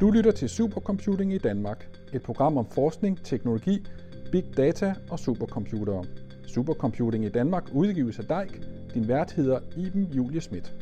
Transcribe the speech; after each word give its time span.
Du 0.00 0.10
lytter 0.10 0.32
til 0.32 0.48
Supercomputing 0.48 1.32
i 1.32 1.38
Danmark, 1.38 1.98
et 2.12 2.22
program 2.22 2.56
om 2.56 2.66
forskning, 2.66 3.24
teknologi, 3.24 3.86
big 4.32 4.44
data 4.56 4.94
og 5.10 5.18
supercomputere. 5.18 6.04
Supercomputing 6.46 7.24
i 7.24 7.28
Danmark 7.28 7.68
udgives 7.74 8.18
af 8.18 8.24
DEIK. 8.24 8.62
Din 8.94 9.08
vært 9.08 9.32
hedder 9.32 9.60
Iben 9.76 10.04
Julie 10.04 10.40
Schmidt. 10.40 10.74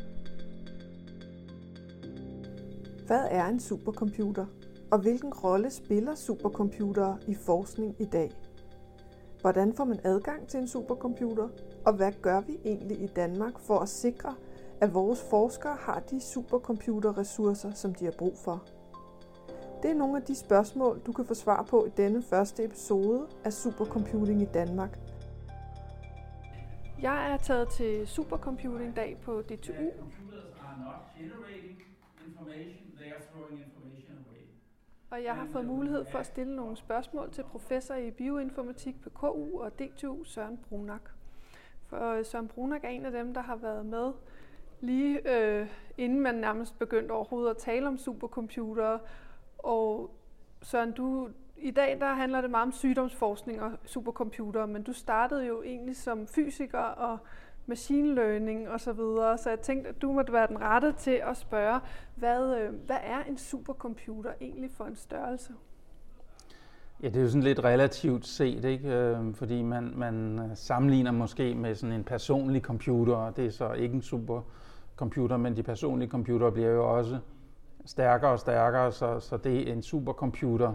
Hvad 3.06 3.24
er 3.30 3.46
en 3.46 3.60
supercomputer, 3.60 4.46
og 4.90 4.98
hvilken 4.98 5.32
rolle 5.34 5.70
spiller 5.70 6.14
supercomputere 6.14 7.18
i 7.26 7.34
forskning 7.34 7.96
i 7.98 8.04
dag? 8.04 8.30
Hvordan 9.40 9.72
får 9.72 9.84
man 9.84 10.00
adgang 10.04 10.48
til 10.48 10.60
en 10.60 10.68
supercomputer, 10.68 11.48
og 11.86 11.92
hvad 11.92 12.12
gør 12.22 12.40
vi 12.40 12.58
egentlig 12.64 13.02
i 13.02 13.06
Danmark 13.06 13.58
for 13.58 13.78
at 13.78 13.88
sikre, 13.88 14.34
at 14.80 14.94
vores 14.94 15.22
forskere 15.30 15.76
har 15.80 16.02
de 16.10 16.20
supercomputerressourcer, 16.20 17.72
som 17.72 17.94
de 17.94 18.04
har 18.04 18.14
brug 18.18 18.38
for? 18.44 18.64
Det 19.82 19.90
er 19.90 19.94
nogle 19.94 20.16
af 20.16 20.22
de 20.22 20.34
spørgsmål, 20.34 21.00
du 21.06 21.12
kan 21.12 21.24
få 21.24 21.34
svar 21.34 21.62
på 21.62 21.86
i 21.86 21.90
denne 21.96 22.22
første 22.22 22.64
episode 22.64 23.26
af 23.44 23.52
Supercomputing 23.52 24.42
i 24.42 24.44
Danmark. 24.44 24.98
Jeg 27.02 27.32
er 27.32 27.36
taget 27.36 27.68
til 27.68 28.06
Supercomputing 28.06 28.96
Dag 28.96 29.16
på 29.22 29.42
DTU. 29.42 29.90
Og 35.10 35.24
jeg 35.24 35.34
har 35.34 35.46
fået 35.52 35.66
mulighed 35.66 36.04
for 36.04 36.18
at 36.18 36.26
stille 36.26 36.56
nogle 36.56 36.76
spørgsmål 36.76 37.30
til 37.32 37.42
professor 37.42 37.94
i 37.94 38.10
bioinformatik 38.10 39.02
på 39.02 39.10
KU 39.10 39.60
og 39.60 39.78
DTU, 39.78 40.24
Søren 40.24 40.58
Brunak. 40.68 41.02
For 41.86 42.12
øh, 42.12 42.24
Søren 42.24 42.48
Brunak 42.48 42.84
er 42.84 42.88
en 42.88 43.06
af 43.06 43.12
dem, 43.12 43.34
der 43.34 43.40
har 43.40 43.56
været 43.56 43.86
med 43.86 44.12
lige 44.80 45.38
øh, 45.38 45.68
inden 45.98 46.20
man 46.20 46.34
nærmest 46.34 46.78
begyndte 46.78 47.12
overhovedet 47.12 47.50
at 47.50 47.56
tale 47.56 47.88
om 47.88 47.98
supercomputere. 47.98 48.98
Og 49.58 50.10
Søren, 50.62 50.92
du, 50.92 51.28
i 51.56 51.70
dag 51.70 51.96
der 52.00 52.14
handler 52.14 52.40
det 52.40 52.50
meget 52.50 52.66
om 52.66 52.72
sygdomsforskning 52.72 53.62
og 53.62 53.70
supercomputere, 53.84 54.66
men 54.66 54.82
du 54.82 54.92
startede 54.92 55.46
jo 55.46 55.62
egentlig 55.62 55.96
som 55.96 56.26
fysiker 56.26 56.78
og 56.78 57.18
machine 57.66 58.14
learning 58.14 58.68
og 58.68 58.80
så 58.80 58.92
videre, 58.92 59.38
så 59.38 59.50
jeg 59.50 59.60
tænkte, 59.60 59.88
at 59.88 60.02
du 60.02 60.12
måtte 60.12 60.32
være 60.32 60.46
den 60.46 60.60
rette 60.60 60.92
til 60.92 61.20
at 61.30 61.36
spørge, 61.36 61.80
hvad, 62.14 62.56
øh, 62.58 62.74
hvad 62.86 62.96
er 63.02 63.22
en 63.28 63.38
supercomputer 63.38 64.30
egentlig 64.40 64.70
for 64.70 64.84
en 64.84 64.96
størrelse? 64.96 65.52
Ja, 67.02 67.08
det 67.08 67.16
er 67.16 67.20
jo 67.20 67.28
sådan 67.28 67.42
lidt 67.42 67.64
relativt 67.64 68.26
set, 68.26 68.64
ikke? 68.64 68.88
Øh, 68.88 69.34
fordi 69.34 69.62
man, 69.62 69.92
man 69.96 70.50
sammenligner 70.54 71.10
måske 71.10 71.54
med 71.54 71.74
sådan 71.74 71.94
en 71.94 72.04
personlig 72.04 72.62
computer, 72.62 73.14
og 73.14 73.36
det 73.36 73.46
er 73.46 73.50
så 73.50 73.72
ikke 73.72 73.94
en 73.94 74.02
supercomputer, 74.02 75.36
men 75.36 75.56
de 75.56 75.62
personlige 75.62 76.10
computere 76.10 76.52
bliver 76.52 76.70
jo 76.70 76.96
også 76.96 77.18
stærkere 77.88 78.30
og 78.30 78.38
stærkere, 78.38 78.92
så, 78.92 79.20
så 79.20 79.36
det 79.36 79.72
en 79.72 79.82
supercomputer 79.82 80.74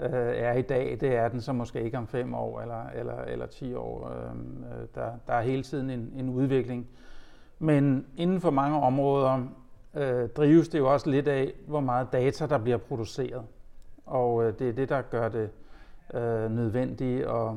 øh, 0.00 0.10
er 0.12 0.52
i 0.52 0.62
dag, 0.62 0.98
det 1.00 1.16
er 1.16 1.28
den 1.28 1.40
så 1.40 1.52
måske 1.52 1.82
ikke 1.82 1.98
om 1.98 2.06
fem 2.06 2.34
år 2.34 2.60
eller, 2.60 2.86
eller, 2.94 3.22
eller 3.22 3.46
ti 3.46 3.74
år. 3.74 4.08
Øh, 4.08 4.36
der, 4.94 5.12
der 5.26 5.32
er 5.32 5.42
hele 5.42 5.62
tiden 5.62 5.90
en, 5.90 6.12
en 6.16 6.28
udvikling. 6.28 6.88
Men 7.58 8.06
inden 8.16 8.40
for 8.40 8.50
mange 8.50 8.80
områder 8.80 9.46
øh, 9.94 10.28
drives 10.28 10.68
det 10.68 10.78
jo 10.78 10.92
også 10.92 11.10
lidt 11.10 11.28
af, 11.28 11.52
hvor 11.66 11.80
meget 11.80 12.12
data 12.12 12.46
der 12.46 12.58
bliver 12.58 12.78
produceret. 12.78 13.42
Og 14.06 14.44
øh, 14.44 14.58
det 14.58 14.68
er 14.68 14.72
det, 14.72 14.88
der 14.88 15.02
gør 15.02 15.28
det 15.28 15.50
øh, 16.14 16.50
nødvendigt 16.50 17.26
at 17.26 17.48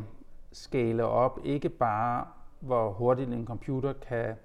skale 0.52 1.06
op. 1.06 1.40
Ikke 1.44 1.70
bare, 1.70 2.26
hvor 2.60 2.90
hurtigt 2.90 3.30
en 3.30 3.46
computer 3.46 3.94
kan 3.94 4.36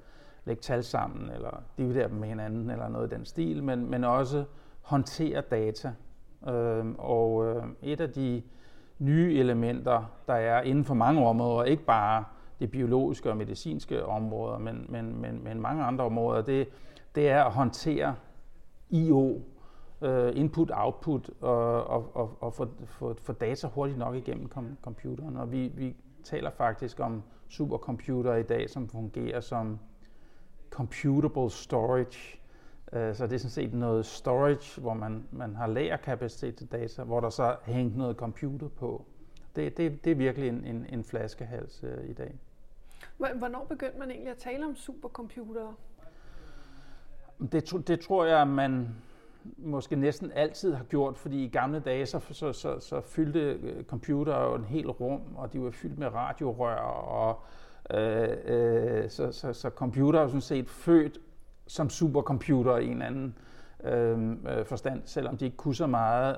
lægge 0.48 0.60
tal 0.62 0.84
sammen, 0.84 1.30
eller 1.30 1.62
dividere 1.78 2.08
dem 2.08 2.16
med 2.16 2.28
hinanden, 2.28 2.70
eller 2.70 2.88
noget 2.88 3.12
i 3.12 3.14
den 3.14 3.24
stil, 3.24 3.62
men, 3.64 3.90
men 3.90 4.04
også 4.04 4.44
håndtere 4.82 5.40
data. 5.40 5.92
Øh, 6.48 6.86
og 6.98 7.46
øh, 7.46 7.64
et 7.82 8.00
af 8.00 8.10
de 8.10 8.42
nye 8.98 9.38
elementer, 9.38 10.12
der 10.26 10.34
er 10.34 10.62
inden 10.62 10.84
for 10.84 10.94
mange 10.94 11.26
områder, 11.26 11.64
ikke 11.64 11.84
bare 11.84 12.24
det 12.60 12.70
biologiske 12.70 13.30
og 13.30 13.36
medicinske 13.36 14.06
områder, 14.06 14.58
men, 14.58 14.86
men, 14.88 15.20
men, 15.20 15.44
men 15.44 15.60
mange 15.60 15.84
andre 15.84 16.04
områder, 16.04 16.42
det, 16.42 16.68
det 17.14 17.28
er 17.28 17.44
at 17.44 17.52
håndtere 17.52 18.14
I.O., 18.90 19.40
øh, 20.02 20.32
input-output, 20.36 21.30
og, 21.40 21.84
og, 21.84 22.16
og, 22.16 22.36
og 22.40 22.54
få, 22.54 22.68
få, 22.84 23.14
få 23.22 23.32
data 23.32 23.66
hurtigt 23.66 23.98
nok 23.98 24.14
igennem 24.14 24.48
kom, 24.48 24.76
computeren. 24.82 25.36
Og 25.36 25.52
vi, 25.52 25.68
vi 25.68 25.96
taler 26.24 26.50
faktisk 26.50 27.00
om 27.00 27.22
supercomputer 27.48 28.34
i 28.34 28.42
dag, 28.42 28.70
som 28.70 28.88
fungerer 28.88 29.40
som 29.40 29.78
computable 30.70 31.50
storage. 31.50 32.40
Øh, 32.92 33.14
så 33.14 33.26
det 33.26 33.32
er 33.32 33.38
sådan 33.38 33.50
set 33.50 33.74
noget 33.74 34.06
storage, 34.06 34.80
hvor 34.80 34.94
man, 34.94 35.24
man 35.30 35.56
har 35.56 35.66
lagerkapacitet 35.66 36.56
til 36.56 36.72
data, 36.72 37.02
hvor 37.02 37.20
der 37.20 37.30
så 37.30 37.56
hængt 37.64 37.96
noget 37.96 38.16
computer 38.16 38.68
på. 38.68 39.04
Det, 39.56 39.76
det, 39.76 40.04
det 40.04 40.10
er 40.10 40.16
virkelig 40.16 40.48
en, 40.48 40.64
en, 40.64 40.86
en 40.88 41.04
flaskehals 41.04 41.84
uh, 41.84 42.10
i 42.10 42.12
dag. 42.12 42.34
Hvornår 43.16 43.66
begyndte 43.68 43.98
man 43.98 44.10
egentlig 44.10 44.30
at 44.30 44.38
tale 44.38 44.66
om 44.66 44.76
supercomputere? 44.76 45.74
Det, 47.52 47.88
det 47.88 48.00
tror 48.00 48.24
jeg, 48.24 48.48
man 48.48 48.88
måske 49.56 49.96
næsten 49.96 50.32
altid 50.32 50.74
har 50.74 50.84
gjort, 50.84 51.18
fordi 51.18 51.44
i 51.44 51.48
gamle 51.48 51.80
dage, 51.80 52.06
så, 52.06 52.20
så, 52.30 52.52
så, 52.52 52.80
så 52.80 53.00
fyldte 53.00 53.40
øh, 53.40 53.84
computer 53.84 54.42
jo 54.42 54.54
en 54.54 54.64
hel 54.64 54.90
rum, 54.90 55.22
og 55.36 55.52
de 55.52 55.62
var 55.62 55.70
fyldt 55.70 55.98
med 55.98 56.14
radiorør, 56.14 56.76
og 56.76 57.42
øh, 57.94 58.28
øh, 58.44 59.10
så, 59.10 59.32
så, 59.32 59.52
så 59.52 59.70
computer 59.70 60.20
er 60.20 60.26
sådan 60.26 60.40
set 60.40 60.68
født 60.68 61.18
som 61.66 61.90
supercomputer 61.90 62.76
i 62.76 62.86
en 62.86 63.02
anden 63.02 63.34
øhm, 63.84 64.46
øh, 64.46 64.64
forstand, 64.64 65.02
selvom 65.04 65.36
de 65.36 65.44
ikke 65.44 65.56
kunne 65.56 65.74
så 65.74 65.86
meget. 65.86 66.36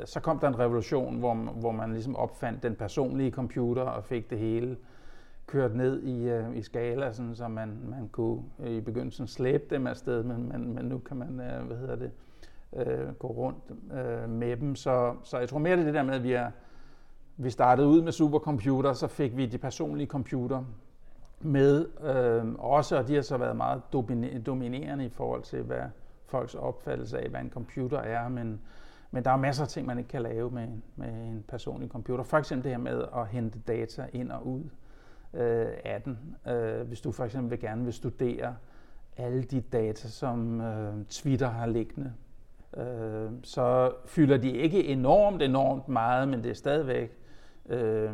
Øh, 0.00 0.06
så 0.06 0.20
kom 0.20 0.38
der 0.38 0.48
en 0.48 0.58
revolution, 0.58 1.18
hvor, 1.18 1.34
hvor 1.34 1.72
man 1.72 1.92
ligesom 1.92 2.16
opfandt 2.16 2.62
den 2.62 2.74
personlige 2.74 3.30
computer 3.30 3.82
og 3.82 4.04
fik 4.04 4.30
det 4.30 4.38
hele 4.38 4.76
kørt 5.46 5.74
ned 5.74 6.02
i, 6.02 6.28
øh, 6.28 6.56
i 6.56 6.62
skala, 6.62 7.12
sådan, 7.12 7.34
så 7.34 7.48
man, 7.48 7.78
man 7.84 8.08
kunne 8.08 8.42
øh, 8.60 8.70
i 8.70 8.80
begyndelsen 8.80 9.26
slæbe 9.26 9.64
dem 9.70 9.86
afsted, 9.86 10.22
men, 10.22 10.48
men, 10.48 10.74
men 10.74 10.84
nu 10.84 10.98
kan 10.98 11.16
man, 11.16 11.40
øh, 11.40 11.66
hvad 11.66 11.76
hedder 11.76 11.96
det, 11.96 12.10
øh, 12.76 13.14
gå 13.14 13.28
rundt 13.28 13.92
øh, 13.92 14.28
med 14.28 14.56
dem. 14.56 14.76
Så, 14.76 15.14
så 15.22 15.38
jeg 15.38 15.48
tror 15.48 15.58
mere, 15.58 15.76
det 15.76 15.80
er 15.80 15.84
det 15.84 15.94
der 15.94 16.02
med, 16.02 16.14
at 16.14 16.22
vi, 16.22 16.32
er, 16.32 16.50
vi 17.42 17.50
startede 17.50 17.88
ud 17.88 18.02
med 18.02 18.12
supercomputer, 18.12 18.92
så 18.92 19.06
fik 19.06 19.36
vi 19.36 19.46
de 19.46 19.58
personlige 19.58 20.06
computer 20.06 20.64
med 21.40 21.86
øh, 22.00 22.54
også, 22.58 22.98
og 22.98 23.08
de 23.08 23.14
har 23.14 23.22
så 23.22 23.36
været 23.36 23.56
meget 23.56 23.82
dominerende 24.46 25.04
i 25.04 25.08
forhold 25.08 25.42
til, 25.42 25.62
hvad 25.62 25.82
folks 26.26 26.54
opfattelse 26.54 27.18
af, 27.18 27.28
hvad 27.28 27.40
en 27.40 27.50
computer 27.50 27.98
er, 27.98 28.28
men, 28.28 28.60
men 29.10 29.24
der 29.24 29.30
er 29.30 29.36
masser 29.36 29.62
af 29.62 29.68
ting, 29.68 29.86
man 29.86 29.98
ikke 29.98 30.08
kan 30.08 30.22
lave 30.22 30.50
med, 30.50 30.68
med 30.96 31.08
en 31.08 31.44
personlig 31.48 31.90
computer. 31.90 32.24
For 32.24 32.36
eksempel 32.38 32.64
det 32.64 32.70
her 32.72 32.78
med 32.78 33.04
at 33.16 33.26
hente 33.28 33.58
data 33.58 34.06
ind 34.12 34.30
og 34.30 34.46
ud 34.46 34.64
øh, 35.34 35.66
af 35.84 36.02
den. 36.04 36.36
Øh, 36.52 36.86
hvis 36.86 37.00
du 37.00 37.12
for 37.12 37.24
eksempel 37.24 37.50
vil 37.50 37.60
gerne 37.60 37.84
vil 37.84 37.92
studere 37.92 38.56
alle 39.16 39.42
de 39.42 39.60
data, 39.60 40.08
som 40.08 40.60
øh, 40.60 40.94
Twitter 41.08 41.48
har 41.48 41.66
liggende, 41.66 42.12
øh, 42.76 43.30
så 43.42 43.92
fylder 44.06 44.36
de 44.36 44.50
ikke 44.50 44.84
enormt, 44.84 45.42
enormt 45.42 45.88
meget, 45.88 46.28
men 46.28 46.42
det 46.42 46.50
er 46.50 46.54
stadigvæk 46.54 47.19
øh, 47.70 48.10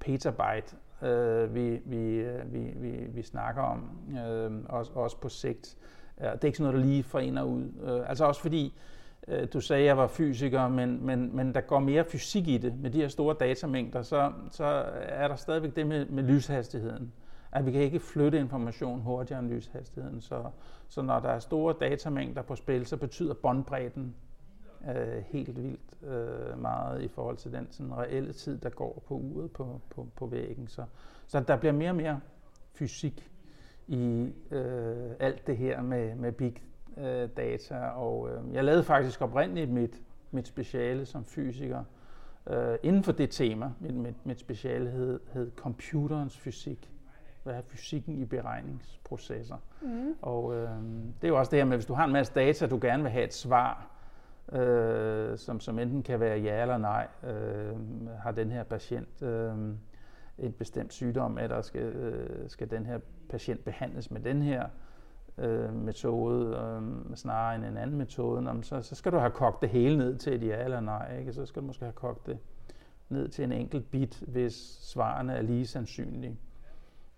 petabyte 0.00 0.76
øh, 1.04 1.54
vi, 1.54 1.80
vi, 1.84 2.14
øh, 2.14 2.52
vi, 2.52 2.58
vi, 2.58 2.90
vi 3.08 3.22
snakker 3.22 3.62
om, 3.62 3.90
øh, 4.26 4.52
også, 4.68 4.92
også 4.94 5.16
på 5.20 5.28
sigt. 5.28 5.76
Det 6.18 6.26
er 6.26 6.44
ikke 6.44 6.58
sådan 6.58 6.72
noget, 6.72 6.84
der 6.84 6.90
lige 6.90 7.02
forener 7.02 7.42
ud. 7.42 7.62
Øh, 7.82 8.08
altså 8.08 8.24
også 8.24 8.40
fordi, 8.40 8.78
øh, 9.28 9.48
du 9.52 9.60
sagde, 9.60 9.82
at 9.82 9.86
jeg 9.86 9.96
var 9.96 10.06
fysiker, 10.06 10.68
men, 10.68 11.06
men, 11.06 11.36
men 11.36 11.54
der 11.54 11.60
går 11.60 11.78
mere 11.78 12.04
fysik 12.04 12.48
i 12.48 12.58
det. 12.58 12.80
Med 12.80 12.90
de 12.90 13.00
her 13.00 13.08
store 13.08 13.36
datamængder, 13.40 14.02
så, 14.02 14.32
så 14.50 14.64
er 14.94 15.28
der 15.28 15.36
stadigvæk 15.36 15.76
det 15.76 15.86
med, 15.86 16.06
med 16.06 16.22
lyshastigheden. 16.22 17.12
At 17.52 17.66
vi 17.66 17.72
kan 17.72 17.80
ikke 17.80 18.00
flytte 18.00 18.38
information 18.38 19.00
hurtigere 19.00 19.40
end 19.40 19.50
lyshastigheden. 19.50 20.20
Så, 20.20 20.44
så 20.88 21.02
når 21.02 21.20
der 21.20 21.28
er 21.28 21.38
store 21.38 21.74
datamængder 21.80 22.42
på 22.42 22.56
spil, 22.56 22.86
så 22.86 22.96
betyder 22.96 23.34
båndbredden 23.34 24.14
øh, 24.90 25.22
helt 25.26 25.56
vildt 25.56 25.80
øh, 26.06 26.60
meget 26.60 27.02
i 27.02 27.08
forhold 27.08 27.36
til 27.36 27.52
den 27.52 27.66
sådan, 27.70 27.96
reelle 27.96 28.32
tid, 28.32 28.58
der 28.58 28.68
går 28.70 29.02
på 29.06 29.14
uret 29.14 29.50
på, 29.50 29.80
på, 29.90 30.06
på 30.16 30.26
væggen. 30.26 30.68
Så, 30.68 30.84
så 31.26 31.40
der 31.40 31.56
bliver 31.56 31.72
mere 31.72 31.90
og 31.90 31.96
mere 31.96 32.20
fysik 32.72 33.30
i 33.86 34.32
øh, 34.50 35.10
alt 35.20 35.46
det 35.46 35.56
her 35.56 35.82
med, 35.82 36.14
med 36.14 36.32
big 36.32 36.62
øh, 36.96 37.28
data. 37.36 37.74
Og 37.78 38.30
øh, 38.30 38.54
jeg 38.54 38.64
lavede 38.64 38.84
faktisk 38.84 39.22
oprindeligt 39.22 39.70
mit, 39.70 40.02
mit 40.30 40.48
speciale 40.48 41.06
som 41.06 41.24
fysiker 41.24 41.84
øh, 42.46 42.76
inden 42.82 43.04
for 43.04 43.12
det 43.12 43.30
tema. 43.30 43.70
Mit, 43.80 43.94
mit, 43.94 44.26
mit 44.26 44.40
speciale 44.40 44.90
hed, 44.90 45.20
hed 45.32 45.50
computerens 45.56 46.38
fysik. 46.38 46.90
Hvad 47.42 47.54
er 47.54 47.62
fysikken 47.62 48.18
i 48.18 48.24
beregningsprocesser? 48.24 49.56
Mm. 49.82 50.14
Og 50.22 50.54
øh, 50.54 50.68
det 51.20 51.24
er 51.24 51.28
jo 51.28 51.38
også 51.38 51.50
det 51.50 51.58
her 51.58 51.64
med, 51.64 51.76
hvis 51.76 51.86
du 51.86 51.94
har 51.94 52.04
en 52.04 52.12
masse 52.12 52.32
data, 52.34 52.66
du 52.66 52.78
gerne 52.82 53.02
vil 53.02 53.12
have 53.12 53.24
et 53.24 53.34
svar, 53.34 53.93
øh, 54.52 55.38
som, 55.38 55.60
som 55.60 55.78
enten 55.78 56.02
kan 56.02 56.20
være 56.20 56.38
ja 56.38 56.62
eller 56.62 56.78
nej. 56.78 57.08
Øh, 57.22 57.76
har 58.18 58.32
den 58.32 58.50
her 58.50 58.62
patient 58.62 59.22
øh, 59.22 59.52
en 60.38 60.52
bestemt 60.52 60.92
sygdom, 60.92 61.38
eller 61.38 61.62
skal, 61.62 61.82
øh, 61.82 62.50
skal 62.50 62.70
den 62.70 62.86
her 62.86 62.98
patient 63.28 63.64
behandles 63.64 64.10
med 64.10 64.20
den 64.20 64.42
her 64.42 64.66
øh, 65.38 65.74
metode 65.74 66.56
øh, 66.56 67.16
snarere 67.16 67.56
end 67.56 67.64
en 67.64 67.76
anden 67.76 67.96
metode, 67.96 68.58
så, 68.62 68.82
så 68.82 68.94
skal 68.94 69.12
du 69.12 69.18
have 69.18 69.30
kogt 69.30 69.62
det 69.62 69.68
hele 69.68 69.98
ned 69.98 70.16
til 70.16 70.32
et 70.34 70.46
ja 70.48 70.64
eller 70.64 70.80
nej. 70.80 71.18
Ikke? 71.18 71.32
Så 71.32 71.46
skal 71.46 71.62
du 71.62 71.66
måske 71.66 71.84
have 71.84 71.92
kogt 71.92 72.26
det 72.26 72.38
ned 73.08 73.28
til 73.28 73.44
en 73.44 73.52
enkelt 73.52 73.90
bit, 73.90 74.22
hvis 74.26 74.78
svarene 74.80 75.32
er 75.32 75.42
lige 75.42 75.66
sandsynlige. 75.66 76.38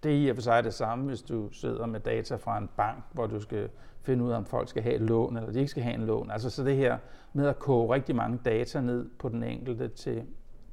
Det 0.03 0.13
er 0.13 0.17
i 0.17 0.29
og 0.29 0.37
for 0.37 0.43
sig 0.43 0.65
det 0.65 0.75
samme, 0.75 1.05
hvis 1.07 1.23
du 1.23 1.49
sidder 1.53 1.87
med 1.87 2.01
data 2.01 2.37
fra 2.37 2.59
en 2.59 2.69
bank, 2.77 3.05
hvor 3.13 3.27
du 3.27 3.41
skal 3.41 3.69
finde 4.03 4.25
ud 4.25 4.31
af, 4.31 4.37
om 4.37 4.45
folk 4.45 4.69
skal 4.69 4.83
have 4.83 4.95
et 4.95 5.01
lån, 5.01 5.37
eller 5.37 5.53
de 5.53 5.59
ikke 5.59 5.71
skal 5.71 5.83
have 5.83 5.95
en 5.95 6.07
lån. 6.07 6.31
Altså 6.31 6.51
så 6.51 6.65
det 6.65 6.77
her 6.77 6.99
med 7.33 7.49
at 7.49 7.59
koge 7.59 7.95
rigtig 7.95 8.17
mange 8.17 8.39
data 8.45 8.81
ned 8.81 9.09
på 9.19 9.29
den 9.29 9.43
enkelte 9.43 9.89
til, 9.89 10.23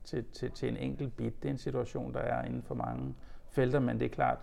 til, 0.03 0.23
til, 0.33 0.51
til 0.51 0.69
en 0.69 0.77
enkelt 0.77 1.17
bit, 1.17 1.43
det 1.43 1.49
er 1.49 1.53
en 1.53 1.57
situation, 1.57 2.13
der 2.13 2.19
er 2.19 2.45
inden 2.45 2.63
for 2.63 2.75
mange 2.75 3.15
felter, 3.49 3.79
men 3.79 3.99
det 3.99 4.05
er 4.05 4.09
klart, 4.09 4.37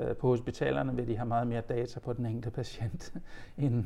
øh, 0.00 0.16
på 0.16 0.28
hospitalerne 0.28 0.96
vil 0.96 1.08
de 1.08 1.16
have 1.16 1.28
meget 1.28 1.46
mere 1.46 1.60
data 1.60 2.00
på 2.00 2.12
den 2.12 2.26
enkelte 2.26 2.50
patient, 2.50 3.14
end, 3.58 3.84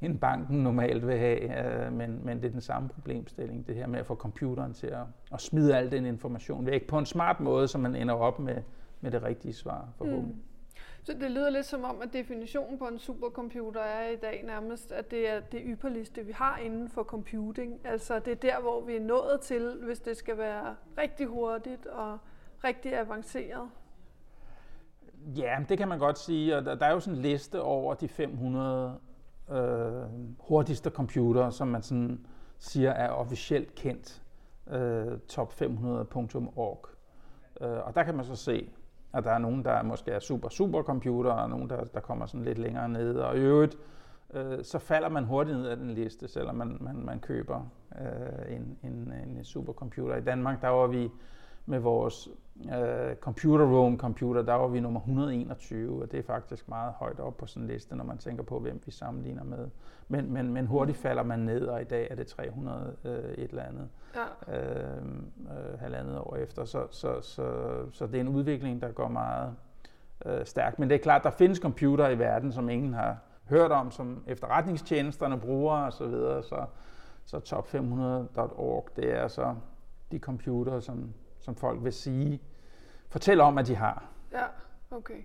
end 0.00 0.18
banken 0.18 0.62
normalt 0.62 1.06
vil 1.06 1.18
have. 1.18 1.84
Øh, 1.86 1.92
men, 1.92 2.20
men 2.24 2.36
det 2.36 2.46
er 2.46 2.52
den 2.52 2.60
samme 2.60 2.88
problemstilling, 2.88 3.66
det 3.66 3.74
her 3.74 3.86
med 3.86 3.98
at 3.98 4.06
få 4.06 4.14
computeren 4.14 4.74
til 4.74 4.86
at, 4.86 5.02
at 5.32 5.40
smide 5.40 5.76
al 5.76 5.90
den 5.90 6.06
information 6.06 6.66
væk 6.66 6.86
på 6.86 6.98
en 6.98 7.06
smart 7.06 7.40
måde, 7.40 7.68
så 7.68 7.78
man 7.78 7.96
ender 7.96 8.14
op 8.14 8.38
med, 8.38 8.56
med 9.00 9.10
det 9.10 9.22
rigtige 9.22 9.54
svar 9.54 9.88
forhåbentlig. 9.96 10.34
Mm. 10.34 10.42
Så 11.02 11.12
det 11.12 11.30
lyder 11.30 11.50
lidt 11.50 11.66
som 11.66 11.84
om, 11.84 12.02
at 12.02 12.12
definitionen 12.12 12.78
på 12.78 12.84
en 12.84 12.98
supercomputer 12.98 13.80
er 13.80 14.08
i 14.08 14.16
dag 14.16 14.44
nærmest, 14.46 14.92
at 14.92 15.10
det 15.10 15.28
er 15.28 15.40
det 15.40 15.60
ypperligste, 15.64 16.26
vi 16.26 16.32
har 16.32 16.58
inden 16.58 16.88
for 16.88 17.02
computing. 17.02 17.80
Altså 17.84 18.18
det 18.18 18.30
er 18.30 18.34
der, 18.34 18.60
hvor 18.60 18.80
vi 18.80 18.96
er 18.96 19.00
nået 19.00 19.40
til, 19.40 19.80
hvis 19.84 19.98
det 19.98 20.16
skal 20.16 20.38
være 20.38 20.76
rigtig 20.98 21.26
hurtigt 21.26 21.86
og 21.86 22.18
rigtig 22.64 22.98
avanceret. 22.98 23.70
Ja, 25.36 25.58
det 25.68 25.78
kan 25.78 25.88
man 25.88 25.98
godt 25.98 26.18
sige. 26.18 26.56
Og 26.56 26.64
der, 26.64 26.74
der 26.74 26.86
er 26.86 26.92
jo 26.92 27.00
sådan 27.00 27.16
en 27.16 27.22
liste 27.22 27.62
over 27.62 27.94
de 27.94 28.08
500 28.08 28.98
øh, 29.50 29.56
hurtigste 30.38 30.90
computere, 30.90 31.52
som 31.52 31.68
man 31.68 31.82
sådan 31.82 32.26
siger 32.58 32.90
er 32.90 33.08
officielt 33.08 33.74
kendt. 33.74 34.22
Øh, 34.70 35.12
top500.org. 35.32 36.86
Øh, 37.60 37.86
og 37.86 37.94
der 37.94 38.02
kan 38.02 38.14
man 38.14 38.24
så 38.24 38.36
se, 38.36 38.70
at 39.12 39.24
der 39.24 39.30
er 39.30 39.38
nogen, 39.38 39.64
der 39.64 39.82
måske 39.82 40.10
er 40.10 40.18
super, 40.18 40.48
super 40.48 40.82
computer, 40.82 41.30
og 41.30 41.50
nogen, 41.50 41.70
der, 41.70 41.84
der 41.84 42.00
kommer 42.00 42.26
sådan 42.26 42.44
lidt 42.44 42.58
længere 42.58 42.88
ned. 42.88 43.16
Og 43.16 43.36
i 43.36 43.40
øvrigt, 43.40 43.76
øh, 44.34 44.64
så 44.64 44.78
falder 44.78 45.08
man 45.08 45.24
hurtigt 45.24 45.58
ned 45.58 45.66
af 45.66 45.76
den 45.76 45.90
liste, 45.90 46.28
selvom 46.28 46.54
man, 46.54 46.76
man, 46.80 46.96
man 46.96 47.20
køber 47.20 47.70
øh, 48.00 48.56
en, 48.56 48.78
en, 48.82 49.12
en 49.26 49.44
supercomputer. 49.44 50.16
I 50.16 50.20
Danmark, 50.20 50.62
der 50.62 50.68
var 50.68 50.86
vi 50.86 51.10
med 51.66 51.78
vores 51.78 52.28
øh, 52.64 53.16
computer 53.16 53.64
room 53.64 53.98
computer, 53.98 54.42
der 54.42 54.54
var 54.54 54.66
vi 54.66 54.80
nummer 54.80 55.00
121, 55.00 56.02
og 56.02 56.12
det 56.12 56.18
er 56.18 56.22
faktisk 56.22 56.68
meget 56.68 56.92
højt 56.92 57.20
op 57.20 57.36
på 57.36 57.46
sådan 57.46 57.62
en 57.62 57.68
liste, 57.68 57.96
når 57.96 58.04
man 58.04 58.18
tænker 58.18 58.42
på, 58.42 58.58
hvem 58.58 58.82
vi 58.86 58.90
sammenligner 58.90 59.44
med. 59.44 59.68
Men, 60.08 60.32
men, 60.32 60.52
men 60.52 60.66
hurtigt 60.66 60.98
falder 60.98 61.22
man 61.22 61.38
ned, 61.38 61.66
og 61.66 61.80
i 61.80 61.84
dag 61.84 62.08
er 62.10 62.14
det 62.14 62.26
300 62.26 62.96
øh, 63.04 63.12
et 63.14 63.50
eller 63.50 63.62
andet, 63.62 63.88
ja. 64.14 64.58
øh, 64.58 65.04
øh, 65.38 65.80
halvandet 65.80 66.18
år 66.18 66.36
efter. 66.36 66.64
Så, 66.64 66.86
så, 66.90 67.20
så, 67.20 67.44
så 67.92 68.06
det 68.06 68.16
er 68.16 68.20
en 68.20 68.28
udvikling, 68.28 68.82
der 68.82 68.92
går 68.92 69.08
meget 69.08 69.54
øh, 70.26 70.46
stærkt. 70.46 70.78
Men 70.78 70.88
det 70.88 70.94
er 70.94 71.02
klart, 71.02 71.24
der 71.24 71.30
findes 71.30 71.58
computer 71.58 72.08
i 72.08 72.18
verden, 72.18 72.52
som 72.52 72.68
ingen 72.68 72.94
har 72.94 73.16
hørt 73.48 73.72
om, 73.72 73.90
som 73.90 74.22
efterretningstjenesterne 74.26 75.40
bruger 75.40 75.86
osv., 75.86 75.98
så, 75.98 76.06
videre, 76.06 76.42
så, 76.42 76.64
så 77.24 77.36
top500.org, 77.36 78.88
det 78.96 79.14
er 79.14 79.28
så 79.28 79.54
de 80.12 80.18
computer, 80.18 80.80
som 80.80 81.14
som 81.46 81.54
folk 81.54 81.84
vil 81.84 81.92
sige, 81.92 82.42
fortælle 83.08 83.42
om, 83.42 83.58
at 83.58 83.66
de 83.66 83.74
har. 83.74 84.04
Ja, 84.32 84.44
okay. 84.90 85.22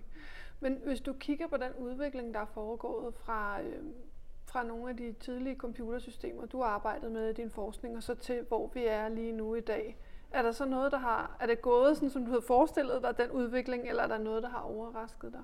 Men 0.60 0.78
hvis 0.86 1.00
du 1.00 1.12
kigger 1.12 1.46
på 1.48 1.56
den 1.56 1.72
udvikling, 1.78 2.34
der 2.34 2.40
er 2.40 2.46
foregået 2.54 3.14
fra, 3.14 3.60
øh, 3.60 3.82
fra 4.44 4.62
nogle 4.62 4.90
af 4.90 4.96
de 4.96 5.12
tidlige 5.12 5.56
computersystemer, 5.56 6.46
du 6.46 6.62
har 6.62 6.68
arbejdet 6.68 7.12
med 7.12 7.30
i 7.30 7.32
din 7.32 7.50
forskning, 7.50 7.96
og 7.96 8.02
så 8.02 8.14
til 8.14 8.44
hvor 8.48 8.70
vi 8.74 8.84
er 8.86 9.08
lige 9.08 9.32
nu 9.32 9.54
i 9.54 9.60
dag, 9.60 9.96
er 10.30 10.42
der 10.42 10.52
så 10.52 10.64
noget, 10.64 10.92
der 10.92 10.98
har, 10.98 11.36
er 11.40 11.46
det 11.46 11.62
gået 11.62 11.96
sådan, 11.96 12.10
som 12.10 12.24
du 12.24 12.30
havde 12.30 12.42
forestillet 12.42 13.02
dig, 13.02 13.18
den 13.18 13.30
udvikling, 13.30 13.88
eller 13.88 14.02
er 14.02 14.08
der 14.08 14.18
noget, 14.18 14.42
der 14.42 14.48
har 14.48 14.60
overrasket 14.60 15.32
dig? 15.32 15.40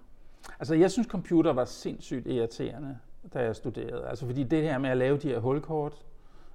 Altså, 0.59 0.75
jeg 0.75 0.91
synes, 0.91 1.09
computer 1.09 1.53
var 1.53 1.65
sindssygt 1.65 2.27
irriterende, 2.27 2.99
da 3.35 3.43
jeg 3.43 3.57
studerede. 3.57 4.07
Altså, 4.07 4.27
fordi 4.27 4.45
det 4.45 4.63
her 4.63 4.79
med 4.79 4.91
at 4.91 4.97
lave 4.97 5.17
de 5.17 5.29
her 5.29 5.39
hulkort, 5.39 6.07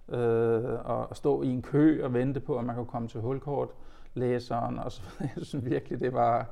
øh, 0.10 0.64
og 0.86 1.16
stå 1.16 1.42
i 1.42 1.48
en 1.48 1.62
kø 1.62 2.04
og 2.04 2.14
vente 2.14 2.40
på, 2.40 2.58
at 2.58 2.66
man 2.66 2.76
kan 2.76 2.86
komme 2.86 3.08
til 3.08 3.22
hulkort, 3.22 3.69
læseren 4.13 4.80
og 4.80 4.92
så 4.92 5.01
Jeg 5.19 5.45
synes 5.45 5.65
virkelig, 5.65 6.00
det 6.00 6.13
var, 6.13 6.50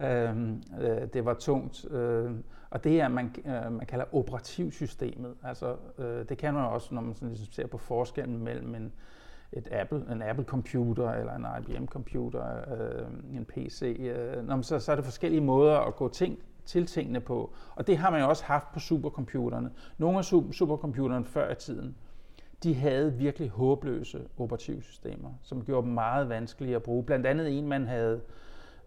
øhm, 0.00 0.62
øh, 0.80 1.08
det 1.12 1.24
var 1.24 1.34
tungt. 1.34 1.90
Øh, 1.90 2.30
og 2.70 2.84
det 2.84 3.00
er, 3.00 3.08
man, 3.08 3.34
øh, 3.46 3.72
man 3.72 3.86
kalder 3.86 4.04
operativsystemet. 4.14 5.34
Altså, 5.42 5.76
øh, 5.98 6.28
det 6.28 6.38
kan 6.38 6.54
man 6.54 6.64
også, 6.64 6.94
når 6.94 7.00
man 7.00 7.14
sådan 7.14 7.28
ligesom 7.28 7.52
ser 7.52 7.66
på 7.66 7.78
forskellen 7.78 8.44
mellem 8.44 8.74
en, 8.74 8.92
et 9.52 9.68
Apple, 9.72 10.04
en 10.12 10.22
Apple 10.22 10.44
computer 10.44 11.10
eller 11.10 11.34
en 11.34 11.46
IBM 11.62 11.86
computer, 11.86 12.42
øh, 12.80 13.36
en 13.36 13.44
PC. 13.44 13.96
Øh, 14.00 14.46
når 14.46 14.56
man, 14.56 14.62
så, 14.62 14.78
så 14.78 14.92
er 14.92 14.96
det 14.96 15.04
forskellige 15.04 15.40
måder 15.40 15.78
at 15.78 15.96
gå 15.96 16.08
ting, 16.08 16.38
til 16.64 16.86
tingene 16.86 17.20
på. 17.20 17.52
Og 17.74 17.86
det 17.86 17.98
har 17.98 18.10
man 18.10 18.20
jo 18.20 18.28
også 18.28 18.44
haft 18.44 18.72
på 18.72 18.78
supercomputerne. 18.78 19.70
Nogle 19.98 20.18
af 20.18 20.24
supercomputerne 20.54 21.24
før 21.24 21.52
i 21.52 21.54
tiden, 21.54 21.96
de 22.64 22.74
havde 22.74 23.12
virkelig 23.12 23.48
håbløse 23.48 24.20
operativsystemer, 24.38 25.30
som 25.42 25.64
gjorde 25.64 25.86
dem 25.86 25.94
meget 25.94 26.28
vanskelige 26.28 26.76
at 26.76 26.82
bruge. 26.82 27.04
Blandt 27.04 27.26
andet 27.26 27.58
en, 27.58 27.68
man 27.68 27.86
havde 27.86 28.20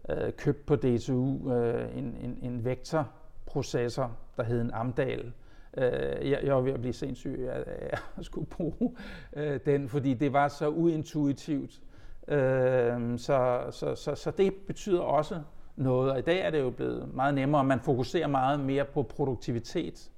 øh, 0.08 0.32
købt 0.32 0.66
på 0.66 0.76
DTU, 0.76 1.52
øh, 1.52 1.98
en, 1.98 2.16
en, 2.22 2.38
en 2.42 2.64
vektorprocessor, 2.64 4.16
der 4.36 4.42
hed 4.42 4.60
en 4.60 4.70
Amdal. 4.70 5.32
Øh, 5.76 6.30
jeg, 6.30 6.40
jeg 6.44 6.54
var 6.54 6.60
ved 6.60 6.72
at 6.72 6.80
blive 6.80 6.92
sindssyg 6.92 7.48
af 7.50 7.98
at 8.18 8.24
skulle 8.24 8.46
bruge 8.46 8.96
øh, 9.36 9.60
den, 9.66 9.88
fordi 9.88 10.14
det 10.14 10.32
var 10.32 10.48
så 10.48 10.68
uintuitivt. 10.68 11.80
Øh, 12.28 13.18
så, 13.18 13.66
så, 13.70 13.94
så, 13.94 14.14
så 14.14 14.30
det 14.30 14.54
betyder 14.66 15.00
også 15.00 15.40
noget, 15.76 16.12
og 16.12 16.18
i 16.18 16.22
dag 16.22 16.40
er 16.40 16.50
det 16.50 16.60
jo 16.60 16.70
blevet 16.70 17.14
meget 17.14 17.34
nemmere, 17.34 17.64
man 17.64 17.80
fokuserer 17.80 18.26
meget 18.26 18.60
mere 18.60 18.84
på 18.84 19.02
produktivitet. 19.02 20.10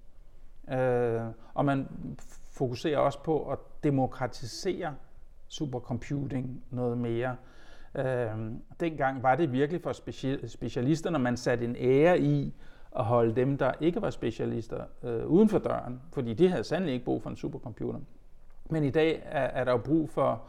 Øh, 0.73 1.21
og 1.55 1.65
man 1.65 1.89
fokuserer 2.61 2.99
også 2.99 3.23
på 3.23 3.51
at 3.51 3.59
demokratisere 3.85 4.95
supercomputing 5.49 6.65
noget 6.71 6.99
mere. 6.99 7.37
Øhm, 7.95 8.63
dengang 8.81 9.23
var 9.23 9.35
det 9.35 9.53
virkelig 9.53 9.83
for 9.83 9.93
specialister, 10.47 11.11
når 11.11 11.19
man 11.19 11.37
satte 11.37 11.65
en 11.65 11.77
ære 11.79 12.21
i 12.21 12.55
at 12.97 13.05
holde 13.05 13.37
dem, 13.37 13.59
der 13.59 13.73
ikke 13.81 14.03
var 14.03 14.11
specialister, 14.11 14.85
øh, 15.03 15.27
uden 15.27 15.49
for 15.49 15.59
døren, 15.59 16.01
fordi 16.13 16.35
de 16.35 16.49
havde 16.49 16.65
sandelig 16.65 16.93
ikke 16.95 17.05
brug 17.05 17.23
for 17.23 17.31
en 17.31 17.37
supercomputer. 17.37 18.01
Men 18.71 18.85
i 18.85 18.91
dag 18.91 19.23
er, 19.25 19.43
er 19.43 19.65
der 19.65 19.73
jo 19.73 19.79
brug 19.79 20.11
for 20.11 20.43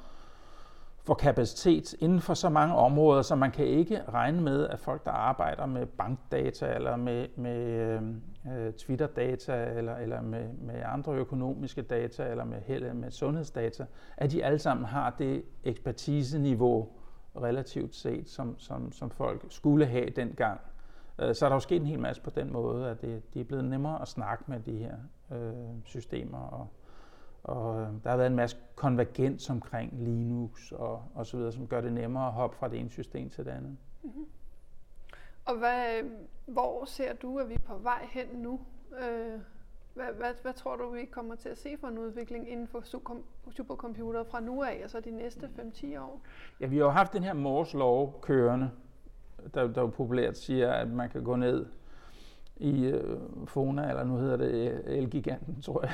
for 1.04 1.14
kapacitet 1.14 1.94
inden 2.00 2.22
for 2.22 2.34
så 2.34 2.50
mange 2.50 2.76
områder, 2.76 3.22
så 3.22 3.36
man 3.36 3.52
kan 3.52 3.66
ikke 3.66 4.02
regne 4.14 4.42
med, 4.42 4.68
at 4.68 4.80
folk, 4.80 5.06
der 5.06 5.12
arbejder 5.12 5.66
med 5.66 5.86
bankdata 5.86 6.74
eller 6.76 6.96
med, 6.96 7.28
med 7.36 7.58
øhm, 7.58 8.22
øh, 8.48 8.74
Twitter-data 8.74 9.64
eller, 9.78 9.96
eller 9.96 10.22
med, 10.22 10.54
med 10.54 10.82
andre 10.86 11.14
økonomiske 11.14 11.82
data 11.82 12.30
eller 12.30 12.44
med, 12.46 12.62
eller 12.68 12.94
med 12.94 13.12
sundhedsdata, 13.12 13.86
at 14.18 14.32
de 14.32 14.46
alle 14.46 14.60
sammen 14.60 14.86
har 14.86 15.16
det 15.20 15.44
ekspertiseniveau 15.64 16.90
relativt 17.36 17.96
set, 17.96 18.30
som, 18.30 18.60
som, 18.60 18.92
som 18.92 19.10
folk 19.10 19.46
skulle 19.50 19.86
have 19.86 20.10
dengang. 20.10 20.60
Øh, 21.20 21.36
så 21.36 21.46
er 21.46 21.50
der 21.50 21.56
jo 21.56 21.60
sket 21.60 21.82
en 21.82 21.88
hel 21.88 22.00
masse 22.00 22.22
på 22.22 22.30
den 22.30 22.54
måde, 22.54 22.90
at 22.90 23.02
det, 23.02 23.34
det 23.34 23.40
er 23.40 23.44
blevet 23.44 23.66
nemmere 23.66 24.02
at 24.02 24.08
snakke 24.08 24.44
med 24.48 24.60
de 24.60 24.78
her 24.78 24.96
øh, 25.32 25.84
systemer 25.84 26.38
og, 26.40 26.68
og 27.44 27.82
øh, 27.82 27.88
der 28.04 28.10
har 28.10 28.18
været 28.18 28.30
en 28.30 28.36
masse 28.36 28.58
konvergens 28.76 29.50
omkring 29.50 29.94
Linux 29.94 30.72
og, 30.72 31.04
og 31.16 31.26
så 31.26 31.38
videre, 31.38 31.52
som 31.52 31.68
gør 31.68 31.82
det 31.82 31.94
nemmere 31.94 32.28
at 32.28 32.34
hoppe 32.34 32.58
fra 32.58 32.68
det 32.68 32.80
ene 32.80 32.90
system 32.90 33.30
til 33.30 33.46
det 33.46 33.52
andet. 33.52 33.78
Mm-hmm. 34.04 34.26
Og 35.46 35.58
hvad, 35.58 36.04
hvor 36.46 36.86
ser 36.86 37.14
du, 37.14 37.40
at 37.40 37.50
vi 37.50 37.54
er 37.54 37.60
på 37.60 37.78
vej 37.78 38.08
hen 38.12 38.28
nu? 38.34 38.60
Øh, 39.00 39.40
hvad, 39.94 40.06
hvad, 40.18 40.34
hvad 40.42 40.54
tror 40.54 40.76
du, 40.76 40.90
vi 40.90 41.06
kommer 41.06 41.36
til 41.36 41.50
at 41.50 41.58
se 41.58 41.78
for 41.80 41.88
en 41.88 41.98
udvikling 41.98 42.50
inden 42.50 42.68
for 42.68 42.84
supercomputer 43.52 44.24
fra 44.24 44.40
nu 44.40 44.64
af, 44.64 44.80
altså 44.82 45.00
de 45.00 45.12
næste 45.12 45.50
5-10 45.74 46.00
år? 46.00 46.22
Ja, 46.60 46.66
vi 46.66 46.78
har 46.78 46.84
jo 46.84 46.90
haft 46.90 47.14
den 47.14 47.24
her 47.24 47.34
Moores 47.34 47.74
lov 47.74 48.20
kørende, 48.22 48.72
der, 49.54 49.68
der 49.68 49.82
jo 49.82 49.88
populært 49.88 50.38
siger, 50.38 50.72
at 50.72 50.92
man 50.92 51.10
kan 51.10 51.24
gå 51.24 51.36
ned 51.36 51.66
i 52.58 52.86
øh, 52.86 53.18
Fona, 53.46 53.90
eller 53.90 54.04
nu 54.04 54.18
hedder 54.18 54.38
det 54.38 54.82
Elgiganten, 54.86 55.62
tror 55.62 55.86
jeg, 55.86 55.94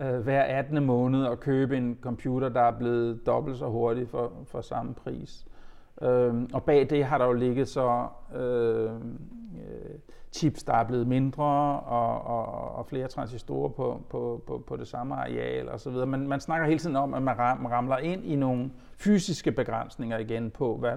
øh, 0.14 0.20
hver 0.20 0.42
18. 0.42 0.84
måned 0.84 1.24
og 1.24 1.40
købe 1.40 1.76
en 1.76 1.98
computer, 2.00 2.48
der 2.48 2.60
er 2.60 2.78
blevet 2.78 3.26
dobbelt 3.26 3.58
så 3.58 3.68
hurtig 3.68 4.08
for, 4.08 4.32
for 4.44 4.60
samme 4.60 4.94
pris. 4.94 5.46
Øh, 6.02 6.34
og 6.52 6.62
bag 6.64 6.90
det 6.90 7.04
har 7.04 7.18
der 7.18 7.24
jo 7.24 7.32
ligget 7.32 7.68
så 7.68 8.06
øh, 8.34 8.90
øh, 8.94 9.98
chips, 10.32 10.62
der 10.62 10.72
er 10.72 10.84
blevet 10.84 11.06
mindre 11.06 11.44
og, 11.80 12.22
og, 12.22 12.74
og 12.74 12.86
flere 12.86 13.08
transistorer 13.08 13.68
på, 13.68 14.02
på, 14.10 14.42
på, 14.46 14.64
på 14.66 14.76
det 14.76 14.88
samme 14.88 15.14
areal 15.14 15.68
osv. 15.68 15.92
Man, 15.92 16.28
man 16.28 16.40
snakker 16.40 16.66
hele 16.66 16.78
tiden 16.78 16.96
om, 16.96 17.14
at 17.14 17.22
man 17.22 17.38
ramler 17.38 17.98
ind 17.98 18.24
i 18.24 18.36
nogle 18.36 18.70
fysiske 18.96 19.52
begrænsninger 19.52 20.18
igen 20.18 20.50
på, 20.50 20.76
hvad 20.76 20.96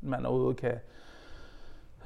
man 0.00 0.26
overhovedet 0.26 0.60
kan 0.60 0.78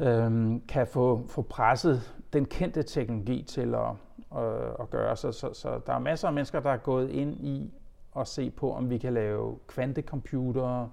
øh, 0.00 0.60
kan 0.68 0.86
få, 0.86 1.26
få 1.26 1.42
presset 1.42 2.14
den 2.32 2.44
kendte 2.44 2.82
teknologi 2.82 3.42
til 3.42 3.74
at, 3.74 3.90
øh, 4.38 4.70
at 4.80 4.90
gøre. 4.90 5.16
Så, 5.16 5.32
så, 5.32 5.52
så 5.52 5.80
der 5.86 5.92
er 5.92 5.98
masser 5.98 6.28
af 6.28 6.34
mennesker, 6.34 6.60
der 6.60 6.70
er 6.70 6.76
gået 6.76 7.10
ind 7.10 7.34
i 7.34 7.74
at 8.16 8.26
se 8.26 8.50
på, 8.50 8.72
om 8.74 8.90
vi 8.90 8.98
kan 8.98 9.14
lave 9.14 9.58
kvantecomputere, 9.66 10.90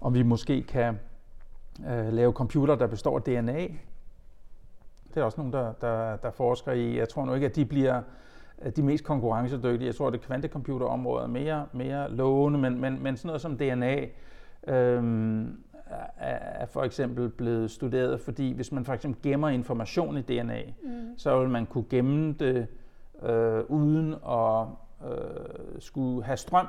om 0.00 0.14
vi 0.14 0.22
måske 0.22 0.62
kan 0.62 0.98
øh, 1.90 2.12
lave 2.12 2.32
computer, 2.32 2.74
der 2.74 2.86
består 2.86 3.16
af 3.16 3.22
DNA. 3.22 3.68
Det 5.08 5.16
er 5.16 5.22
også 5.22 5.38
nogen, 5.40 5.52
der, 5.52 5.72
der, 5.72 6.16
der 6.16 6.30
forsker 6.30 6.72
i. 6.72 6.98
Jeg 6.98 7.08
tror 7.08 7.24
nu 7.24 7.34
ikke, 7.34 7.46
at 7.46 7.56
de 7.56 7.64
bliver 7.64 8.02
de 8.76 8.82
mest 8.82 9.04
konkurrencedygtige. 9.04 9.86
Jeg 9.86 9.94
tror, 9.94 10.06
at 10.06 10.12
det 10.12 10.20
kvantecomputerområde 10.20 11.22
er 11.22 11.28
mere, 11.28 11.66
mere 11.72 12.10
lovende, 12.10 12.58
men, 12.58 12.80
men, 12.80 13.02
men 13.02 13.16
sådan 13.16 13.26
noget 13.26 13.40
som 13.40 13.58
DNA 13.58 14.06
er, 16.16 16.60
er 16.60 16.66
for 16.66 16.82
eksempel 16.82 17.28
blevet 17.28 17.70
studeret, 17.70 18.20
fordi 18.20 18.52
hvis 18.52 18.72
man 18.72 18.84
for 18.84 18.92
eksempel 18.92 19.22
gemmer 19.22 19.48
information 19.48 20.16
i 20.16 20.22
DNA, 20.22 20.62
mm. 20.82 21.18
så 21.18 21.40
vil 21.40 21.48
man 21.48 21.66
kunne 21.66 21.84
gemme 21.90 22.32
det 22.32 22.66
øh, 23.22 23.64
uden 23.68 24.14
at 24.28 24.66
øh, 25.10 25.80
skulle 25.80 26.24
have 26.24 26.36
strøm 26.36 26.66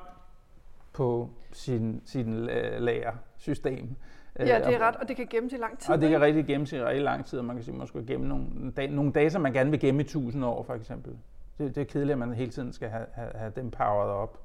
på 1.01 1.29
sin, 1.51 2.01
sin 2.05 2.45
lagersystem. 2.79 3.95
Ja, 4.39 4.43
det 4.43 4.75
er 4.75 4.79
ret, 4.79 4.95
og 4.95 5.07
det 5.07 5.15
kan 5.15 5.27
gemmes 5.29 5.53
i 5.53 5.57
lang 5.57 5.79
tid. 5.79 5.93
Og 5.93 6.01
det 6.01 6.09
kan 6.09 6.21
rigtig 6.21 6.45
gemmes 6.45 6.73
i 6.73 6.83
rigtig 6.83 7.03
lang 7.03 7.25
tid, 7.25 7.39
og 7.39 7.45
man 7.45 7.55
kan 7.55 7.65
sige, 7.65 7.73
at 7.73 7.77
man 7.77 7.87
skulle 7.87 8.07
gemme 8.07 8.27
nogle, 8.27 8.45
nogle 8.89 9.11
data, 9.11 9.39
man 9.39 9.53
gerne 9.53 9.71
vil 9.71 9.79
gemme 9.79 10.01
i 10.01 10.03
1000 10.03 10.45
år, 10.45 10.63
for 10.63 10.73
eksempel. 10.73 11.17
Det, 11.57 11.75
det 11.75 11.81
er 11.81 11.85
kedeligt, 11.85 12.11
at 12.11 12.17
man 12.17 12.33
hele 12.33 12.51
tiden 12.51 12.73
skal 12.73 12.89
have, 12.89 13.05
have, 13.13 13.29
have 13.35 13.51
dem 13.55 13.71
powered 13.71 14.09
op. 14.09 14.39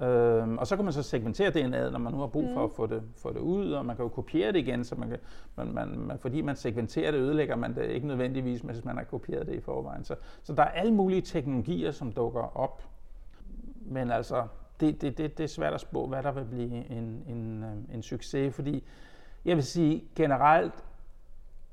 Ja. 0.00 0.06
Øhm, 0.06 0.58
og 0.58 0.66
så 0.66 0.76
kan 0.76 0.84
man 0.84 0.92
så 0.92 1.02
segmentere 1.02 1.48
DNA'et, 1.48 1.90
når 1.90 1.98
man 1.98 2.12
nu 2.12 2.18
har 2.18 2.26
brug 2.26 2.48
for 2.54 2.60
mm. 2.60 2.64
at 2.64 2.70
få 2.76 2.86
det, 2.86 3.02
få 3.16 3.32
det 3.32 3.40
ud, 3.40 3.72
og 3.72 3.86
man 3.86 3.96
kan 3.96 4.02
jo 4.02 4.08
kopiere 4.08 4.52
det 4.52 4.58
igen, 4.58 4.84
så 4.84 4.94
man 4.94 5.08
kan, 5.08 5.18
man, 5.56 5.66
man, 5.66 5.98
man, 5.98 6.18
fordi 6.18 6.40
man 6.40 6.56
segmenterer 6.56 7.10
det, 7.10 7.18
ødelægger 7.18 7.56
man 7.56 7.74
det 7.74 7.90
ikke 7.90 8.06
nødvendigvis, 8.06 8.60
hvis 8.60 8.84
man 8.84 8.96
har 8.96 9.04
kopieret 9.04 9.46
det 9.46 9.54
i 9.54 9.60
forvejen. 9.60 10.04
Så, 10.04 10.14
så 10.42 10.52
der 10.54 10.62
er 10.62 10.68
alle 10.68 10.94
mulige 10.94 11.20
teknologier, 11.20 11.90
som 11.90 12.12
dukker 12.12 12.56
op. 12.56 12.82
Men 13.86 14.10
altså, 14.10 14.42
det, 14.86 15.02
det, 15.02 15.18
det, 15.18 15.38
det 15.38 15.44
er 15.44 15.48
svært 15.48 15.74
at 15.74 15.80
spå, 15.80 16.06
hvad 16.06 16.22
der 16.22 16.32
vil 16.32 16.44
blive 16.44 16.90
en, 16.90 17.24
en, 17.28 17.62
øh, 17.62 17.94
en 17.94 18.02
succes, 18.02 18.54
fordi 18.54 18.84
jeg 19.44 19.56
vil 19.56 19.64
sige, 19.64 20.04
generelt 20.16 20.84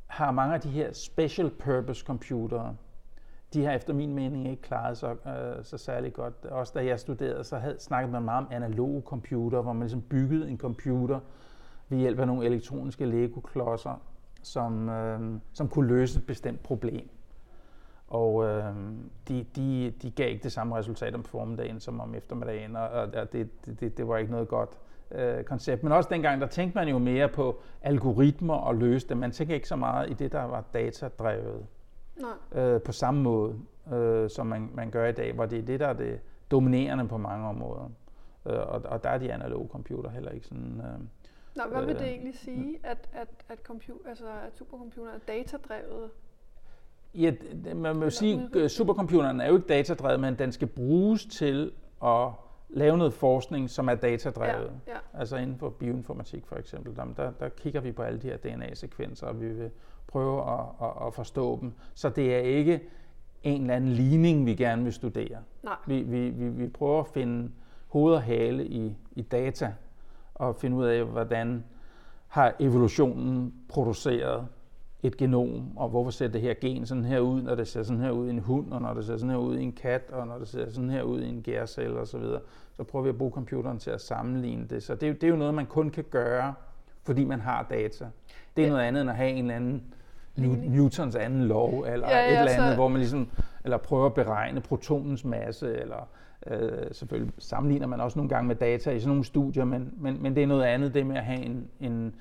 har 0.07 0.31
mange 0.31 0.55
af 0.55 0.61
de 0.61 0.69
her 0.69 0.93
special 0.93 1.49
purpose 1.49 2.05
computere, 2.05 2.75
de 3.53 3.65
har 3.65 3.71
efter 3.71 3.93
min 3.93 4.13
mening 4.13 4.47
ikke 4.47 4.61
klaret 4.61 4.97
sig 4.97 5.15
øh, 5.27 5.63
så 5.63 5.77
særlig 5.77 6.13
godt. 6.13 6.45
Også 6.45 6.73
da 6.75 6.85
jeg 6.85 6.99
studerede, 6.99 7.43
så 7.43 7.57
havde 7.57 7.79
snakket 7.79 8.11
man 8.11 8.23
meget 8.23 8.45
om 8.45 8.51
analoge 8.51 9.01
computer, 9.01 9.61
hvor 9.61 9.73
man 9.73 9.81
ligesom 9.81 10.01
byggede 10.01 10.49
en 10.49 10.57
computer 10.57 11.19
ved 11.89 11.97
hjælp 11.97 12.19
af 12.19 12.27
nogle 12.27 12.45
elektroniske 12.45 13.05
Lego-klodser, 13.05 14.01
som, 14.43 14.89
øh, 14.89 15.39
som 15.53 15.69
kunne 15.69 15.87
løse 15.87 16.19
et 16.19 16.25
bestemt 16.25 16.63
problem. 16.63 17.09
Og 18.11 18.45
øh, 18.45 18.63
de, 19.27 19.45
de, 19.55 19.93
de 20.01 20.11
gav 20.11 20.29
ikke 20.29 20.43
det 20.43 20.51
samme 20.51 20.77
resultat 20.77 21.15
om 21.15 21.23
formiddagen 21.23 21.79
som 21.79 21.99
om 21.99 22.15
eftermiddagen, 22.15 22.75
og, 22.75 22.89
og 22.89 23.33
det, 23.33 23.49
det, 23.79 23.97
det 23.97 24.07
var 24.07 24.17
ikke 24.17 24.31
noget 24.31 24.47
godt 24.47 24.69
øh, 25.11 25.43
koncept. 25.43 25.83
Men 25.83 25.91
også 25.91 26.09
dengang, 26.11 26.41
der 26.41 26.47
tænkte 26.47 26.77
man 26.77 26.87
jo 26.87 26.97
mere 26.97 27.29
på 27.29 27.61
algoritmer 27.81 28.53
og 28.53 28.75
løse 28.75 29.07
det. 29.07 29.17
Man 29.17 29.31
tænkte 29.31 29.55
ikke 29.55 29.67
så 29.67 29.75
meget 29.75 30.09
i 30.09 30.13
det, 30.13 30.31
der 30.31 30.43
var 30.43 30.63
datadrevet. 30.73 31.65
Nej. 32.15 32.63
Øh, 32.63 32.81
på 32.81 32.91
samme 32.91 33.21
måde, 33.21 33.55
øh, 33.93 34.29
som 34.29 34.47
man, 34.47 34.69
man 34.73 34.91
gør 34.91 35.07
i 35.07 35.11
dag, 35.11 35.33
hvor 35.33 35.45
det 35.45 35.59
er 35.59 35.63
det, 35.63 35.79
der 35.79 35.87
er 35.87 35.93
det 35.93 36.19
dominerende 36.51 37.07
på 37.07 37.17
mange 37.17 37.47
områder. 37.47 37.89
Øh, 38.45 38.59
og, 38.59 38.81
og 38.85 39.03
der 39.03 39.09
er 39.09 39.17
de 39.17 39.33
analoge 39.33 39.67
computer 39.67 40.09
heller 40.09 40.31
ikke 40.31 40.47
sådan... 40.47 40.81
Øh, 40.85 40.99
Nå, 41.55 41.63
hvad 41.71 41.85
vil 41.85 41.95
det 41.95 42.01
øh, 42.01 42.07
egentlig 42.07 42.35
sige, 42.35 42.79
at, 42.83 43.09
at, 43.13 43.27
at, 43.49 43.59
computer, 43.59 44.09
altså, 44.09 44.27
at 44.27 44.57
supercomputer 44.57 45.11
er 45.11 45.19
datadrevet? 45.27 46.09
Ja, 47.15 47.31
man 47.75 47.95
må 47.95 48.09
sige, 48.09 48.49
at 48.55 48.71
supercomputeren 48.71 49.41
er 49.41 49.47
jo 49.47 49.55
ikke 49.55 49.67
datadrevet, 49.67 50.19
men 50.19 50.35
den 50.35 50.51
skal 50.51 50.67
bruges 50.67 51.25
til 51.25 51.71
at 52.05 52.27
lave 52.69 52.97
noget 52.97 53.13
forskning, 53.13 53.69
som 53.69 53.89
er 53.89 53.95
datadrevet. 53.95 54.71
Ja, 54.87 54.91
ja. 54.91 55.19
Altså 55.19 55.37
inden 55.37 55.57
for 55.57 55.69
bioinformatik 55.69 56.45
for 56.45 56.55
eksempel, 56.55 56.95
der, 56.95 57.05
der, 57.17 57.31
der 57.31 57.49
kigger 57.49 57.81
vi 57.81 57.91
på 57.91 58.01
alle 58.01 58.19
de 58.19 58.27
her 58.27 58.37
DNA-sekvenser, 58.37 59.27
og 59.27 59.41
vi 59.41 59.47
vil 59.47 59.71
prøve 60.07 60.41
at, 60.41 60.65
at, 60.81 61.07
at 61.07 61.13
forstå 61.13 61.59
dem. 61.61 61.73
Så 61.93 62.09
det 62.09 62.35
er 62.35 62.39
ikke 62.39 62.81
en 63.43 63.61
eller 63.61 63.75
anden 63.75 63.89
ligning, 63.89 64.45
vi 64.45 64.55
gerne 64.55 64.83
vil 64.83 64.93
studere. 64.93 65.37
Nej. 65.63 65.75
Vi, 65.87 66.01
vi, 66.01 66.29
vi, 66.29 66.49
vi 66.49 66.67
prøver 66.67 66.99
at 66.99 67.07
finde 67.07 67.51
hoved 67.87 68.13
og 68.13 68.21
hale 68.21 68.67
i, 68.67 68.95
i 69.15 69.21
data, 69.21 69.73
og 70.35 70.55
finde 70.55 70.77
ud 70.77 70.85
af, 70.85 71.03
hvordan 71.03 71.63
har 72.27 72.55
evolutionen 72.59 73.53
produceret 73.69 74.47
et 75.03 75.17
genom, 75.17 75.77
og 75.77 75.89
hvorfor 75.89 76.11
ser 76.11 76.27
det 76.27 76.41
her 76.41 76.53
gen 76.53 76.85
sådan 76.85 77.05
her 77.05 77.19
ud, 77.19 77.41
når 77.41 77.55
det 77.55 77.67
ser 77.67 77.83
sådan 77.83 78.01
her 78.01 78.11
ud 78.11 78.27
i 78.27 78.29
en 78.29 78.39
hund, 78.39 78.71
og 78.71 78.81
når 78.81 78.93
det 78.93 79.05
ser 79.05 79.17
sådan 79.17 79.29
her 79.29 79.37
ud 79.37 79.57
i 79.57 79.63
en 79.63 79.71
kat, 79.71 80.09
og 80.11 80.27
når 80.27 80.37
det 80.37 80.47
ser 80.47 80.69
sådan 80.69 80.89
her 80.89 81.01
ud 81.01 81.21
i 81.21 81.29
en 81.29 81.41
gærcelle 81.41 81.99
osv., 81.99 82.21
så, 82.21 82.39
så 82.77 82.83
prøver 82.83 83.03
vi 83.03 83.09
at 83.09 83.17
bruge 83.17 83.31
computeren 83.31 83.79
til 83.79 83.89
at 83.91 84.01
sammenligne 84.01 84.65
det. 84.69 84.83
Så 84.83 84.95
det, 84.95 85.21
det 85.21 85.27
er 85.27 85.31
jo 85.31 85.35
noget, 85.35 85.53
man 85.53 85.65
kun 85.65 85.89
kan 85.89 86.03
gøre, 86.09 86.53
fordi 87.03 87.23
man 87.23 87.39
har 87.39 87.67
data. 87.69 88.05
Det 88.57 88.61
er 88.61 88.67
ja. 88.67 88.73
noget 88.73 88.83
andet 88.83 89.01
end 89.01 89.09
at 89.09 89.15
have 89.15 89.29
en 89.29 89.37
eller 89.37 89.55
anden 89.55 89.83
Newtons 90.35 91.15
anden 91.15 91.43
lov, 91.43 91.85
eller 91.87 92.09
ja, 92.09 92.17
ja, 92.17 92.25
et 92.25 92.39
eller 92.39 92.51
andet, 92.51 92.71
så... 92.71 92.75
hvor 92.75 92.87
man 92.87 92.99
ligesom, 92.99 93.27
eller 93.63 93.77
prøver 93.77 94.05
at 94.05 94.13
beregne 94.13 94.61
protonens 94.61 95.25
masse, 95.25 95.77
eller 95.77 96.07
øh, 96.47 96.69
selvfølgelig 96.91 97.33
sammenligner 97.37 97.87
man 97.87 98.01
også 98.01 98.19
nogle 98.19 98.29
gange 98.29 98.47
med 98.47 98.55
data 98.55 98.91
i 98.91 98.99
sådan 98.99 99.09
nogle 99.09 99.23
studier, 99.23 99.65
men, 99.65 99.93
men, 99.97 100.23
men 100.23 100.35
det 100.35 100.43
er 100.43 100.47
noget 100.47 100.63
andet, 100.63 100.93
det 100.93 101.05
med 101.05 101.17
at 101.17 101.23
have 101.23 101.41
en, 101.41 101.67
en, 101.79 102.15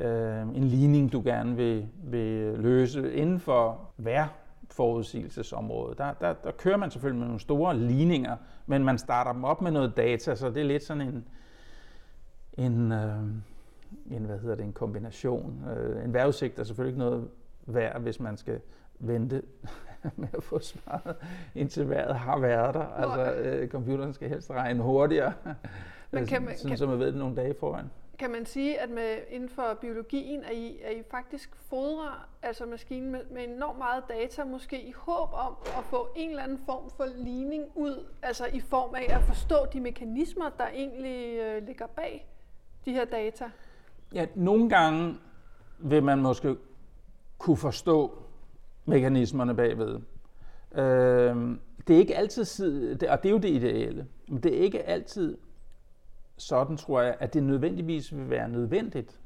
øh, 0.00 0.40
en 0.40 0.64
ligning, 0.64 1.12
du 1.12 1.22
gerne 1.24 1.56
vil, 1.56 1.88
vil 2.04 2.58
løse 2.58 3.14
inden 3.14 3.40
for 3.40 3.80
vejrforudsigelsesområdet. 3.96 5.98
Der, 5.98 6.12
der, 6.20 6.32
der 6.32 6.50
kører 6.50 6.76
man 6.76 6.90
selvfølgelig 6.90 7.18
med 7.18 7.26
nogle 7.26 7.40
store 7.40 7.76
ligninger, 7.76 8.36
men 8.66 8.84
man 8.84 8.98
starter 8.98 9.32
dem 9.32 9.44
op 9.44 9.62
med 9.62 9.70
noget 9.70 9.96
data, 9.96 10.34
så 10.34 10.50
det 10.50 10.56
er 10.56 10.64
lidt 10.64 10.84
sådan 10.84 11.02
en, 11.02 11.24
en, 12.52 12.92
øh, 12.92 13.18
en 14.10 14.24
hvad 14.24 14.38
hedder 14.38 14.54
det, 14.54 14.64
en 14.64 14.72
kombination. 14.72 15.64
Øh, 15.76 16.04
en 16.04 16.12
vejrudsigt 16.12 16.58
er 16.58 16.64
selvfølgelig 16.64 16.92
ikke 16.92 17.04
noget 17.04 17.28
værd, 17.66 18.00
hvis 18.00 18.20
man 18.20 18.36
skal 18.36 18.60
vente 18.98 19.42
med 20.16 20.28
at 20.34 20.42
få 20.42 20.58
svaret, 20.58 21.16
indtil 21.54 21.88
vejret 21.88 22.14
har 22.14 22.38
været 22.38 22.74
der. 22.74 22.86
Altså, 22.86 23.32
øh, 23.32 23.68
computeren 23.68 24.12
skal 24.12 24.28
helst 24.28 24.50
regne 24.50 24.82
hurtigere, 24.82 25.32
Men 26.10 26.26
kan 26.26 26.42
man, 26.44 26.56
sådan 26.56 26.68
kan, 26.68 26.78
så 26.78 26.86
man 26.86 26.98
ved 26.98 27.06
det 27.06 27.16
nogle 27.16 27.36
dage 27.36 27.54
foran. 27.60 27.90
Kan 28.18 28.30
man 28.30 28.46
sige, 28.46 28.80
at 28.80 28.90
med, 28.90 29.18
inden 29.28 29.48
for 29.48 29.78
biologien, 29.80 30.44
er 30.44 30.50
I, 30.50 30.80
er 30.82 30.90
I 30.90 31.02
faktisk 31.10 31.50
fodrer 31.56 32.28
altså 32.42 32.66
maskinen 32.66 33.10
med, 33.10 33.20
med 33.30 33.44
enormt 33.44 33.78
meget 33.78 34.04
data, 34.08 34.44
måske 34.44 34.82
i 34.82 34.92
håb 34.96 35.28
om 35.32 35.54
at 35.78 35.84
få 35.84 36.08
en 36.16 36.30
eller 36.30 36.42
anden 36.42 36.58
form 36.66 36.90
for 36.96 37.06
ligning 37.16 37.64
ud, 37.74 38.06
altså 38.22 38.46
i 38.52 38.60
form 38.60 38.94
af 38.94 39.16
at 39.16 39.22
forstå 39.22 39.56
de 39.72 39.80
mekanismer, 39.80 40.50
der 40.58 40.68
egentlig 40.74 41.38
øh, 41.38 41.66
ligger 41.66 41.86
bag 41.86 42.28
de 42.84 42.92
her 42.92 43.04
data? 43.04 43.50
Ja, 44.14 44.26
nogle 44.34 44.68
gange 44.68 45.18
vil 45.78 46.02
man 46.02 46.18
måske 46.18 46.56
kunne 47.38 47.56
forstå 47.56 48.22
mekanismerne 48.84 49.54
bagved. 49.54 50.00
Øh, 50.74 51.56
det 51.86 51.96
er 51.96 51.98
ikke 51.98 52.16
altid, 52.16 52.92
og 52.92 53.22
det 53.22 53.28
er 53.28 53.32
jo 53.32 53.38
det 53.38 53.48
ideelle, 53.48 54.06
men 54.28 54.42
det 54.42 54.58
er 54.58 54.60
ikke 54.60 54.82
altid 54.82 55.38
sådan, 56.42 56.76
tror 56.76 57.00
jeg, 57.00 57.16
at 57.20 57.34
det 57.34 57.42
nødvendigvis 57.42 58.16
vil 58.16 58.30
være 58.30 58.48
nødvendigt. 58.48 59.20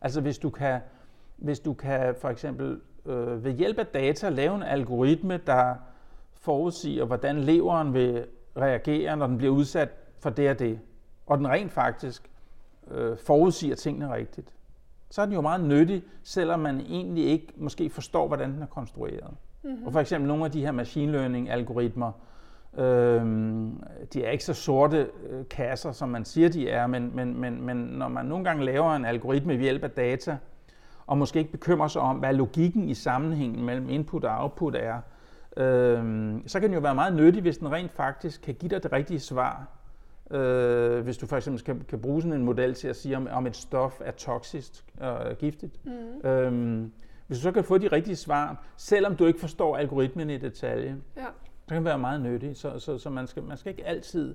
Altså 0.00 0.20
hvis 0.20 0.38
du 0.38 0.50
kan, 0.50 0.80
hvis 1.36 1.60
du 1.60 1.74
kan 1.74 2.14
for 2.20 2.28
eksempel 2.28 2.80
øh, 3.06 3.44
ved 3.44 3.52
hjælp 3.52 3.78
af 3.78 3.86
data 3.86 4.28
lave 4.28 4.54
en 4.54 4.62
algoritme, 4.62 5.40
der 5.46 5.74
forudsiger, 6.32 7.04
hvordan 7.04 7.40
leveren 7.40 7.94
vil 7.94 8.26
reagere, 8.56 9.16
når 9.16 9.26
den 9.26 9.38
bliver 9.38 9.52
udsat 9.52 9.88
for 10.18 10.30
det 10.30 10.50
og 10.50 10.58
det, 10.58 10.80
og 11.26 11.38
den 11.38 11.48
rent 11.48 11.72
faktisk 11.72 12.30
øh, 12.90 13.18
forudsiger 13.18 13.74
tingene 13.74 14.14
rigtigt, 14.14 14.52
så 15.10 15.22
er 15.22 15.26
den 15.26 15.34
jo 15.34 15.40
meget 15.40 15.64
nyttig, 15.64 16.02
selvom 16.22 16.60
man 16.60 16.80
egentlig 16.80 17.24
ikke 17.24 17.52
måske 17.56 17.90
forstår, 17.90 18.26
hvordan 18.26 18.52
den 18.52 18.62
er 18.62 18.66
konstrueret. 18.66 19.34
Mm-hmm. 19.62 19.86
Og 19.86 19.92
for 19.92 20.00
eksempel 20.00 20.28
nogle 20.28 20.44
af 20.44 20.50
de 20.50 20.60
her 20.60 20.72
machine 20.72 21.12
learning 21.12 21.50
algoritmer, 21.50 22.08
øh, 22.08 22.29
de 24.12 24.24
er 24.24 24.30
ikke 24.30 24.44
så 24.44 24.54
sorte 24.54 25.06
øh, 25.30 25.48
kasser, 25.50 25.92
som 25.92 26.08
man 26.08 26.24
siger, 26.24 26.48
de 26.48 26.68
er, 26.68 26.86
men, 26.86 27.16
men, 27.16 27.40
men, 27.40 27.62
men 27.62 27.76
når 27.76 28.08
man 28.08 28.26
nogle 28.26 28.44
gange 28.44 28.64
laver 28.64 28.96
en 28.96 29.04
algoritme 29.04 29.52
ved 29.52 29.62
hjælp 29.62 29.84
af 29.84 29.90
data, 29.90 30.36
og 31.06 31.18
måske 31.18 31.38
ikke 31.38 31.52
bekymrer 31.52 31.88
sig 31.88 32.02
om, 32.02 32.16
hvad 32.16 32.34
logikken 32.34 32.88
i 32.88 32.94
sammenhængen 32.94 33.64
mellem 33.64 33.88
input 33.88 34.24
og 34.24 34.42
output 34.42 34.74
er, 34.74 35.00
øh, 35.56 36.34
så 36.46 36.60
kan 36.60 36.68
den 36.68 36.74
jo 36.74 36.80
være 36.80 36.94
meget 36.94 37.14
nyttig, 37.14 37.42
hvis 37.42 37.58
den 37.58 37.72
rent 37.72 37.92
faktisk 37.92 38.42
kan 38.42 38.54
give 38.54 38.70
dig 38.70 38.82
det 38.82 38.92
rigtige 38.92 39.20
svar 39.20 39.80
Øh, 40.30 41.00
hvis 41.00 41.16
du 41.16 41.26
for 41.26 41.36
eksempel 41.36 41.64
kan, 41.64 41.84
kan 41.88 42.00
bruge 42.00 42.22
sådan 42.22 42.32
en 42.32 42.44
model 42.44 42.74
til 42.74 42.88
at 42.88 42.96
sige, 42.96 43.16
om, 43.16 43.28
om 43.30 43.46
et 43.46 43.56
stof 43.56 44.00
er 44.04 44.10
toksisk 44.10 44.84
og 45.00 45.38
giftigt. 45.38 45.84
Mm. 45.84 46.28
Øhm, 46.30 46.92
hvis 47.26 47.38
du 47.38 47.42
så 47.42 47.52
kan 47.52 47.64
få 47.64 47.78
de 47.78 47.88
rigtige 47.88 48.16
svar, 48.16 48.64
selvom 48.76 49.16
du 49.16 49.26
ikke 49.26 49.40
forstår 49.40 49.76
algoritmen 49.76 50.30
i 50.30 50.38
detalje, 50.38 50.96
ja. 51.16 51.24
Så 51.70 51.74
kan 51.74 51.84
være 51.84 51.98
meget 51.98 52.20
nyttigt. 52.20 52.58
Så, 52.58 52.78
så, 52.78 52.98
så 52.98 53.10
man, 53.10 53.26
skal, 53.26 53.42
man 53.42 53.56
skal 53.56 53.70
ikke 53.70 53.86
altid 53.86 54.34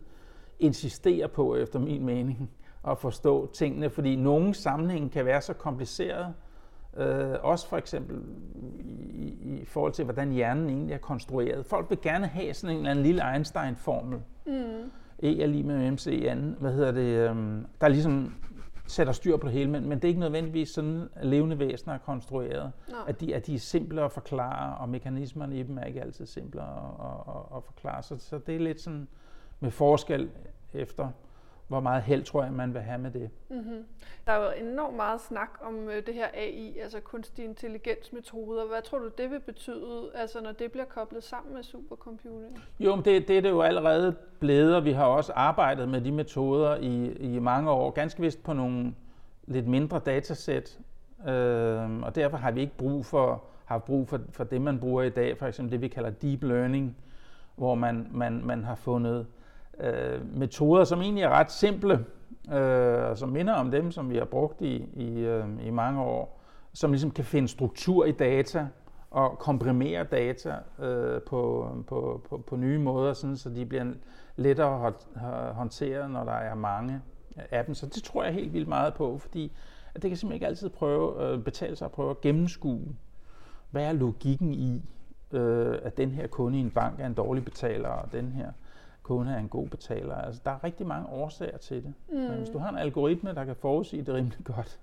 insistere 0.60 1.28
på, 1.28 1.56
efter 1.56 1.80
min 1.80 2.06
mening, 2.06 2.52
at 2.88 2.98
forstå 2.98 3.52
tingene, 3.54 3.90
fordi 3.90 4.16
nogle 4.16 4.54
sammenhænge 4.54 5.10
kan 5.10 5.26
være 5.26 5.42
så 5.42 5.54
kompliceret, 5.54 6.34
Øh, 6.98 7.36
også 7.42 7.68
for 7.68 7.78
eksempel 7.78 8.22
i, 9.14 9.28
i 9.62 9.66
forhold 9.66 9.94
til, 9.94 10.04
hvordan 10.04 10.32
hjernen 10.32 10.70
egentlig 10.70 10.94
er 10.94 10.98
konstrueret. 10.98 11.66
Folk 11.66 11.90
vil 11.90 12.02
gerne 12.02 12.28
have 12.28 12.54
sådan 12.54 12.76
en 12.76 12.80
eller 12.80 12.92
anden 12.92 13.06
lille 13.06 13.34
Einstein-formel. 13.34 14.20
Mm. 14.46 14.92
E 15.20 15.42
er 15.42 15.48
lige 15.48 15.64
med 15.64 15.92
MC 15.92 16.26
anden. 16.28 16.56
Hvad 16.60 16.74
hedder 16.74 16.92
det? 16.92 17.30
Um, 17.30 17.66
der 17.82 17.88
ligesom 17.88 18.34
sætter 18.88 19.14
styr 19.14 19.38
på 19.38 19.48
det 19.48 19.54
hele, 19.54 19.70
men, 19.70 19.90
men 19.90 19.98
det 19.98 20.04
er 20.04 20.08
ikke 20.08 20.20
nødvendigvis 20.20 20.70
sådan, 20.70 21.10
at 21.16 21.28
levende 21.28 21.60
væsener 21.60 21.94
er 21.94 21.98
konstrueret. 21.98 22.72
At 23.08 23.22
de, 23.22 23.36
at 23.36 23.48
de 23.48 23.56
er 23.56 23.60
simple 23.60 24.02
at 24.02 24.12
forklare, 24.12 24.78
og 24.78 24.90
mekanismerne 24.90 25.60
i 25.60 25.64
dem 25.64 25.78
er 25.78 25.84
ikke 25.84 26.02
altid 26.02 26.26
simple 26.26 26.62
at, 26.62 26.68
at, 26.68 27.36
at, 27.36 27.58
at 27.58 27.64
forklare. 27.64 28.04
Så, 28.04 28.18
så 28.18 28.38
det 28.38 28.56
er 28.56 28.60
lidt 28.60 28.82
sådan 28.82 29.08
med 29.60 29.72
forskel 29.72 30.30
efter, 30.74 31.10
hvor 31.68 31.80
meget 31.80 32.04
held 32.04 32.24
tror 32.24 32.44
jeg, 32.44 32.54
man 32.54 32.74
vil 32.74 32.82
have 32.82 32.98
med 32.98 33.12
det. 33.12 33.30
Mm-hmm. 33.50 33.86
Der 34.28 34.34
er 34.34 34.46
jo 34.46 34.70
enormt 34.70 34.96
meget 34.96 35.22
snak 35.22 35.50
om 35.62 35.90
øh, 35.90 36.06
det 36.06 36.14
her 36.14 36.28
AI, 36.34 36.78
altså 36.80 37.00
kunstig 37.00 37.46
intelligensmetoder. 37.46 38.68
Hvad 38.68 38.82
tror 38.82 39.00
du, 39.00 39.10
det 39.18 39.32
vil 39.32 39.40
betyde, 39.40 40.10
altså 40.16 40.42
når 40.42 40.52
det 40.52 40.72
bliver 40.72 40.86
koblet 40.86 41.24
sammen 41.24 41.54
med 41.54 41.64
supercomputing? 41.64 42.60
Jo, 42.80 42.96
men 42.96 43.06
det, 43.06 43.28
det 43.28 43.38
er 43.38 43.42
det 43.42 43.50
jo 43.50 43.62
allerede 43.62 44.16
blevet, 44.40 44.76
og 44.76 44.86
vi 44.86 44.92
har 44.92 45.06
også 45.06 45.34
arbejdet 45.34 45.90
med 45.90 46.02
de 46.02 46.12
metoder 46.12 46.76
i, 46.76 47.12
i 47.12 47.40
mange 47.40 47.72
år, 47.72 47.92
ganske 47.92 48.22
vist 48.22 48.44
på 48.44 48.54
nogle 48.54 48.94
lidt 49.48 49.68
mindre 49.68 50.00
datasæt, 50.00 50.80
øh, 51.28 52.02
og 52.02 52.16
derfor 52.16 52.38
har 52.38 52.52
vi 52.52 52.62
ikke 52.62 52.78
brug 52.78 53.06
for, 53.06 53.44
har 53.66 53.78
brug 53.78 54.08
for, 54.08 54.20
for 54.32 54.44
det, 54.44 54.62
man 54.62 54.80
bruger 54.80 55.04
i 55.04 55.10
dag, 55.10 55.38
for 55.38 55.46
eksempel 55.46 55.72
det, 55.72 55.82
vi 55.82 55.88
kalder 55.88 56.10
deep 56.10 56.44
learning, 56.44 56.98
hvor 57.56 57.76
man, 57.76 58.08
man, 58.12 58.42
man 58.46 58.64
har 58.64 58.76
fundet 58.76 59.28
øh, 59.80 60.38
metoder, 60.38 60.84
som 60.84 61.02
egentlig 61.02 61.24
er 61.24 61.30
ret 61.30 61.52
simple, 61.52 62.06
øh, 62.54 63.10
og 63.10 63.18
som 63.18 63.30
minder 63.30 63.54
om 63.54 63.72
dem, 63.72 63.92
som 63.92 64.10
vi 64.10 64.18
har 64.18 64.26
brugt 64.26 64.62
i, 64.62 64.90
i, 64.94 65.20
øh, 65.20 65.46
i 65.64 65.70
mange 65.70 66.02
år, 66.02 66.42
som 66.74 66.92
ligesom 66.92 67.12
kan 67.12 67.26
finde 67.26 67.48
struktur 67.48 68.06
i 68.06 68.12
data 68.12 68.68
og 69.12 69.38
komprimere 69.40 70.04
data 70.04 70.56
øh, 70.80 71.22
på, 71.22 71.70
på, 71.88 72.22
på, 72.30 72.38
på 72.38 72.56
nye 72.56 72.80
måder, 72.80 73.14
sådan, 73.14 73.38
så 73.38 73.50
de 73.50 73.66
bliver 73.66 73.86
lettere 74.36 74.94
håndteret, 75.54 76.12
når 76.12 76.24
der 76.24 76.32
er 76.32 76.56
mange 76.56 77.02
af 77.52 77.66
dem. 77.66 77.76
Så 77.76 77.86
det 77.86 78.04
tror 78.04 78.24
jeg 78.24 78.34
helt 78.34 78.54
vildt 78.54 78.68
meget 78.68 78.94
på, 78.94 79.18
fordi 79.18 79.52
at 79.96 80.02
det 80.02 80.10
kan 80.10 80.18
simpelthen 80.18 80.36
ikke 80.36 80.48
altid 80.48 80.70
prøve, 80.70 81.24
øh, 81.24 81.44
betale 81.44 81.76
sig 81.76 81.86
at 81.86 81.92
prøve 81.92 82.10
at 82.10 82.22
gennemskue, 82.22 82.96
hvad 83.72 83.86
er 83.86 83.94
logikken 83.94 84.54
i, 84.54 84.82
øh, 85.32 85.78
at 85.84 85.98
den 85.98 86.12
her 86.12 86.28
kunde 86.28 86.58
i 86.58 86.62
en 86.62 86.72
bank 86.72 87.00
er 87.00 87.06
en 87.06 87.14
dårlig 87.14 87.46
betaler, 87.46 87.90
og 87.90 88.12
den 88.12 88.32
her 88.32 88.52
kunde 89.06 89.34
er 89.34 89.38
en 89.38 89.50
god 89.50 89.68
betaler. 89.68 90.16
Altså, 90.16 90.42
der 90.46 90.52
er 90.52 90.64
rigtig 90.64 90.88
mange 90.88 91.10
årsager 91.10 91.58
til 91.58 91.84
det. 91.84 91.94
Mm. 92.10 92.16
Men 92.16 92.38
hvis 92.38 92.50
du 92.50 92.58
har 92.58 92.70
en 92.70 92.78
algoritme, 92.78 93.34
der 93.34 93.46
kan 93.46 93.56
forudsige 93.56 94.04
det 94.04 94.14
rimelig 94.14 94.46
godt, 94.56 94.80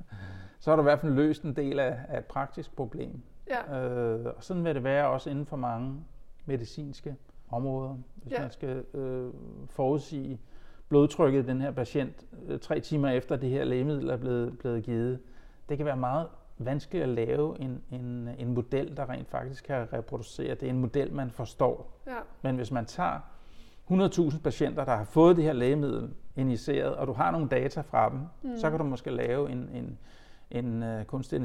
så 0.58 0.70
har 0.70 0.76
du 0.76 0.82
i 0.82 0.88
hvert 0.90 1.00
fald 1.00 1.12
løst 1.12 1.42
en 1.42 1.56
del 1.56 1.78
af, 1.78 1.98
af 2.08 2.18
et 2.18 2.24
praktisk 2.24 2.76
problem. 2.76 3.22
Ja. 3.50 3.82
Øh, 3.84 4.26
og 4.36 4.44
sådan 4.44 4.64
vil 4.64 4.74
det 4.74 4.84
være 4.84 5.08
også 5.08 5.30
inden 5.30 5.46
for 5.46 5.56
mange 5.56 6.04
medicinske 6.46 7.16
områder. 7.50 7.96
Hvis 8.14 8.32
ja. 8.32 8.40
man 8.40 8.50
skal 8.50 8.84
øh, 8.94 9.30
forudsige 9.70 10.40
blodtrykket 10.88 11.44
i 11.44 11.46
den 11.46 11.60
her 11.60 11.70
patient 11.70 12.26
øh, 12.46 12.58
tre 12.58 12.80
timer 12.80 13.08
efter 13.08 13.36
det 13.36 13.50
her 13.50 13.64
lægemiddel 13.64 14.10
er 14.10 14.16
blevet, 14.16 14.58
blevet 14.58 14.84
givet, 14.84 15.18
det 15.68 15.76
kan 15.76 15.86
være 15.86 15.96
meget 15.96 16.28
vanskeligt 16.58 17.02
at 17.02 17.08
lave 17.08 17.60
en, 17.60 17.82
en, 17.90 18.28
en 18.38 18.54
model, 18.54 18.96
der 18.96 19.10
rent 19.10 19.28
faktisk 19.28 19.64
kan 19.64 19.92
reproducere. 19.92 20.54
Det 20.54 20.62
er 20.62 20.70
en 20.70 20.80
model, 20.80 21.12
man 21.12 21.30
forstår. 21.30 22.00
Ja. 22.06 22.18
Men 22.42 22.56
hvis 22.56 22.70
man 22.70 22.86
tager 22.86 23.20
100.000 23.90 24.38
patienter, 24.38 24.84
der 24.84 24.96
har 24.96 25.04
fået 25.04 25.36
det 25.36 25.44
her 25.44 25.52
lægemiddel 25.52 26.10
injiceret, 26.36 26.94
og 26.94 27.06
du 27.06 27.12
har 27.12 27.30
nogle 27.30 27.48
data 27.48 27.80
fra 27.80 28.10
dem, 28.10 28.18
mm. 28.42 28.56
så 28.56 28.70
kan 28.70 28.78
du 28.78 28.84
måske 28.84 29.10
lave 29.10 29.50
en, 29.50 29.68
en, 29.74 29.98
en 30.50 30.82
uh, 30.82 31.04
kunstig 31.04 31.36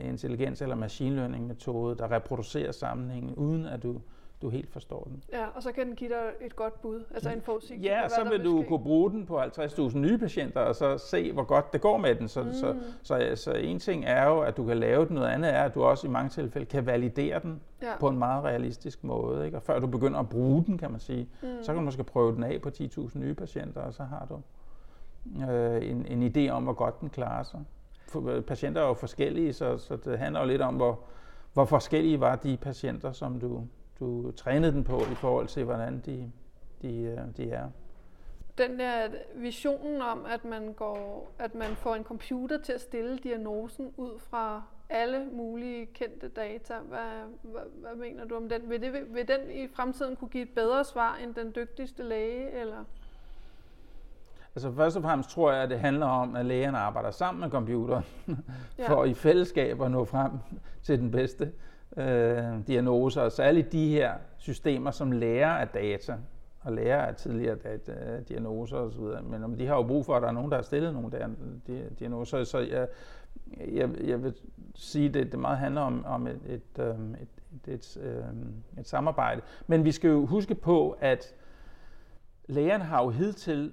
intelligens 0.00 0.62
eller 0.62 0.74
machine 0.74 1.16
learning 1.16 1.46
metode, 1.46 1.96
der 1.98 2.10
reproducerer 2.10 2.72
sammenhængen, 2.72 3.34
uden 3.34 3.66
at 3.66 3.82
du 3.82 4.00
du 4.44 4.50
helt 4.50 4.72
forstår 4.72 5.04
den. 5.04 5.22
Ja, 5.32 5.46
og 5.54 5.62
så 5.62 5.72
kan 5.72 5.86
den 5.86 5.96
give 5.96 6.10
dig 6.10 6.46
et 6.46 6.56
godt 6.56 6.82
bud, 6.82 7.04
altså 7.14 7.30
en 7.30 7.42
forudsigelse. 7.42 7.88
Ja, 7.88 8.08
så 8.08 8.28
vil 8.30 8.44
du 8.44 8.60
ske. 8.60 8.68
kunne 8.68 8.84
bruge 8.84 9.10
den 9.10 9.26
på 9.26 9.42
50.000 9.42 9.98
nye 9.98 10.18
patienter, 10.18 10.60
og 10.60 10.74
så 10.74 10.98
se, 10.98 11.32
hvor 11.32 11.42
godt 11.42 11.72
det 11.72 11.80
går 11.80 11.96
med 11.96 12.14
den. 12.14 12.28
Så, 12.28 12.42
mm. 12.42 12.52
så, 12.52 12.76
så, 13.02 13.32
så 13.34 13.52
en 13.52 13.78
ting 13.78 14.04
er 14.04 14.28
jo, 14.28 14.40
at 14.40 14.56
du 14.56 14.66
kan 14.66 14.76
lave 14.76 15.06
den, 15.06 15.14
noget 15.14 15.28
andet 15.28 15.54
er, 15.54 15.62
at 15.62 15.74
du 15.74 15.82
også 15.82 16.06
i 16.06 16.10
mange 16.10 16.28
tilfælde 16.28 16.66
kan 16.66 16.86
validere 16.86 17.40
den 17.40 17.60
ja. 17.82 17.98
på 18.00 18.08
en 18.08 18.18
meget 18.18 18.44
realistisk 18.44 19.04
måde. 19.04 19.46
Ikke? 19.46 19.56
Og 19.56 19.62
før 19.62 19.78
du 19.78 19.86
begynder 19.86 20.20
at 20.20 20.28
bruge 20.28 20.64
den, 20.64 20.78
kan 20.78 20.90
man 20.90 21.00
sige, 21.00 21.28
mm. 21.42 21.48
så 21.62 21.66
kan 21.66 21.74
du 21.74 21.80
måske 21.80 22.04
prøve 22.04 22.34
den 22.34 22.42
af 22.42 22.60
på 22.62 22.68
10.000 22.68 23.18
nye 23.18 23.34
patienter, 23.34 23.80
og 23.80 23.94
så 23.94 24.02
har 24.02 24.26
du 24.28 24.40
øh, 25.52 25.90
en, 25.90 26.06
en 26.06 26.32
idé 26.36 26.50
om, 26.50 26.62
hvor 26.62 26.72
godt 26.72 27.00
den 27.00 27.10
klarer 27.10 27.42
sig. 27.42 27.60
For, 28.08 28.28
øh, 28.28 28.42
patienter 28.42 28.82
er 28.82 28.86
jo 28.86 28.94
forskellige, 28.94 29.52
så, 29.52 29.78
så 29.78 29.96
det 29.96 30.18
handler 30.18 30.40
jo 30.40 30.46
lidt 30.46 30.62
om, 30.62 30.74
hvor, 30.74 31.00
hvor 31.52 31.64
forskellige 31.64 32.20
var 32.20 32.36
de 32.36 32.56
patienter, 32.56 33.12
som 33.12 33.40
du 33.40 33.66
du 34.00 34.30
trænede 34.30 34.72
den 34.72 34.84
på 34.84 35.00
i 35.00 35.14
forhold 35.14 35.48
til, 35.48 35.64
hvordan 35.64 36.02
de, 36.06 36.32
de, 36.82 36.96
øh, 37.02 37.18
de 37.36 37.50
er. 37.50 37.68
Den 38.58 38.78
der 38.78 39.08
visionen 39.34 40.02
om, 40.02 40.26
at 40.28 40.44
man, 40.44 40.72
går, 40.72 41.32
at 41.38 41.54
man 41.54 41.76
får 41.76 41.94
en 41.94 42.04
computer 42.04 42.62
til 42.62 42.72
at 42.72 42.80
stille 42.80 43.18
diagnosen 43.18 43.92
ud 43.96 44.18
fra 44.18 44.62
alle 44.90 45.24
mulige 45.32 45.86
kendte 45.86 46.28
data. 46.28 46.74
Hvad, 46.88 47.00
hvad, 47.42 47.62
hvad 47.80 47.94
mener 47.94 48.24
du 48.24 48.36
om 48.36 48.48
den? 48.48 48.70
Vil, 48.70 48.82
det, 48.82 49.14
vil 49.14 49.28
den 49.28 49.50
i 49.50 49.68
fremtiden 49.68 50.16
kunne 50.16 50.28
give 50.28 50.42
et 50.42 50.54
bedre 50.54 50.84
svar 50.84 51.18
end 51.24 51.34
den 51.34 51.52
dygtigste 51.56 52.02
læge? 52.02 52.50
Eller? 52.50 52.84
Altså 54.54 54.72
først 54.72 54.96
og 54.96 55.02
fremmest 55.02 55.30
tror 55.30 55.52
jeg, 55.52 55.62
at 55.62 55.70
det 55.70 55.80
handler 55.80 56.06
om, 56.06 56.36
at 56.36 56.46
lægerne 56.46 56.78
arbejder 56.78 57.10
sammen 57.10 57.40
med 57.40 57.50
computeren, 57.50 58.04
for 58.86 59.04
ja. 59.04 59.10
i 59.10 59.14
fællesskab 59.14 59.82
at 59.82 59.90
nå 59.90 60.04
frem 60.04 60.30
til 60.82 60.98
den 60.98 61.10
bedste 61.10 61.52
øh, 61.96 62.66
diagnoser, 62.66 63.22
og 63.22 63.32
særligt 63.32 63.72
de 63.72 63.88
her 63.88 64.14
systemer, 64.38 64.90
som 64.90 65.12
lærer 65.12 65.50
af 65.50 65.68
data, 65.68 66.16
og 66.60 66.72
lærer 66.72 67.06
af 67.06 67.14
tidligere 67.14 67.56
data, 67.56 67.92
øh, 67.92 68.28
diagnoser 68.28 68.76
osv. 68.76 69.22
Men 69.30 69.44
om 69.44 69.56
de 69.56 69.66
har 69.66 69.76
jo 69.76 69.82
brug 69.82 70.06
for, 70.06 70.14
at 70.16 70.22
der 70.22 70.28
er 70.28 70.32
nogen, 70.32 70.50
der 70.50 70.56
har 70.56 70.62
stillet 70.62 70.92
nogle 70.92 71.10
der, 71.10 71.28
diagnoser, 71.98 72.44
så 72.44 72.58
jeg, 72.58 72.88
jeg, 73.72 73.90
jeg 74.04 74.22
vil 74.22 74.34
sige, 74.74 75.08
at 75.08 75.14
det, 75.14 75.32
det 75.32 75.40
meget 75.40 75.58
handler 75.58 75.80
om, 75.80 76.04
om 76.04 76.26
et, 76.26 76.40
et, 76.46 76.82
øhm, 76.84 77.14
et, 77.14 77.28
et, 77.66 77.74
et, 77.74 77.96
øh, 78.02 78.80
et 78.80 78.88
samarbejde. 78.88 79.40
Men 79.66 79.84
vi 79.84 79.92
skal 79.92 80.10
jo 80.10 80.26
huske 80.26 80.54
på, 80.54 80.96
at 81.00 81.34
lægerne 82.46 82.84
har 82.84 83.02
jo 83.02 83.10
hidtil 83.10 83.72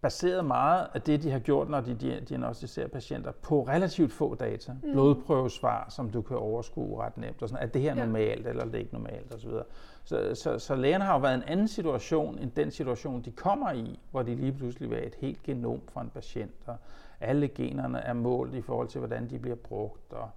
baseret 0.00 0.44
meget 0.44 0.86
af 0.94 1.02
det, 1.02 1.22
de 1.22 1.30
har 1.30 1.38
gjort, 1.38 1.68
når 1.68 1.80
de 1.80 1.94
diagnostiserer 2.28 2.88
patienter, 2.88 3.32
på 3.32 3.62
relativt 3.62 4.12
få 4.12 4.34
data. 4.34 4.72
Mm. 4.72 4.92
Blodprøvesvar, 4.92 5.86
som 5.90 6.10
du 6.10 6.22
kan 6.22 6.36
overskue 6.36 7.02
ret 7.02 7.16
nemt. 7.16 7.42
Og 7.42 7.48
sådan, 7.48 7.62
er 7.62 7.66
det 7.66 7.82
her 7.82 7.94
ja. 7.94 8.04
normalt, 8.04 8.46
eller 8.46 8.64
er 8.64 8.68
det 8.68 8.78
ikke 8.78 8.92
normalt, 8.92 9.34
osv. 9.34 9.50
Så, 9.50 9.62
så, 10.04 10.34
så, 10.34 10.58
så 10.58 10.74
lægerne 10.76 11.04
har 11.04 11.12
jo 11.12 11.20
været 11.20 11.34
en 11.34 11.42
anden 11.42 11.68
situation, 11.68 12.38
end 12.38 12.50
den 12.50 12.70
situation, 12.70 13.22
de 13.22 13.30
kommer 13.30 13.72
i, 13.72 13.98
hvor 14.10 14.22
de 14.22 14.34
lige 14.34 14.52
pludselig 14.52 14.90
vil 14.90 14.98
et 14.98 15.14
helt 15.20 15.42
genom 15.42 15.80
fra 15.92 16.00
en 16.00 16.10
patient, 16.10 16.52
og 16.66 16.76
alle 17.20 17.48
generne 17.48 17.98
er 17.98 18.12
målt 18.12 18.54
i 18.54 18.60
forhold 18.60 18.88
til, 18.88 18.98
hvordan 18.98 19.30
de 19.30 19.38
bliver 19.38 19.56
brugt, 19.56 20.12
og 20.12 20.28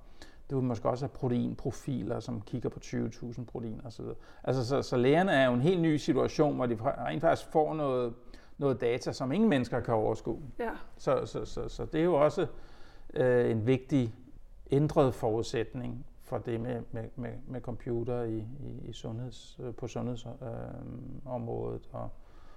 det 0.49 0.57
vil 0.57 0.65
måske 0.65 0.89
også 0.89 1.05
have 1.05 1.09
proteinprofiler, 1.09 2.19
som 2.19 2.41
kigger 2.41 2.69
på 2.69 2.79
20.000 2.83 3.45
proteiner 3.45 3.85
osv. 3.85 4.05
Altså, 4.43 4.67
så, 4.67 4.81
så 4.81 4.97
lægerne 4.97 5.31
er 5.31 5.45
jo 5.45 5.53
en 5.53 5.61
helt 5.61 5.81
ny 5.81 5.97
situation, 5.97 6.55
hvor 6.55 6.65
de 6.65 6.77
rent 7.07 7.21
faktisk 7.21 7.51
får 7.51 7.73
noget 7.73 8.13
noget 8.61 8.81
data, 8.81 9.11
som 9.11 9.31
ingen 9.31 9.49
mennesker 9.49 9.79
kan 9.79 9.93
overskue. 9.93 10.41
Ja. 10.59 10.69
Så, 10.97 11.25
så, 11.25 11.45
så, 11.45 11.69
så 11.69 11.85
det 11.85 11.99
er 11.99 12.03
jo 12.03 12.13
også 12.13 12.47
øh, 13.13 13.51
en 13.51 13.67
vigtig 13.67 14.15
ændret 14.71 15.13
forudsætning 15.13 16.05
for 16.23 16.37
det 16.37 16.61
med, 16.61 16.81
med, 16.91 17.03
med, 17.15 17.31
med 17.47 17.61
computer 17.61 18.23
i, 18.23 18.37
i, 18.37 18.89
i 18.89 18.93
sundheds, 18.93 19.59
øh, 19.63 19.73
på 19.73 19.87
sundhedsområdet. 19.87 21.89
Øh, 21.93 22.01
og, 22.01 22.09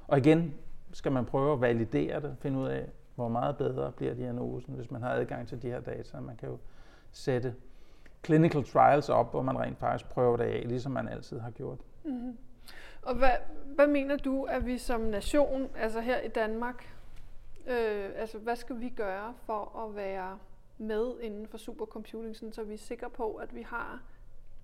og 0.06 0.18
igen 0.18 0.54
skal 0.92 1.12
man 1.12 1.24
prøve 1.24 1.52
at 1.52 1.60
validere 1.60 2.20
det, 2.20 2.36
finde 2.38 2.58
ud 2.58 2.66
af, 2.66 2.88
hvor 3.14 3.28
meget 3.28 3.56
bedre 3.56 3.92
bliver 3.92 4.14
diagnosen, 4.14 4.74
hvis 4.74 4.90
man 4.90 5.02
har 5.02 5.10
adgang 5.10 5.48
til 5.48 5.62
de 5.62 5.66
her 5.66 5.80
data. 5.80 6.20
Man 6.20 6.36
kan 6.36 6.48
jo 6.48 6.58
sætte 7.12 7.54
clinical 8.24 8.64
trials 8.64 9.08
op, 9.08 9.30
hvor 9.30 9.42
man 9.42 9.58
rent 9.58 9.78
faktisk 9.78 10.10
prøver 10.10 10.36
det 10.36 10.44
af, 10.44 10.64
ligesom 10.68 10.92
man 10.92 11.08
altid 11.08 11.38
har 11.38 11.50
gjort. 11.50 11.78
Mm-hmm. 12.04 12.36
Og 13.04 13.14
hvad, 13.14 13.30
hvad 13.74 13.86
mener 13.86 14.16
du, 14.16 14.42
at 14.44 14.66
vi 14.66 14.78
som 14.78 15.00
nation, 15.00 15.68
altså 15.76 16.00
her 16.00 16.20
i 16.20 16.28
Danmark, 16.28 16.94
øh, 17.66 18.10
altså 18.16 18.38
hvad 18.38 18.56
skal 18.56 18.80
vi 18.80 18.88
gøre 18.88 19.34
for 19.46 19.84
at 19.86 19.96
være 19.96 20.38
med 20.78 21.12
inden 21.20 21.46
for 21.46 21.58
supercomputing, 21.58 22.36
sådan, 22.36 22.52
så 22.52 22.62
vi 22.62 22.74
er 22.74 22.78
sikre 22.78 23.10
på, 23.10 23.34
at 23.34 23.54
vi 23.54 23.62
har 23.62 24.02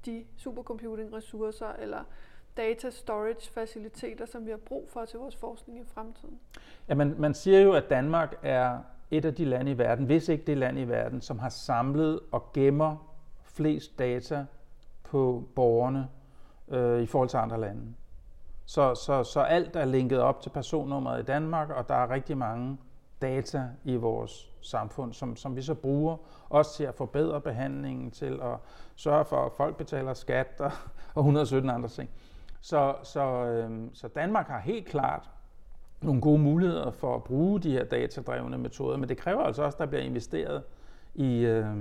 de 0.07 0.25
supercomputing-ressourcer 0.37 1.73
eller 1.79 2.05
data 2.57 2.91
storage 2.91 3.51
faciliteter, 3.53 4.27
som 4.27 4.47
vi 4.47 4.51
har 4.51 4.59
brug 4.59 4.89
for 4.89 5.05
til 5.05 5.19
vores 5.19 5.37
forskning 5.37 5.79
i 5.79 5.85
fremtiden? 5.85 6.41
Ja, 6.89 6.95
man, 6.95 7.15
man 7.19 7.35
siger 7.35 7.61
jo, 7.61 7.73
at 7.73 7.91
Danmark 7.91 8.39
er 8.43 8.79
et 9.11 9.25
af 9.25 9.35
de 9.35 9.45
lande 9.45 9.71
i 9.71 9.79
verden, 9.79 10.07
hvis 10.07 10.29
ikke 10.29 10.45
det 10.45 10.59
land 10.59 10.79
i 10.79 10.85
verden, 10.85 11.21
som 11.21 11.39
har 11.39 11.49
samlet 11.49 12.21
og 12.33 12.53
gemmer 12.53 13.17
flest 13.43 13.99
data 13.99 14.47
på 15.03 15.45
borgerne 15.55 16.09
øh, 16.69 17.03
i 17.03 17.07
forhold 17.07 17.29
til 17.29 17.37
andre 17.37 17.61
lande. 17.61 17.95
Så, 18.71 18.95
så, 18.95 19.25
så 19.25 19.41
alt 19.41 19.77
er 19.77 19.85
linket 19.85 20.19
op 20.19 20.41
til 20.41 20.51
personnummeret 20.51 21.21
i 21.21 21.25
Danmark, 21.25 21.71
og 21.71 21.89
der 21.89 21.95
er 21.95 22.11
rigtig 22.11 22.39
mange 22.39 22.79
data 23.23 23.69
i 23.85 23.97
vores 23.97 24.51
samfund, 24.61 25.13
som, 25.13 25.37
som 25.37 25.57
vi 25.57 25.63
så 25.63 25.75
bruger 25.75 26.17
også 26.49 26.77
til 26.77 26.85
at 26.85 26.95
forbedre 26.95 27.41
behandlingen, 27.41 28.11
til 28.11 28.41
at 28.43 28.57
sørge 28.97 29.25
for, 29.25 29.37
at 29.37 29.53
folk 29.53 29.77
betaler 29.77 30.15
skat 30.15 30.47
og, 30.59 30.73
og 31.15 31.21
117 31.21 31.71
andre 31.71 31.89
ting. 31.89 32.11
Så, 32.61 32.95
så, 33.03 33.23
øh, 33.45 33.81
så 33.93 34.09
Danmark 34.09 34.49
har 34.49 34.61
helt 34.61 34.87
klart 34.87 35.31
nogle 36.01 36.21
gode 36.21 36.39
muligheder 36.39 36.91
for 36.91 37.15
at 37.15 37.25
bruge 37.25 37.61
de 37.61 37.73
her 37.73 37.85
datadrevne 37.85 38.59
metoder, 38.59 38.97
men 38.97 39.09
det 39.09 39.17
kræver 39.17 39.43
altså 39.43 39.63
også, 39.63 39.77
at 39.77 39.81
der 39.81 39.87
bliver 39.87 40.03
investeret 40.03 40.63
i, 41.15 41.39
øh, 41.39 41.77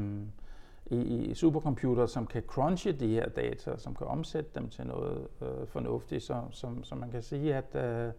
i, 0.90 0.96
i 0.96 1.34
supercomputere, 1.34 2.08
som 2.08 2.28
kan 2.28 2.44
crunche 2.48 2.92
de 2.92 3.08
her 3.08 3.30
data, 3.30 3.78
som 3.78 3.96
kan 3.96 4.08
omsætte 4.08 4.50
dem 4.56 4.70
til 4.70 4.88
noget 4.88 5.28
øh, 5.42 5.68
fornuftigt, 5.68 6.24
så, 6.24 6.42
som, 6.52 6.84
så 6.84 6.96
man 6.96 7.12
kan 7.12 7.24
sige, 7.24 7.56
at, 7.56 7.76
øh, 7.76 8.12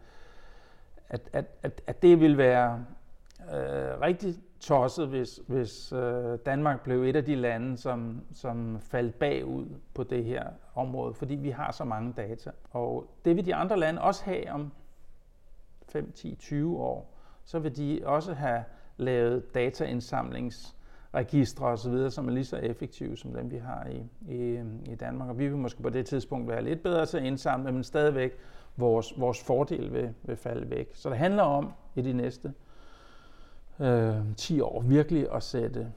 at, 1.08 1.20
at, 1.32 1.44
at, 1.62 1.82
at 1.86 2.02
det 2.02 2.20
vil 2.20 2.38
være 2.38 2.84
øh, 3.40 4.00
rigtig 4.00 4.34
tosset, 4.60 5.08
hvis, 5.08 5.40
hvis 5.46 5.92
øh, 5.92 6.38
Danmark 6.46 6.80
blev 6.80 7.02
et 7.02 7.16
af 7.16 7.24
de 7.24 7.34
lande, 7.34 7.78
som, 7.78 8.24
som 8.34 8.80
faldt 8.80 9.18
bagud 9.18 9.66
på 9.94 10.02
det 10.02 10.24
her 10.24 10.46
område, 10.74 11.14
fordi 11.14 11.34
vi 11.34 11.50
har 11.50 11.72
så 11.72 11.84
mange 11.84 12.12
data. 12.16 12.50
Og 12.70 13.10
det 13.24 13.36
vil 13.36 13.46
de 13.46 13.54
andre 13.54 13.78
lande 13.78 14.02
også 14.02 14.24
have 14.24 14.50
om 14.50 14.72
5, 15.88 16.12
10, 16.12 16.34
20 16.34 16.78
år. 16.78 17.16
Så 17.44 17.58
vil 17.58 17.76
de 17.76 18.00
også 18.04 18.34
have 18.34 18.64
lavet 18.96 19.54
dataindsamlings 19.54 20.76
registre 21.14 21.66
osv., 21.66 22.10
som 22.10 22.28
er 22.28 22.32
lige 22.32 22.44
så 22.44 22.56
effektive 22.56 23.16
som 23.16 23.32
dem, 23.32 23.50
vi 23.50 23.56
har 23.56 23.86
i, 23.86 24.02
i, 24.34 24.60
i 24.86 24.94
Danmark. 24.94 25.28
Og 25.28 25.38
vi 25.38 25.48
vil 25.48 25.56
måske 25.56 25.82
på 25.82 25.90
det 25.90 26.06
tidspunkt 26.06 26.48
være 26.48 26.64
lidt 26.64 26.82
bedre 26.82 27.06
til 27.06 27.18
at 27.18 27.24
indsamle, 27.24 27.72
men 27.72 27.84
stadigvæk 27.84 28.32
vores, 28.76 29.20
vores 29.20 29.44
fordel 29.44 29.92
vil, 29.92 30.14
vil 30.22 30.36
falde 30.36 30.70
væk. 30.70 30.90
Så 30.94 31.10
det 31.10 31.18
handler 31.18 31.42
om 31.42 31.72
i 31.94 32.02
de 32.02 32.12
næste 32.12 32.52
øh, 33.80 34.14
10 34.36 34.60
år 34.60 34.80
virkelig 34.80 35.32
at 35.32 35.42
sætte 35.42 35.92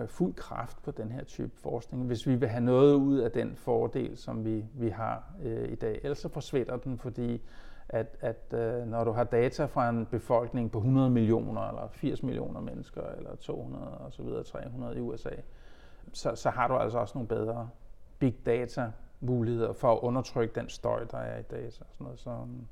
øh, 0.00 0.08
fuld 0.08 0.34
kraft 0.34 0.82
på 0.82 0.90
den 0.90 1.12
her 1.12 1.24
type 1.24 1.56
forskning, 1.56 2.06
hvis 2.06 2.26
vi 2.26 2.34
vil 2.34 2.48
have 2.48 2.64
noget 2.64 2.94
ud 2.94 3.18
af 3.18 3.30
den 3.30 3.56
fordel, 3.56 4.16
som 4.16 4.44
vi, 4.44 4.64
vi 4.74 4.88
har 4.88 5.32
øh, 5.42 5.72
i 5.72 5.74
dag. 5.74 6.00
Ellers 6.02 6.18
så 6.18 6.28
forsvinder 6.28 6.76
den, 6.76 6.98
fordi 6.98 7.40
at, 7.88 8.16
at 8.20 8.54
øh, 8.54 8.86
når 8.86 9.04
du 9.04 9.12
har 9.12 9.24
data 9.24 9.64
fra 9.64 9.88
en 9.88 10.06
befolkning 10.06 10.70
på 10.70 10.78
100 10.78 11.10
millioner, 11.10 11.68
eller 11.68 11.88
80 11.88 12.22
millioner 12.22 12.60
mennesker, 12.60 13.02
eller 13.16 13.36
200 13.36 13.84
og 13.84 14.12
så 14.12 14.22
videre, 14.22 14.42
300 14.42 14.96
i 14.96 15.00
USA, 15.00 15.30
så, 16.12 16.34
så 16.34 16.50
har 16.50 16.68
du 16.68 16.74
altså 16.74 16.98
også 16.98 17.18
nogle 17.18 17.28
bedre 17.28 17.68
big 18.18 18.46
data 18.46 18.92
muligheder 19.20 19.72
for 19.72 19.92
at 19.92 19.98
undertrykke 19.98 20.54
den 20.54 20.68
støj, 20.68 21.04
der 21.04 21.18
er 21.18 21.38
i 21.38 21.42
data. 21.42 21.84
Og 21.88 21.92
sådan 21.92 22.04
noget. 22.04 22.18
Så, 22.18 22.30
øhm, 22.30 22.66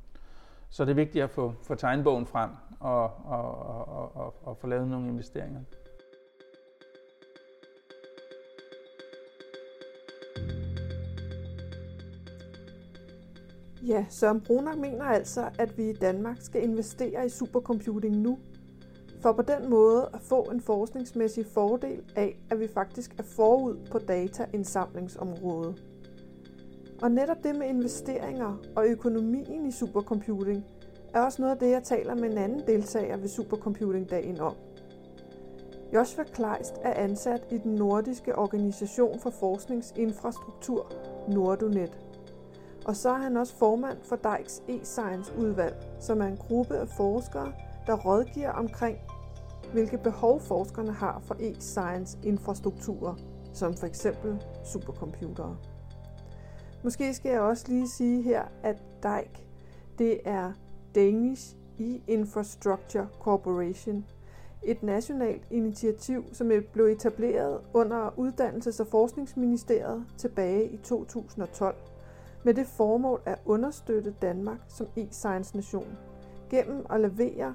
så 0.69 0.85
det 0.85 0.91
er 0.91 0.95
vigtigt 0.95 1.25
at 1.25 1.31
få, 1.31 1.55
få 1.63 1.75
tegnbogen 1.75 2.27
frem 2.27 2.51
og, 2.81 3.03
og, 3.27 3.67
og, 3.89 4.17
og, 4.17 4.35
og 4.43 4.57
få 4.57 4.67
lavet 4.67 4.89
nogle 4.89 5.09
investeringer. 5.09 5.61
Ja, 13.87 14.07
Søren 14.09 14.41
Brunak 14.41 14.79
mener 14.79 15.05
altså, 15.05 15.49
at 15.59 15.79
vi 15.79 15.91
i 15.91 15.93
Danmark 15.93 16.37
skal 16.41 16.63
investere 16.63 17.27
i 17.27 17.29
supercomputing 17.29 18.17
nu, 18.17 18.39
for 19.21 19.33
på 19.33 19.43
den 19.43 19.71
måde 19.71 20.09
at 20.15 20.21
få 20.21 20.43
en 20.43 20.61
forskningsmæssig 20.61 21.47
fordel 21.47 22.03
af, 22.17 22.39
at 22.51 22.61
vi 22.61 22.69
faktisk 22.69 23.15
er 23.19 23.23
forud 23.23 23.77
på 23.91 23.99
dataindsamlingsområdet. 23.99 25.85
Og 27.03 27.11
netop 27.11 27.45
det 27.45 27.57
med 27.59 27.67
investeringer 27.69 28.61
og 28.77 28.87
økonomien 28.87 29.67
i 29.67 29.71
supercomputing 29.71 30.65
er 31.15 31.21
også 31.21 31.43
noget 31.43 31.55
af 31.55 31.59
det, 31.59 31.71
jeg 31.71 31.83
taler 31.83 32.15
med 32.15 32.31
en 32.31 32.39
anden 32.39 32.63
deltager 32.67 33.17
ved 33.17 33.29
Supercomputing-dagen 33.29 34.41
om. 34.41 34.55
Joshua 35.95 36.25
Kleist 36.25 36.75
er 36.83 36.95
ansat 36.95 37.47
i 37.51 37.59
den 37.59 37.75
nordiske 37.75 38.39
organisation 38.39 39.21
for 39.21 39.31
forskningsinfrastruktur, 39.31 40.93
Nordunet. 41.29 42.06
Og 42.87 42.97
så 42.97 43.11
er 43.11 43.19
han 43.19 43.37
også 43.37 43.57
formand 43.57 43.99
for 44.03 44.17
DEIKs 44.17 44.63
e-science 44.69 45.39
udvalg, 45.39 45.77
som 46.01 46.21
er 46.21 46.27
en 46.27 46.37
gruppe 46.37 46.77
af 46.77 46.89
forskere, 46.89 47.53
der 47.87 47.97
rådgiver 47.97 48.51
omkring, 48.51 48.99
hvilke 49.73 49.99
behov 49.99 50.41
forskerne 50.41 50.93
har 50.93 51.23
for 51.25 51.35
e-science 51.35 52.19
infrastrukturer, 52.23 53.15
som 53.53 53.75
for 53.75 53.87
eksempel 53.87 54.45
supercomputere. 54.65 55.57
Måske 56.85 57.15
skal 57.15 57.31
jeg 57.31 57.41
også 57.41 57.65
lige 57.69 57.89
sige 57.89 58.23
her, 58.23 58.45
at 58.63 58.83
DEIK, 59.03 59.47
det 59.99 60.21
er 60.25 60.53
Danish 60.95 61.57
E-Infrastructure 61.79 63.07
Corporation, 63.21 64.05
et 64.63 64.83
nationalt 64.83 65.43
initiativ, 65.51 66.25
som 66.33 66.51
blev 66.73 66.87
etableret 66.87 67.61
under 67.75 68.11
Uddannelses- 68.19 68.81
og 68.81 68.87
Forskningsministeriet 68.87 70.05
tilbage 70.19 70.69
i 70.69 70.77
2012, 70.77 71.77
med 72.47 72.55
det 72.55 72.67
formål 72.67 73.23
at 73.25 73.39
understøtte 73.45 74.15
Danmark 74.23 74.59
som 74.69 74.87
e-science-nation 74.97 75.99
gennem 76.51 76.87
at 76.91 77.01
levere 77.01 77.55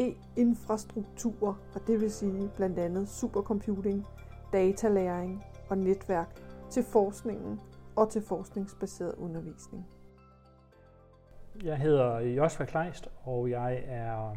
e-infrastrukturer, 0.00 1.54
og 1.74 1.80
det 1.86 2.00
vil 2.00 2.10
sige 2.10 2.50
blandt 2.56 2.78
andet 2.78 3.08
supercomputing, 3.08 4.06
datalæring 4.52 5.44
og 5.68 5.78
netværk 5.78 6.40
til 6.70 6.82
forskningen 6.82 7.60
og 7.96 8.10
til 8.10 8.22
forskningsbaseret 8.22 9.14
undervisning. 9.14 9.86
Jeg 11.64 11.76
hedder 11.76 12.18
Joshua 12.18 12.66
Kleist, 12.66 13.08
og 13.24 13.50
jeg 13.50 13.82
er 13.86 14.36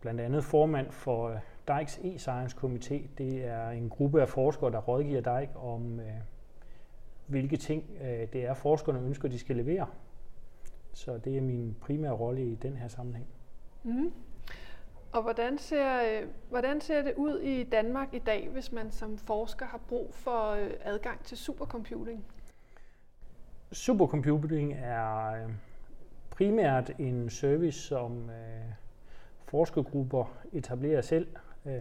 blandt 0.00 0.20
andet 0.20 0.44
formand 0.44 0.90
for 0.90 1.28
øh, 1.28 1.36
DEIKs 1.68 1.98
e-science 1.98 2.56
komité. 2.56 3.08
Det 3.18 3.44
er 3.44 3.68
en 3.68 3.88
gruppe 3.88 4.22
af 4.22 4.28
forskere, 4.28 4.70
der 4.70 4.80
rådgiver 4.80 5.20
DEIK 5.20 5.50
om, 5.56 6.00
øh, 6.00 6.06
hvilke 7.26 7.56
ting 7.56 7.84
øh, 8.02 8.28
det 8.32 8.44
er, 8.44 8.54
forskerne 8.54 9.00
ønsker, 9.00 9.28
de 9.28 9.38
skal 9.38 9.56
levere. 9.56 9.86
Så 10.92 11.18
det 11.18 11.36
er 11.36 11.40
min 11.40 11.76
primære 11.80 12.12
rolle 12.12 12.46
i 12.46 12.54
den 12.54 12.76
her 12.76 12.88
sammenhæng. 12.88 13.26
Mm. 13.82 14.12
Og 15.12 15.22
hvordan 15.22 15.58
ser, 15.58 16.02
øh, 16.02 16.28
hvordan 16.48 16.80
ser 16.80 17.02
det 17.02 17.14
ud 17.16 17.40
i 17.40 17.64
Danmark 17.64 18.14
i 18.14 18.18
dag, 18.18 18.48
hvis 18.48 18.72
man 18.72 18.90
som 18.90 19.18
forsker 19.18 19.66
har 19.66 19.80
brug 19.88 20.14
for 20.14 20.58
adgang 20.84 21.24
til 21.24 21.38
supercomputing? 21.38 22.24
Supercomputing 23.72 24.72
er 24.72 25.36
primært 26.30 26.90
en 26.98 27.30
service, 27.30 27.80
som 27.80 28.30
øh, 28.30 28.72
forskergrupper 29.44 30.36
etablerer 30.52 31.00
selv, 31.00 31.26
øh, 31.66 31.80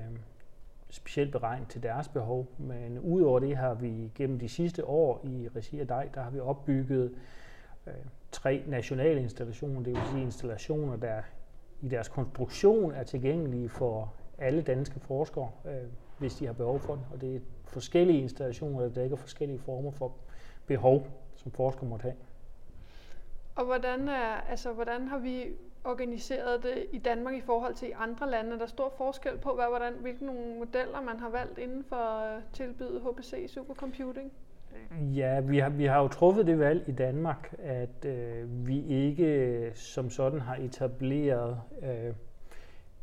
specielt 0.92 1.32
beregnet 1.32 1.68
til 1.68 1.84
deres 1.84 2.08
behov. 2.08 2.48
Men 2.58 3.00
udover 3.00 3.40
det 3.40 3.58
har 3.58 3.74
vi 3.74 4.12
gennem 4.16 4.40
de 4.40 4.50
sidste 4.50 4.86
år 4.86 5.22
i 5.24 5.48
regi 5.56 5.80
af 5.80 5.88
DEI, 5.88 6.10
der 6.14 6.22
har 6.22 6.30
vi 6.30 6.40
opbygget 6.40 7.12
øh, 7.88 7.94
tre 8.32 8.64
nationale 8.68 9.22
installationer, 9.22 9.84
det 9.84 9.94
vil 9.94 10.02
sige 10.12 10.22
installationer, 10.22 10.96
der 10.96 11.22
i 11.82 11.88
deres 11.88 12.08
konstruktion 12.08 12.92
er 12.92 13.04
tilgængelige 13.04 13.70
for 13.70 14.14
alle 14.38 14.62
danske 14.62 15.00
forskere, 15.00 15.52
øh, 15.66 15.88
hvis 16.18 16.36
de 16.36 16.46
har 16.46 16.54
behov 16.54 16.80
for 16.80 16.96
det. 16.96 17.06
Og 17.14 17.22
det 17.22 17.36
er 17.36 17.40
forskellige 17.66 18.22
installationer, 18.22 18.82
der 18.82 18.90
dækker 18.90 19.16
forskellige 19.16 19.60
former 19.60 19.92
for 19.92 20.14
behov, 20.68 21.08
som 21.36 21.52
forskere 21.52 21.90
måtte 21.90 22.04
have. 22.04 22.16
Og 23.56 23.66
hvordan, 23.66 24.08
er, 24.08 24.42
altså, 24.50 24.74
hvordan 24.74 25.08
har 25.08 25.18
vi 25.18 25.46
organiseret 25.84 26.64
det 26.64 26.86
i 26.92 26.98
Danmark 26.98 27.34
i 27.34 27.42
forhold 27.42 27.76
til 27.76 27.88
i 27.88 27.92
andre 27.92 28.30
lande? 28.30 28.54
Er 28.54 28.58
der 28.58 28.66
stor 28.66 28.94
forskel 28.98 29.38
på, 29.38 29.56
hvad, 29.56 29.66
hvordan, 29.70 29.94
hvilke 29.94 30.26
nogle 30.26 30.60
modeller 30.60 31.02
man 31.02 31.20
har 31.20 31.30
valgt 31.30 31.58
inden 31.58 31.84
for 31.84 32.34
øh, 32.34 32.38
at 32.38 32.44
tilbyde 32.54 33.02
HPC 33.02 33.46
supercomputing? 33.48 34.32
Ja, 35.16 35.40
vi 35.40 35.58
har, 35.58 35.70
vi 35.70 35.86
har 35.86 36.02
jo 36.02 36.08
truffet 36.08 36.48
det 36.48 36.60
valg 36.60 36.84
i 36.88 36.92
Danmark, 36.92 37.56
at 37.60 38.06
øh, 38.06 38.68
vi 38.68 38.86
ikke 38.86 39.26
øh, 39.26 39.76
som 39.76 40.10
sådan 40.10 40.40
har 40.40 40.56
etableret 40.56 41.62
øh, 41.82 42.14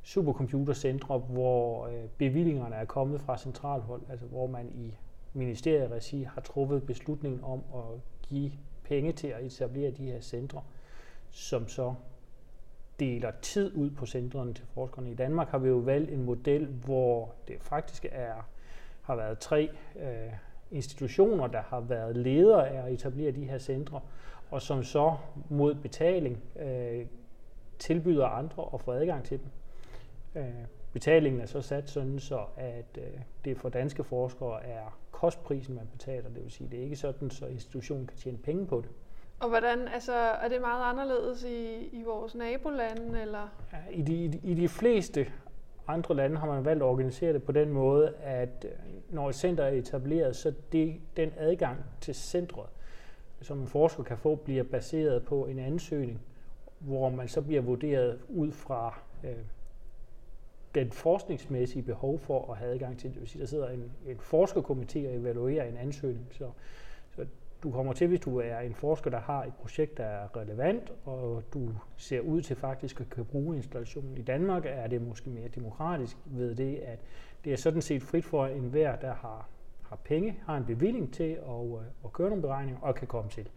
supercomputercentre, 0.02 1.18
hvor 1.18 1.86
øh, 1.86 2.04
bevillingerne 2.18 2.74
er 2.74 2.84
kommet 2.84 3.20
fra 3.20 3.38
centralhold, 3.38 4.02
altså 4.10 4.26
hvor 4.26 4.46
man 4.46 4.68
i 4.74 4.94
ministerieregi 5.32 6.22
har 6.22 6.40
truffet 6.40 6.86
beslutningen 6.86 7.40
om 7.44 7.62
at 7.74 8.00
give 8.22 8.52
penge 8.84 9.12
til 9.12 9.28
at 9.28 9.44
etablere 9.44 9.90
de 9.90 10.04
her 10.04 10.20
centre, 10.20 10.62
som 11.30 11.68
så 11.68 11.94
deler 13.00 13.30
tid 13.42 13.74
ud 13.74 13.90
på 13.90 14.06
centrene 14.06 14.54
til 14.54 14.64
forskerne. 14.74 15.10
I 15.10 15.14
Danmark 15.14 15.48
har 15.48 15.58
vi 15.58 15.68
jo 15.68 15.76
valgt 15.76 16.10
en 16.10 16.22
model, 16.24 16.66
hvor 16.66 17.34
det 17.48 17.56
faktisk 17.60 18.06
er, 18.12 18.48
har 19.02 19.16
været 19.16 19.38
tre 19.38 19.70
øh, 20.00 20.32
institutioner, 20.70 21.46
der 21.46 21.62
har 21.62 21.80
været 21.80 22.16
ledere 22.16 22.68
af 22.68 22.86
at 22.86 22.92
etablere 22.92 23.30
de 23.32 23.44
her 23.44 23.58
centre, 23.58 24.00
og 24.50 24.62
som 24.62 24.82
så 24.82 25.16
mod 25.48 25.74
betaling 25.74 26.42
øh, 26.60 27.06
tilbyder 27.78 28.26
andre 28.26 28.64
at 28.74 28.80
få 28.80 28.92
adgang 28.92 29.24
til 29.24 29.38
dem. 29.38 29.48
Øh, 30.42 30.64
betalingen 30.92 31.40
er 31.40 31.46
så 31.46 31.60
sat 31.60 31.90
sådan, 31.90 32.18
så 32.18 32.44
at 32.56 32.98
øh, 32.98 33.20
det 33.44 33.56
for 33.56 33.68
danske 33.68 34.04
forskere 34.04 34.64
er 34.64 34.98
kostprisen, 35.10 35.74
man 35.74 35.86
betaler. 35.92 36.28
Det 36.28 36.42
vil 36.42 36.50
sige, 36.50 36.70
det 36.70 36.78
er 36.78 36.82
ikke 36.82 36.96
sådan, 36.96 37.30
så 37.30 37.46
institutionen 37.46 38.06
kan 38.06 38.16
tjene 38.16 38.38
penge 38.38 38.66
på 38.66 38.80
det. 38.80 38.90
Og 39.40 39.48
hvordan, 39.48 39.88
altså, 39.88 40.12
er 40.14 40.48
det 40.48 40.60
meget 40.60 40.90
anderledes 40.90 41.44
i, 41.44 41.88
i 41.92 42.02
vores 42.02 42.34
nabolande, 42.34 43.20
eller? 43.20 43.48
Ja, 43.72 43.78
I 43.90 44.02
de, 44.02 44.24
i, 44.24 44.28
de, 44.28 44.40
I 44.42 44.54
de 44.54 44.68
fleste 44.68 45.26
andre 45.88 46.14
lande 46.14 46.36
har 46.36 46.46
man 46.46 46.64
valgt 46.64 46.82
at 46.82 46.86
organisere 46.86 47.32
det 47.32 47.42
på 47.42 47.52
den 47.52 47.72
måde, 47.72 48.14
at 48.22 48.64
øh, 48.64 48.70
når 49.10 49.28
et 49.28 49.34
center 49.34 49.64
er 49.64 49.68
etableret, 49.72 50.36
så 50.36 50.52
det, 50.72 51.00
den 51.16 51.32
adgang 51.36 51.78
til 52.00 52.14
centret, 52.14 52.66
som 53.42 53.60
en 53.60 53.66
forsker 53.66 54.02
kan 54.02 54.18
få, 54.18 54.34
bliver 54.34 54.62
baseret 54.62 55.24
på 55.24 55.46
en 55.46 55.58
ansøgning, 55.58 56.20
hvor 56.78 57.08
man 57.08 57.28
så 57.28 57.42
bliver 57.42 57.62
vurderet 57.62 58.18
ud 58.28 58.52
fra 58.52 58.98
øh, 59.24 59.36
den 60.74 60.90
forskningsmæssige 60.92 61.82
behov 61.82 62.18
for 62.18 62.52
at 62.52 62.58
have 62.58 62.72
adgang 62.72 62.98
til 62.98 63.10
det. 63.10 63.20
vil 63.20 63.28
sige, 63.28 63.40
der 63.40 63.46
sidder 63.46 63.68
en, 63.68 63.92
en 64.06 64.16
forskerkomité 64.16 65.08
og 65.08 65.14
evaluerer 65.14 65.64
en 65.64 65.76
ansøgning. 65.76 66.26
Så 66.30 66.50
du 67.62 67.70
kommer 67.70 67.92
til, 67.92 68.08
hvis 68.08 68.20
du 68.20 68.38
er 68.38 68.58
en 68.58 68.74
forsker, 68.74 69.10
der 69.10 69.20
har 69.20 69.44
et 69.44 69.54
projekt, 69.54 69.96
der 69.96 70.04
er 70.04 70.36
relevant, 70.36 70.92
og 71.04 71.42
du 71.54 71.70
ser 71.96 72.20
ud 72.20 72.42
til 72.42 72.56
faktisk 72.56 73.00
at 73.00 73.10
kunne 73.10 73.24
bruge 73.24 73.56
installationen 73.56 74.16
i 74.16 74.22
Danmark, 74.22 74.62
er 74.66 74.86
det 74.86 75.02
måske 75.02 75.30
mere 75.30 75.48
demokratisk 75.48 76.16
ved 76.24 76.54
det, 76.54 76.76
at 76.76 76.98
det 77.44 77.52
er 77.52 77.56
sådan 77.56 77.82
set 77.82 78.02
frit 78.02 78.24
for 78.24 78.46
enhver, 78.46 78.96
der 78.96 79.14
har, 79.14 79.48
har 79.82 79.96
penge, 79.96 80.40
har 80.46 80.56
en 80.56 80.64
bevilling 80.64 81.12
til 81.12 81.38
at, 81.48 81.66
øh, 81.66 81.84
at 82.04 82.12
køre 82.12 82.28
nogle 82.28 82.42
beregninger 82.42 82.80
og 82.82 82.94
kan 82.94 83.08
komme 83.08 83.30
til. 83.30 83.48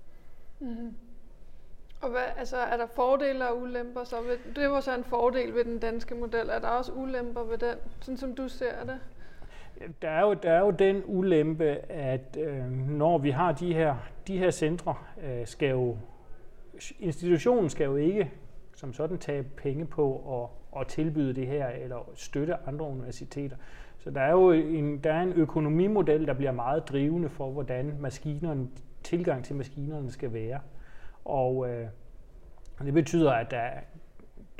Mm-hmm. 0.60 0.96
Og 2.02 2.10
hvad, 2.10 2.22
altså, 2.38 2.58
er 2.58 2.78
der 2.78 2.88
fordele 2.88 3.50
og 3.50 3.62
ulemper? 3.62 4.04
Så 4.04 4.22
ved, 4.22 4.54
det 4.56 4.70
var 4.70 4.80
så 4.80 4.96
en 4.96 5.04
fordel 5.04 5.56
ved 5.56 5.66
den 5.66 5.80
danske 5.80 6.16
model. 6.16 6.50
Er 6.50 6.60
der 6.60 6.68
også 6.68 6.92
ulemper 6.92 7.44
ved 7.44 7.58
den, 7.58 7.76
sådan 8.02 8.18
som 8.18 8.36
du 8.36 8.48
ser 8.48 8.84
det? 8.84 9.00
Der 10.02 10.10
er 10.10 10.22
jo, 10.22 10.34
der 10.34 10.52
er 10.52 10.60
jo 10.60 10.72
den 10.72 11.04
ulempe, 11.06 11.66
at 11.92 12.38
øh, 12.40 12.72
når 12.72 13.18
vi 13.18 13.30
har 13.30 13.52
de 13.52 13.74
her, 13.74 13.96
de 14.28 14.38
her 14.38 14.52
centre, 14.52 14.96
øh, 15.24 15.48
skal 15.48 15.70
jo, 15.70 15.98
institutionen 17.00 17.70
skal 17.70 17.86
jo 17.86 17.96
ikke 17.96 18.32
som 18.76 18.94
sådan 18.94 19.18
tage 19.18 19.44
penge 19.44 19.86
på 19.86 20.42
at, 20.42 20.82
at 20.82 20.88
tilbyde 20.88 21.34
det 21.34 21.48
her, 21.48 21.68
eller 21.68 22.10
støtte 22.16 22.56
andre 22.68 22.86
universiteter. 22.86 23.56
Så 23.98 24.12
der 24.12 24.22
er 24.22 24.32
jo 24.32 24.52
en, 24.52 24.98
der 24.98 25.14
er 25.14 25.22
en 25.22 25.34
økonomimodel, 25.34 26.28
der 26.28 26.34
bliver 26.34 26.52
meget 26.52 26.88
drivende 26.88 27.30
for, 27.30 27.52
hvordan 27.52 27.96
maskinerne, 28.00 28.68
tilgang 29.04 29.46
til 29.46 29.56
maskinerne 29.56 30.12
skal 30.12 30.34
være. 30.34 30.60
Og 31.26 31.70
øh, 31.70 31.88
det 32.86 32.94
betyder, 32.94 33.32
at 33.32 33.52
der, 33.52 33.70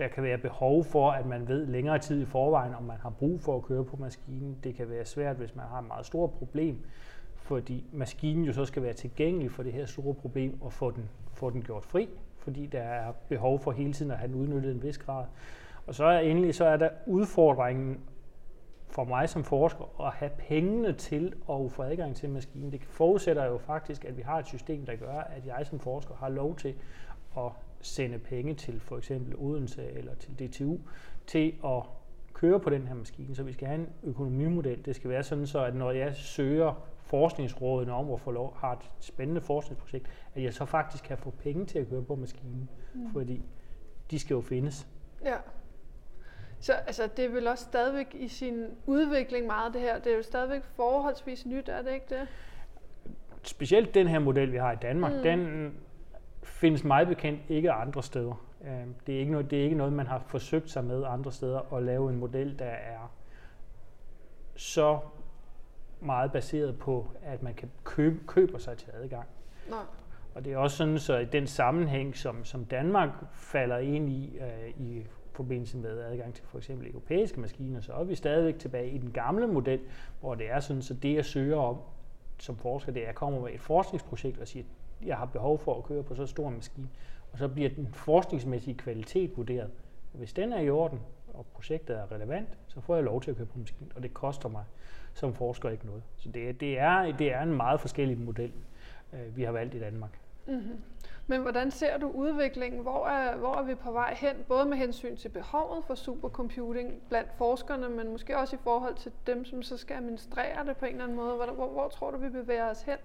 der 0.02 0.08
kan 0.08 0.24
være 0.24 0.38
behov 0.38 0.84
for, 0.84 1.12
at 1.12 1.26
man 1.26 1.48
ved 1.48 1.66
længere 1.66 2.00
tid 2.00 2.22
i 2.22 2.26
forvejen, 2.26 2.76
om 2.76 2.84
man 2.84 2.98
har 2.98 3.10
brug 3.10 3.42
for 3.42 3.56
at 3.58 3.64
køre 3.64 3.84
på 3.84 3.98
maskinen. 3.98 4.58
Det 4.64 4.76
kan 4.76 4.90
være 4.90 5.06
svært, 5.06 5.36
hvis 5.36 5.56
man 5.56 5.66
har 5.66 5.80
et 5.80 5.88
meget 5.88 6.06
stort 6.06 6.32
problem, 6.32 6.80
fordi 7.36 7.86
maskinen 7.92 8.46
jo 8.46 8.54
så 8.54 8.66
skal 8.66 8.84
være 8.84 8.94
tilgængelig 8.94 9.52
for 9.52 9.64
det 9.64 9.74
her 9.74 9.86
store 9.86 10.14
problem 10.14 10.62
og 10.62 10.74
få 10.74 10.92
den, 10.92 11.10
få 11.34 11.50
den 11.50 11.62
gjort 11.62 11.86
fri, 11.86 12.10
fordi 12.38 12.66
der 12.66 12.82
er 12.82 13.12
behov 13.30 13.60
for 13.60 13.72
hele 13.72 13.94
tiden 13.94 14.12
at 14.12 14.18
have 14.18 14.28
den 14.28 14.42
udnyttet 14.42 14.72
en 14.72 14.84
vis 14.84 14.98
grad. 14.98 15.26
Og 15.88 15.96
så 15.96 16.06
er 16.06 16.20
endelig 16.20 16.56
så 16.56 16.66
er 16.66 16.78
der 16.78 16.90
udfordringen 17.06 18.00
for 18.90 19.04
mig 19.04 19.30
som 19.30 19.44
forsker 19.44 20.02
at 20.08 20.14
have 20.14 20.32
pengene 20.38 20.94
til 20.94 21.34
at 21.50 21.72
få 21.72 21.84
adgang 21.84 22.16
til 22.16 22.30
maskinen. 22.30 22.72
Det 22.72 22.84
forudsætter 22.84 23.46
jo 23.46 23.58
faktisk, 23.58 24.06
at 24.06 24.18
vi 24.18 24.22
har 24.22 24.40
et 24.40 24.48
system, 24.48 24.86
der 24.86 24.96
gør, 24.96 25.20
at 25.20 25.46
jeg 25.46 25.66
som 25.66 25.80
forsker 25.80 26.16
har 26.16 26.30
lov 26.30 26.56
til 26.56 26.76
at 27.38 27.52
sende 27.82 28.20
penge 28.20 28.54
til 28.54 28.80
for 28.80 28.98
eksempel 28.98 29.36
Odense 29.38 29.92
eller 29.92 30.16
til 30.16 30.32
DTU 30.40 30.78
til 31.28 31.54
at 31.66 31.84
køre 32.34 32.60
på 32.60 32.70
den 32.70 32.88
her 32.88 32.96
maskine. 32.96 33.36
Så 33.36 33.44
vi 33.44 33.54
skal 33.54 33.68
have 33.68 33.80
en 33.80 33.90
økonomimodel. 34.04 34.86
Det 34.86 34.96
skal 34.96 35.10
være 35.10 35.24
sådan, 35.24 35.48
så 35.48 35.66
at 35.66 35.76
når 35.76 35.92
jeg 35.92 36.16
søger 36.16 36.88
forskningsrådene 37.04 37.94
om 37.94 38.12
at 38.12 38.20
få 38.20 38.32
lov, 38.32 38.58
har 38.58 38.72
et 38.72 38.92
spændende 39.00 39.42
forskningsprojekt, 39.42 40.08
at 40.36 40.44
jeg 40.44 40.54
så 40.54 40.66
faktisk 40.66 41.04
kan 41.04 41.18
få 41.18 41.30
penge 41.30 41.66
til 41.66 41.80
at 41.80 41.90
køre 41.90 42.04
på 42.04 42.16
maskinen, 42.16 42.70
mm. 42.94 43.12
fordi 43.12 43.42
de 44.12 44.20
skal 44.20 44.34
jo 44.34 44.42
findes. 44.42 44.88
Ja. 45.24 45.36
Så 46.60 46.74
altså, 46.74 47.10
det 47.18 47.26
er 47.26 47.30
vel 47.30 47.48
også 47.48 47.64
stadigvæk 47.64 48.16
i 48.20 48.28
sin 48.28 48.66
udvikling 48.86 49.46
meget 49.46 49.74
det 49.74 49.82
her. 49.82 50.00
Det 50.00 50.12
er 50.12 50.16
jo 50.16 50.24
stadigvæk 50.24 50.64
forholdsvis 50.64 51.46
nyt, 51.46 51.70
er 51.70 51.82
det 51.82 51.94
ikke 51.94 52.06
det? 52.10 52.28
Specielt 53.44 53.94
den 53.94 54.08
her 54.08 54.20
model, 54.20 54.52
vi 54.52 54.58
har 54.58 54.72
i 54.72 54.78
Danmark, 54.82 55.14
mm. 55.14 55.24
den 55.24 55.74
findes 56.44 56.84
meget 56.84 57.08
bekendt 57.08 57.42
ikke 57.50 57.72
andre 57.72 58.04
steder. 58.04 58.46
Øhm, 58.66 58.96
det 59.08 59.16
er 59.16 59.20
ikke 59.20 59.32
noget, 59.32 59.52
det 59.52 59.60
er 59.60 59.64
ikke 59.64 59.76
noget, 59.76 59.94
man 59.94 60.08
har 60.08 60.20
forsøgt 60.28 60.70
sig 60.70 60.84
med 60.84 61.04
andre 61.08 61.32
steder 61.32 61.74
at 61.74 61.84
lave 61.84 62.10
en 62.10 62.20
model, 62.20 62.60
der 62.60 62.66
er 62.66 63.12
så 64.56 65.00
meget 66.00 66.32
baseret 66.32 66.80
på, 66.80 67.08
at 67.24 67.44
man 67.44 67.54
kan 67.54 67.72
købe, 67.84 68.20
køber 68.28 68.58
sig 68.58 68.78
til 68.78 68.90
adgang. 68.94 69.28
Nej. 69.70 69.80
Og 70.36 70.46
det 70.46 70.54
er 70.54 70.58
også 70.58 70.78
sådan, 70.78 71.00
så 71.00 71.18
i 71.18 71.26
den 71.26 71.48
sammenhæng, 71.48 72.18
som, 72.18 72.46
som 72.46 72.66
Danmark 72.66 73.10
falder 73.34 73.78
ind 73.78 74.10
i, 74.10 74.38
øh, 74.38 74.70
i 74.78 75.06
forbindelse 75.32 75.78
med 75.78 76.00
adgang 76.00 76.34
til 76.34 76.46
for 76.46 76.58
eksempel 76.58 76.88
europæiske 76.88 77.40
maskiner, 77.40 77.82
så 77.82 77.94
er 77.94 78.04
vi 78.04 78.16
stadigvæk 78.16 78.60
tilbage 78.60 78.90
i 78.90 78.98
den 78.98 79.12
gamle 79.12 79.48
model, 79.48 79.80
hvor 80.20 80.36
det 80.36 80.52
er 80.52 80.60
sådan, 80.60 80.82
så 80.82 80.94
det 80.94 81.16
jeg 81.16 81.26
søger 81.26 81.58
om 81.58 81.78
som 82.42 82.58
forsker, 82.58 82.92
det 82.92 83.00
er, 83.00 83.04
at 83.04 83.08
jeg 83.08 83.16
kommer 83.16 83.42
med 83.42 83.54
et 83.54 83.62
forskningsprojekt 83.62 84.40
og 84.40 84.48
siger, 84.48 84.66
jeg 85.06 85.18
har 85.18 85.26
behov 85.26 85.60
for 85.60 85.78
at 85.78 85.84
køre 85.84 86.04
på 86.04 86.16
så 86.16 86.26
stor 86.26 86.48
en 86.48 86.56
maskine, 86.56 86.90
og 87.32 87.38
så 87.38 87.48
bliver 87.48 87.70
den 87.70 87.88
forskningsmæssige 87.94 88.78
kvalitet 88.78 89.38
vurderet. 89.38 89.70
Hvis 90.14 90.34
den 90.34 90.54
er 90.54 90.60
i 90.60 90.70
orden, 90.70 91.00
og 91.34 91.46
projektet 91.46 91.98
er 91.98 92.12
relevant, 92.12 92.50
så 92.68 92.82
får 92.82 92.96
jeg 92.96 93.04
lov 93.04 93.22
til 93.22 93.32
at 93.32 93.38
køre 93.38 93.46
på 93.46 93.60
maskinen, 93.60 93.92
og 93.96 94.04
det 94.04 94.14
koster 94.14 94.50
mig 94.50 94.64
som 95.14 95.34
forsker 95.34 95.70
ikke 95.70 95.86
noget. 95.86 96.04
Så 96.18 96.30
det, 96.30 96.60
det, 96.60 96.80
er, 96.80 97.12
det 97.18 97.34
er 97.34 97.42
en 97.42 97.54
meget 97.54 97.82
forskellig 97.82 98.18
model, 98.18 98.52
øh, 99.14 99.38
vi 99.38 99.44
har 99.44 99.52
valgt 99.52 99.74
i 99.74 99.80
Danmark. 99.80 100.20
Mm-hmm. 100.48 100.82
Men 101.28 101.42
hvordan 101.42 101.72
ser 101.72 101.98
du 101.98 102.10
udviklingen? 102.10 102.82
Hvor 102.82 103.08
er, 103.08 103.38
hvor 103.38 103.56
er 103.56 103.64
vi 103.64 103.76
på 103.76 103.92
vej 103.92 104.14
hen? 104.14 104.36
Både 104.48 104.66
med 104.66 104.78
hensyn 104.78 105.18
til 105.18 105.30
behovet 105.30 105.84
for 105.86 105.96
supercomputing 105.96 106.94
blandt 107.10 107.30
forskerne, 107.38 107.90
men 107.90 108.12
måske 108.12 108.38
også 108.38 108.56
i 108.56 108.60
forhold 108.64 108.96
til 108.96 109.12
dem, 109.28 109.46
som 109.46 109.64
så 109.64 109.78
skal 109.78 109.96
administrere 109.96 110.66
det 110.66 110.78
på 110.78 110.86
en 110.86 110.92
eller 110.92 111.04
anden 111.04 111.18
måde. 111.18 111.36
Hvor, 111.36 111.46
hvor, 111.46 111.68
hvor 111.68 111.88
tror 111.88 112.12
du, 112.12 112.18
vi 112.18 112.30
bevæger 112.30 112.70
os 112.70 112.82
hen? 112.82 112.98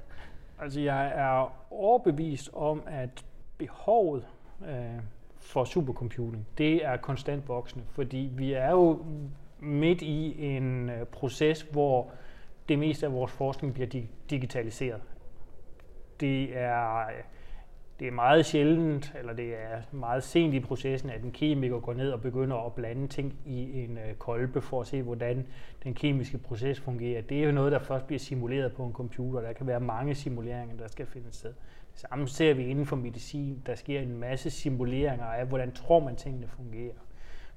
Altså, 0.61 0.81
jeg 0.81 1.07
er 1.15 1.57
overbevist 1.71 2.51
om, 2.55 2.83
at 2.87 3.25
behovet 3.59 4.27
øh, 4.69 5.01
for 5.37 5.65
supercomputing, 5.65 6.47
det 6.59 6.85
er 6.85 6.97
konstant 6.97 7.49
voksende, 7.49 7.85
fordi 7.89 8.31
vi 8.33 8.53
er 8.53 8.71
jo 8.71 9.05
midt 9.59 10.03
i 10.03 10.47
en 10.57 10.91
øh, 10.91 11.07
proces, 11.07 11.63
hvor 11.63 12.11
det 12.69 12.79
meste 12.79 13.07
af 13.07 13.13
vores 13.13 13.33
forskning 13.33 13.75
bliver 13.75 13.89
di- 13.89 14.11
digitaliseret. 14.31 15.03
Det 16.21 16.59
er 16.59 16.99
øh, 16.99 17.13
det 18.01 18.09
er 18.09 18.13
meget 18.13 18.47
sjældent, 18.47 19.15
eller 19.19 19.33
det 19.33 19.55
er 19.55 19.83
meget 19.93 20.23
sent 20.23 20.55
i 20.55 20.61
processen, 20.61 21.11
at 21.11 21.23
en 21.23 21.31
kemiker 21.31 21.81
går 21.81 21.95
ned 21.95 22.11
og 22.11 22.21
begynder 22.21 22.57
at 22.67 22.73
blande 22.73 23.09
ting 23.09 23.35
i 23.47 23.85
en 23.85 23.99
øh, 23.99 24.15
kolbe 24.15 24.61
for 24.61 24.81
at 24.81 24.87
se, 24.87 25.03
hvordan 25.03 25.47
den 25.85 25.95
kemiske 25.95 26.39
proces 26.39 26.81
fungerer. 26.81 27.23
Det 27.23 27.41
er 27.41 27.47
jo 27.47 27.53
noget, 27.53 27.73
der 27.73 27.79
først 27.79 28.07
bliver 28.07 28.21
simuleret 28.21 28.73
på 28.73 28.85
en 28.85 28.93
computer. 28.93 29.41
Der 29.41 29.53
kan 29.53 29.67
være 29.67 29.81
mange 29.81 30.15
simuleringer, 30.15 30.77
der 30.77 30.89
skal 30.89 31.07
finde 31.07 31.27
sted. 31.31 31.53
Det 31.93 32.01
samme 32.11 32.29
ser 32.29 32.55
vi 32.55 32.67
inden 32.67 32.87
for 32.87 32.97
medicin. 32.97 33.63
Der 33.67 33.75
sker 33.75 34.01
en 34.01 34.19
masse 34.19 34.51
simuleringer 34.51 35.27
af, 35.27 35.47
hvordan 35.47 35.73
tror 35.73 36.01
man 36.01 36.17
tingene 36.17 36.47
fungerer. 36.47 36.95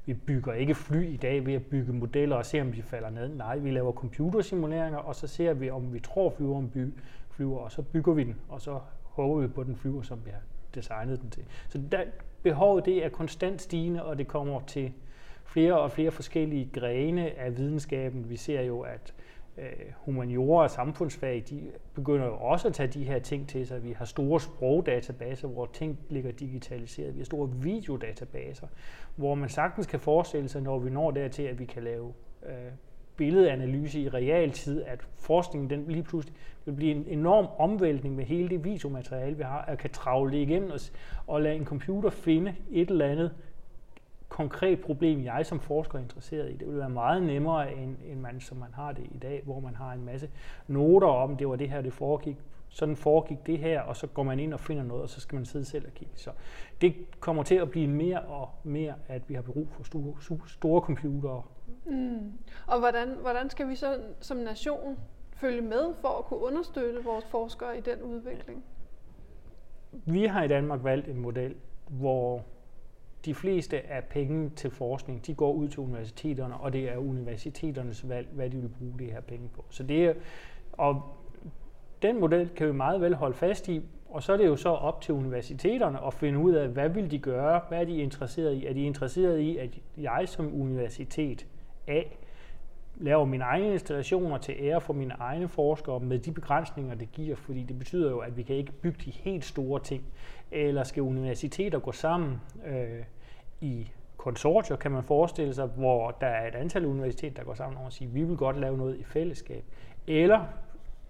Vi 0.05 0.13
bygger 0.13 0.53
ikke 0.53 0.75
fly 0.75 1.13
i 1.13 1.17
dag 1.17 1.45
ved 1.45 1.53
at 1.53 1.65
bygge 1.65 1.93
modeller 1.93 2.35
og 2.35 2.45
se, 2.45 2.61
om 2.61 2.71
de 2.71 2.81
falder 2.81 3.09
ned. 3.09 3.27
Nej, 3.27 3.57
vi 3.57 3.71
laver 3.71 3.91
computersimuleringer, 3.91 4.99
og 4.99 5.15
så 5.15 5.27
ser 5.27 5.53
vi, 5.53 5.69
om 5.69 5.93
vi 5.93 5.99
tror, 5.99 6.29
flyveren 6.29 6.93
flyver, 7.29 7.59
og 7.59 7.71
så 7.71 7.81
bygger 7.81 8.13
vi 8.13 8.23
den, 8.23 8.35
og 8.49 8.61
så 8.61 8.79
håber 9.21 9.41
vi 9.41 9.47
på, 9.47 9.61
at 9.61 9.67
den 9.67 9.75
flyver, 9.75 10.01
som 10.01 10.25
vi 10.25 10.29
har 10.29 10.41
designet 10.75 11.21
den 11.21 11.29
til. 11.29 11.43
Så 11.69 11.81
der, 11.91 12.03
behovet 12.43 12.85
det 12.85 13.05
er 13.05 13.09
konstant 13.09 13.61
stigende, 13.61 14.05
og 14.05 14.17
det 14.17 14.27
kommer 14.27 14.61
til 14.67 14.93
flere 15.45 15.79
og 15.79 15.91
flere 15.91 16.11
forskellige 16.11 16.69
grene 16.73 17.39
af 17.39 17.57
videnskaben. 17.57 18.29
Vi 18.29 18.35
ser 18.35 18.61
jo, 18.61 18.81
at 18.81 19.13
øh, 19.57 19.65
humaniora 19.97 20.63
og 20.63 20.71
samfundsfag, 20.71 21.43
de 21.49 21.71
begynder 21.93 22.25
jo 22.25 22.35
også 22.35 22.67
at 22.67 22.73
tage 22.73 22.87
de 22.87 23.03
her 23.03 23.19
ting 23.19 23.49
til 23.49 23.67
sig. 23.67 23.83
Vi 23.83 23.91
har 23.91 24.05
store 24.05 24.39
sprogdatabaser, 24.39 25.47
hvor 25.47 25.69
ting 25.73 25.99
ligger 26.09 26.31
digitaliseret. 26.31 27.13
Vi 27.13 27.19
har 27.19 27.25
store 27.25 27.49
videodatabaser, 27.49 28.67
hvor 29.15 29.35
man 29.35 29.49
sagtens 29.49 29.87
kan 29.87 29.99
forestille 29.99 30.49
sig, 30.49 30.61
når 30.61 30.79
vi 30.79 30.89
når 30.89 31.11
dertil, 31.11 31.43
at 31.43 31.59
vi 31.59 31.65
kan 31.65 31.83
lave 31.83 32.13
øh, 32.45 32.71
billedanalyse 33.19 33.99
i 33.99 34.09
realtid, 34.09 34.83
at 34.83 34.99
forskningen 35.17 35.69
den 35.69 35.85
lige 35.87 36.03
pludselig 36.03 36.35
vil 36.65 36.71
blive 36.71 36.91
en 36.91 37.05
enorm 37.07 37.47
omvæltning 37.57 38.15
med 38.15 38.25
hele 38.25 38.49
det 38.49 38.63
videomateriale, 38.63 39.37
vi 39.37 39.43
har, 39.43 39.61
at 39.61 39.77
kan 39.77 39.89
travle 39.89 40.41
igennem 40.41 40.71
og, 40.71 40.79
og 41.27 41.41
lade 41.41 41.55
en 41.55 41.65
computer 41.65 42.09
finde 42.09 42.55
et 42.71 42.89
eller 42.89 43.05
andet 43.05 43.31
konkret 44.29 44.81
problem, 44.81 45.23
jeg 45.23 45.45
som 45.45 45.59
forsker 45.59 45.97
er 45.97 46.01
interesseret 46.03 46.51
i. 46.51 46.57
Det 46.57 46.67
vil 46.67 46.77
være 46.77 46.89
meget 46.89 47.23
nemmere, 47.23 47.73
end, 47.73 47.95
end 48.11 48.19
man, 48.19 48.41
som 48.41 48.57
man 48.57 48.73
har 48.73 48.91
det 48.91 49.03
i 49.11 49.17
dag, 49.17 49.41
hvor 49.45 49.59
man 49.59 49.75
har 49.75 49.93
en 49.93 50.05
masse 50.05 50.29
noter 50.67 51.07
om, 51.07 51.37
det 51.37 51.49
var 51.49 51.55
det 51.55 51.69
her, 51.69 51.81
det 51.81 51.93
foregik 51.93 52.37
sådan 52.69 52.95
foregik 52.95 53.37
det 53.45 53.57
her, 53.59 53.81
og 53.81 53.95
så 53.95 54.07
går 54.07 54.23
man 54.23 54.39
ind 54.39 54.53
og 54.53 54.59
finder 54.59 54.83
noget, 54.83 55.03
og 55.03 55.09
så 55.09 55.21
skal 55.21 55.35
man 55.35 55.45
sidde 55.45 55.65
selv 55.65 55.85
og 55.85 55.93
kigge. 55.93 56.13
Så 56.15 56.31
det 56.81 56.95
kommer 57.19 57.43
til 57.43 57.55
at 57.55 57.71
blive 57.71 57.87
mere 57.87 58.19
og 58.19 58.49
mere, 58.63 58.93
at 59.07 59.21
vi 59.29 59.33
har 59.33 59.41
brug 59.41 59.67
for 59.71 59.83
store, 59.83 60.41
store 60.47 60.81
computere. 60.81 61.43
Mm. 61.85 62.33
Og 62.67 62.79
hvordan, 62.79 63.09
hvordan 63.21 63.49
skal 63.49 63.67
vi 63.69 63.75
så 63.75 63.99
som 64.19 64.37
nation 64.37 64.99
følge 65.33 65.61
med 65.61 65.93
for 66.01 66.09
at 66.09 66.25
kunne 66.25 66.39
understøtte 66.39 67.03
vores 67.03 67.25
forskere 67.25 67.77
i 67.77 67.81
den 67.81 68.01
udvikling? 68.01 68.63
vi 69.91 70.25
har 70.25 70.43
i 70.43 70.47
Danmark 70.47 70.83
valgt 70.83 71.07
en 71.07 71.19
model, 71.19 71.55
hvor 71.87 72.43
de 73.25 73.33
fleste 73.33 73.91
af 73.91 74.03
penge 74.03 74.49
til 74.49 74.71
forskning, 74.71 75.27
de 75.27 75.33
går 75.33 75.53
ud 75.53 75.67
til 75.67 75.79
universiteterne, 75.79 76.57
og 76.57 76.73
det 76.73 76.89
er 76.91 76.97
universiteternes 76.97 78.09
valg, 78.09 78.27
hvad 78.31 78.49
de 78.49 78.57
vil 78.57 78.69
bruge 78.69 78.93
de 78.99 79.05
her 79.05 79.21
penge 79.21 79.49
på. 79.55 79.65
Så 79.69 79.83
det 79.83 80.05
er, 80.05 80.13
og 80.71 81.01
den 82.01 82.19
model 82.19 82.49
kan 82.49 82.67
vi 82.67 82.71
meget 82.71 83.01
vel 83.01 83.15
holde 83.15 83.35
fast 83.35 83.67
i, 83.67 83.81
og 84.09 84.23
så 84.23 84.33
er 84.33 84.37
det 84.37 84.47
jo 84.47 84.55
så 84.55 84.69
op 84.69 85.01
til 85.01 85.13
universiteterne 85.13 86.05
at 86.05 86.13
finde 86.13 86.39
ud 86.39 86.53
af, 86.53 86.67
hvad 86.67 86.89
vil 86.89 87.11
de 87.11 87.19
gøre, 87.19 87.61
hvad 87.69 87.81
er 87.81 87.85
de 87.85 87.97
interesseret 87.97 88.53
i. 88.53 88.65
Er 88.65 88.73
de 88.73 88.83
interesseret 88.83 89.39
i, 89.39 89.57
at 89.57 89.79
jeg 89.97 90.23
som 90.25 90.61
universitet 90.61 91.47
A 91.89 92.03
laver 92.99 93.25
mine 93.25 93.43
egne 93.43 93.73
installationer 93.73 94.37
til 94.37 94.55
ære 94.59 94.81
for 94.81 94.93
mine 94.93 95.13
egne 95.19 95.47
forskere 95.47 95.99
med 95.99 96.19
de 96.19 96.31
begrænsninger, 96.31 96.95
det 96.95 97.11
giver, 97.11 97.35
fordi 97.35 97.63
det 97.63 97.79
betyder 97.79 98.09
jo, 98.09 98.19
at 98.19 98.37
vi 98.37 98.43
kan 98.43 98.55
ikke 98.55 98.71
bygge 98.71 98.97
de 99.05 99.11
helt 99.11 99.45
store 99.45 99.79
ting. 99.79 100.03
Eller 100.51 100.83
skal 100.83 101.03
universiteter 101.03 101.79
gå 101.79 101.91
sammen 101.91 102.41
øh, 102.65 103.03
i 103.61 103.91
konsortier, 104.17 104.77
kan 104.77 104.91
man 104.91 105.03
forestille 105.03 105.53
sig, 105.53 105.65
hvor 105.65 106.11
der 106.21 106.27
er 106.27 106.47
et 106.47 106.55
antal 106.55 106.85
universiteter, 106.85 107.35
der 107.35 107.43
går 107.43 107.53
sammen 107.53 107.77
og 107.85 107.93
siger, 107.93 108.11
vi 108.11 108.23
vil 108.23 108.37
godt 108.37 108.59
lave 108.59 108.77
noget 108.77 108.97
i 108.97 109.03
fællesskab. 109.03 109.63
Eller 110.07 110.45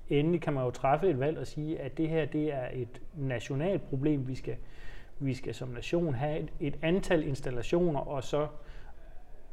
endelig 0.10 0.42
kan 0.42 0.54
man 0.54 0.64
jo 0.64 0.72
træffe 0.72 1.10
et 1.10 1.20
valg 1.20 1.38
og 1.38 1.48
sige, 1.48 1.82
at 1.82 1.98
det 1.98 2.10
her 2.10 2.26
det 2.26 2.54
er 2.54 2.68
et 2.74 3.02
nationalt 3.18 3.90
problem, 3.90 4.28
vi 4.28 4.36
skal, 4.36 4.56
vi 5.20 5.34
skal 5.34 5.54
som 5.54 5.70
nation 5.70 6.14
have 6.14 6.40
et, 6.40 6.50
et 6.60 6.80
antal 6.82 7.28
installationer, 7.28 8.00
og 8.00 8.24
så 8.24 8.48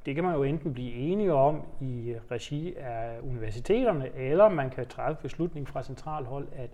det 0.06 0.14
kan 0.14 0.24
man 0.24 0.34
jo 0.34 0.42
enten 0.42 0.74
blive 0.74 0.92
enige 0.92 1.32
om 1.32 1.62
i 1.80 2.14
regi 2.30 2.74
af 2.76 3.18
universiteterne, 3.22 4.16
eller 4.16 4.48
man 4.48 4.70
kan 4.70 4.86
træffe 4.86 5.22
beslutning 5.22 5.68
fra 5.68 5.82
centralhold, 5.82 6.48
at 6.56 6.70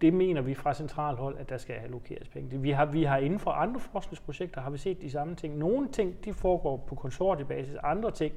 det 0.00 0.14
mener 0.14 0.40
vi 0.40 0.54
fra 0.54 0.74
centralhold, 0.74 1.36
at 1.38 1.48
der 1.48 1.56
skal 1.56 1.74
allokeres 1.74 2.28
penge. 2.28 2.60
Vi 2.60 2.70
har, 2.70 2.84
vi 2.84 3.04
har 3.04 3.16
inden 3.16 3.38
for 3.38 3.50
andre 3.50 3.80
forskningsprojekter 3.80 4.60
har 4.60 4.70
vi 4.70 4.78
set 4.78 5.02
de 5.02 5.10
samme 5.10 5.34
ting. 5.34 5.58
Nogle 5.58 5.88
ting 5.88 6.24
de 6.24 6.32
foregår 6.32 6.76
på 6.76 6.94
konsortiebasis, 6.94 7.74
andre 7.82 8.10
ting 8.10 8.34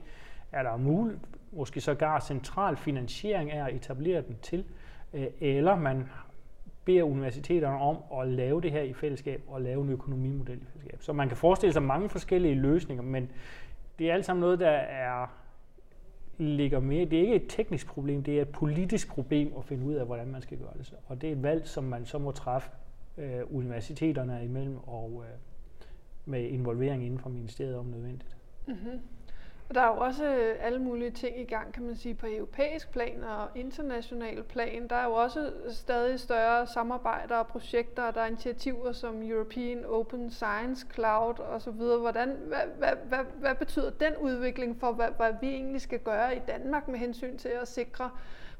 er 0.51 0.63
der 0.63 0.77
muligt, 0.77 1.19
måske 1.51 1.81
sågar 1.81 2.19
central 2.19 2.77
finansiering 2.77 3.51
er 3.51 3.65
at 3.65 3.75
etablere 3.75 4.21
dem 4.21 4.35
til, 4.41 4.65
øh, 5.13 5.27
eller 5.39 5.75
man 5.75 6.09
beder 6.85 7.03
universiteterne 7.03 7.77
om 7.77 7.97
at 8.21 8.27
lave 8.27 8.61
det 8.61 8.71
her 8.71 8.81
i 8.81 8.93
fællesskab 8.93 9.43
og 9.47 9.61
lave 9.61 9.83
en 9.83 9.89
økonomimodel 9.89 10.57
i 10.57 10.65
fællesskab. 10.65 11.01
Så 11.01 11.13
man 11.13 11.27
kan 11.27 11.37
forestille 11.37 11.73
sig 11.73 11.83
mange 11.83 12.09
forskellige 12.09 12.55
løsninger, 12.55 13.03
men 13.03 13.29
det 13.99 14.09
er 14.09 14.13
alt 14.13 14.25
sammen 14.25 14.41
noget, 14.41 14.59
der 14.59 14.69
er 14.69 15.27
ligger 16.37 16.79
mere. 16.79 17.05
Det 17.05 17.17
er 17.17 17.21
ikke 17.21 17.35
et 17.35 17.45
teknisk 17.49 17.87
problem, 17.87 18.23
det 18.23 18.37
er 18.37 18.41
et 18.41 18.49
politisk 18.49 19.09
problem 19.09 19.53
at 19.57 19.65
finde 19.65 19.85
ud 19.85 19.93
af, 19.93 20.05
hvordan 20.05 20.27
man 20.27 20.41
skal 20.41 20.57
gøre 20.57 20.73
det. 20.77 20.93
Og 21.05 21.21
det 21.21 21.27
er 21.27 21.31
et 21.31 21.43
valg, 21.43 21.67
som 21.67 21.83
man 21.83 22.05
så 22.05 22.17
må 22.17 22.31
træffe 22.31 22.69
øh, 23.17 23.41
universiteterne 23.51 24.45
imellem 24.45 24.77
og 24.77 25.23
øh, 25.25 25.37
med 26.25 26.43
involvering 26.43 27.05
inden 27.05 27.19
for 27.19 27.29
ministeriet 27.29 27.77
om 27.77 27.85
nødvendigt. 27.85 28.37
Mm-hmm. 28.67 28.99
Og 29.69 29.75
der 29.75 29.81
er 29.81 29.87
jo 29.87 29.97
også 29.97 30.25
øh, 30.25 30.55
alle 30.59 30.79
mulige 30.79 31.11
ting 31.11 31.39
i 31.39 31.43
gang, 31.43 31.73
kan 31.73 31.83
man 31.83 31.95
sige, 31.95 32.13
på 32.13 32.27
europæisk 32.29 32.91
plan 32.91 33.23
og 33.23 33.47
international 33.55 34.43
plan. 34.43 34.87
Der 34.87 34.95
er 34.95 35.03
jo 35.03 35.13
også 35.13 35.51
stadig 35.69 36.19
større 36.19 36.67
samarbejder 36.67 37.35
og 37.35 37.47
projekter, 37.47 38.03
og 38.03 38.15
der 38.15 38.21
er 38.21 38.27
initiativer 38.27 38.91
som 38.91 39.21
European 39.21 39.85
Open 39.85 40.31
Science 40.31 40.87
Cloud 40.93 41.39
osv. 41.39 41.71
Hvordan, 41.71 42.37
hvad, 42.47 42.57
hvad, 42.77 42.93
hvad, 43.07 43.19
hvad 43.39 43.55
betyder 43.55 43.89
den 43.89 44.13
udvikling 44.21 44.79
for, 44.79 44.91
hvad, 44.91 45.09
hvad 45.17 45.33
vi 45.41 45.47
egentlig 45.47 45.81
skal 45.81 45.99
gøre 45.99 46.35
i 46.35 46.39
Danmark 46.47 46.87
med 46.87 46.99
hensyn 46.99 47.37
til 47.37 47.51
at 47.61 47.67
sikre 47.67 48.09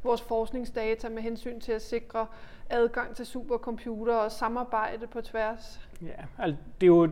vores 0.03 0.21
forskningsdata, 0.21 1.09
med 1.09 1.21
hensyn 1.21 1.59
til 1.59 1.71
at 1.71 1.81
sikre 1.81 2.27
adgang 2.69 3.15
til 3.15 3.25
supercomputere 3.25 4.21
og 4.21 4.31
samarbejde 4.31 5.07
på 5.07 5.21
tværs? 5.21 5.89
Ja, 6.01 6.25
altså 6.37 6.61
det 6.81 6.87
er 6.87 6.91
jo 6.91 7.09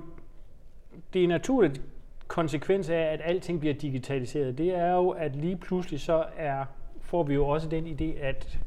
det 1.14 1.24
er 1.24 1.28
naturligt 1.28 1.82
konsekvens 2.32 2.90
af, 2.90 3.02
at 3.02 3.22
alting 3.24 3.60
bliver 3.60 3.76
digitaliseret, 3.76 4.58
det 4.58 4.76
er 4.76 4.92
jo, 4.94 5.10
at 5.10 5.36
lige 5.36 5.56
pludselig 5.56 6.00
så 6.00 6.26
er, 6.38 6.66
får 7.02 7.24
vi 7.24 7.34
jo 7.34 7.48
også 7.48 7.70
den 7.70 7.88
idé, 7.88 8.24
at 8.24 8.60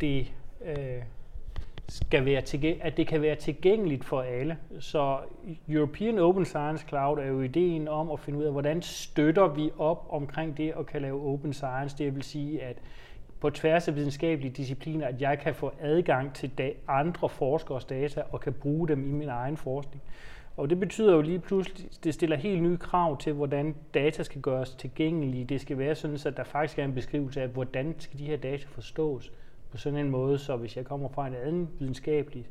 det 0.00 0.32
øh, 0.64 1.02
skal 1.88 2.24
være 2.24 2.42
tilgæ- 2.42 2.86
at 2.86 2.96
det 2.96 3.06
kan 3.06 3.22
være 3.22 3.34
tilgængeligt 3.34 4.04
for 4.04 4.20
alle. 4.20 4.56
Så 4.80 5.18
European 5.68 6.18
Open 6.18 6.44
Science 6.44 6.86
Cloud 6.88 7.18
er 7.18 7.26
jo 7.26 7.40
ideen 7.40 7.88
om 7.88 8.10
at 8.10 8.20
finde 8.20 8.38
ud 8.38 8.44
af, 8.44 8.52
hvordan 8.52 8.82
støtter 8.82 9.48
vi 9.48 9.70
op 9.78 10.06
omkring 10.10 10.56
det 10.56 10.74
og 10.74 10.86
kan 10.86 11.02
lave 11.02 11.32
open 11.32 11.52
science. 11.52 11.98
Det 11.98 12.14
vil 12.14 12.22
sige, 12.22 12.62
at 12.62 12.76
på 13.40 13.50
tværs 13.50 13.88
af 13.88 13.96
videnskabelige 13.96 14.52
discipliner, 14.52 15.06
at 15.06 15.20
jeg 15.20 15.38
kan 15.38 15.54
få 15.54 15.72
adgang 15.80 16.34
til 16.34 16.50
andre 16.88 17.28
forskers 17.28 17.84
data 17.84 18.22
og 18.30 18.40
kan 18.40 18.52
bruge 18.52 18.88
dem 18.88 19.08
i 19.08 19.12
min 19.12 19.28
egen 19.28 19.56
forskning. 19.56 20.02
Og 20.56 20.70
det 20.70 20.80
betyder 20.80 21.14
jo 21.14 21.20
lige 21.20 21.38
pludselig, 21.38 21.90
det 22.04 22.14
stiller 22.14 22.36
helt 22.36 22.62
nye 22.62 22.76
krav 22.76 23.18
til, 23.18 23.32
hvordan 23.32 23.74
data 23.94 24.22
skal 24.22 24.40
gøres 24.40 24.74
tilgængelige. 24.74 25.44
Det 25.44 25.60
skal 25.60 25.78
være 25.78 25.94
sådan, 25.94 26.18
at 26.26 26.36
der 26.36 26.44
faktisk 26.44 26.78
er 26.78 26.84
en 26.84 26.94
beskrivelse 26.94 27.42
af, 27.42 27.48
hvordan 27.48 27.94
skal 27.98 28.18
de 28.18 28.24
her 28.24 28.36
data 28.36 28.64
forstås 28.68 29.32
på 29.70 29.76
sådan 29.76 29.98
en 29.98 30.10
måde, 30.10 30.38
så 30.38 30.56
hvis 30.56 30.76
jeg 30.76 30.84
kommer 30.84 31.08
fra 31.08 31.26
en 31.26 31.34
anden 31.34 31.68
videnskabelig 31.78 32.46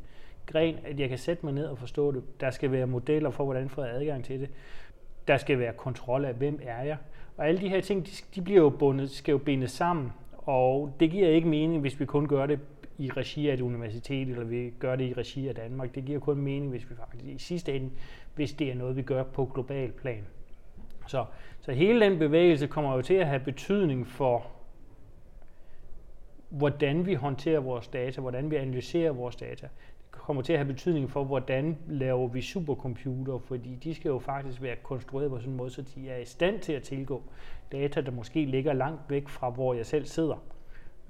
gren, 0.45 0.75
at 0.85 0.99
jeg 0.99 1.09
kan 1.09 1.17
sætte 1.17 1.45
mig 1.45 1.53
ned 1.53 1.65
og 1.65 1.77
forstå 1.77 2.11
det. 2.11 2.23
Der 2.41 2.51
skal 2.51 2.71
være 2.71 2.87
modeller 2.87 3.29
for, 3.29 3.43
hvordan 3.43 3.69
får 3.69 3.83
jeg 3.83 3.95
adgang 3.95 4.23
til 4.23 4.39
det. 4.39 4.49
Der 5.27 5.37
skal 5.37 5.59
være 5.59 5.73
kontrol 5.73 6.25
af, 6.25 6.33
hvem 6.33 6.59
er 6.63 6.83
jeg. 6.83 6.97
Og 7.37 7.47
alle 7.47 7.61
de 7.61 7.69
her 7.69 7.81
ting, 7.81 8.05
de, 8.05 8.11
de 8.35 8.41
bliver 8.41 8.61
jo 8.61 8.69
bundet, 8.69 9.11
skal 9.11 9.31
jo 9.31 9.37
bindes 9.37 9.71
sammen. 9.71 10.13
Og 10.37 10.95
det 10.99 11.11
giver 11.11 11.27
ikke 11.27 11.47
mening, 11.47 11.81
hvis 11.81 11.99
vi 11.99 12.05
kun 12.05 12.27
gør 12.27 12.45
det 12.45 12.59
i 12.97 13.09
regi 13.09 13.49
af 13.49 13.53
et 13.53 13.61
universitet, 13.61 14.29
eller 14.29 14.43
vi 14.43 14.73
gør 14.79 14.95
det 14.95 15.05
i 15.05 15.13
regi 15.13 15.47
af 15.47 15.55
Danmark. 15.55 15.95
Det 15.95 16.05
giver 16.05 16.19
kun 16.19 16.37
mening, 16.37 16.69
hvis 16.69 16.89
vi 16.89 16.95
faktisk 16.95 17.25
i 17.25 17.37
sidste 17.37 17.75
ende, 17.75 17.89
hvis 18.35 18.53
det 18.53 18.71
er 18.71 18.75
noget, 18.75 18.95
vi 18.95 19.01
gør 19.01 19.23
på 19.23 19.45
global 19.53 19.91
plan. 19.91 20.25
Så, 21.07 21.25
så 21.59 21.71
hele 21.71 22.05
den 22.05 22.19
bevægelse 22.19 22.67
kommer 22.67 22.95
jo 22.95 23.01
til 23.01 23.13
at 23.13 23.27
have 23.27 23.39
betydning 23.39 24.07
for, 24.07 24.47
hvordan 26.49 27.05
vi 27.05 27.13
håndterer 27.13 27.59
vores 27.59 27.87
data, 27.87 28.21
hvordan 28.21 28.51
vi 28.51 28.55
analyserer 28.55 29.11
vores 29.11 29.35
data. 29.35 29.67
Det 30.11 30.21
kommer 30.21 30.41
til 30.41 30.53
at 30.53 30.59
have 30.59 30.73
betydning 30.73 31.11
for, 31.11 31.23
hvordan 31.23 31.77
laver 31.87 32.27
vi 32.27 32.41
supercomputer, 32.41 33.39
fordi 33.39 33.75
de 33.75 33.95
skal 33.95 34.09
jo 34.09 34.19
faktisk 34.19 34.61
være 34.61 34.75
konstrueret 34.83 35.29
på 35.29 35.39
sådan 35.39 35.51
en 35.51 35.57
måde, 35.57 35.69
så 35.69 35.81
de 35.81 36.09
er 36.09 36.17
i 36.17 36.25
stand 36.25 36.59
til 36.59 36.73
at 36.73 36.83
tilgå 36.83 37.23
data, 37.71 38.01
der 38.01 38.11
måske 38.11 38.45
ligger 38.45 38.73
langt 38.73 39.01
væk 39.09 39.29
fra, 39.29 39.49
hvor 39.49 39.73
jeg 39.73 39.85
selv 39.85 40.05
sidder. 40.05 40.54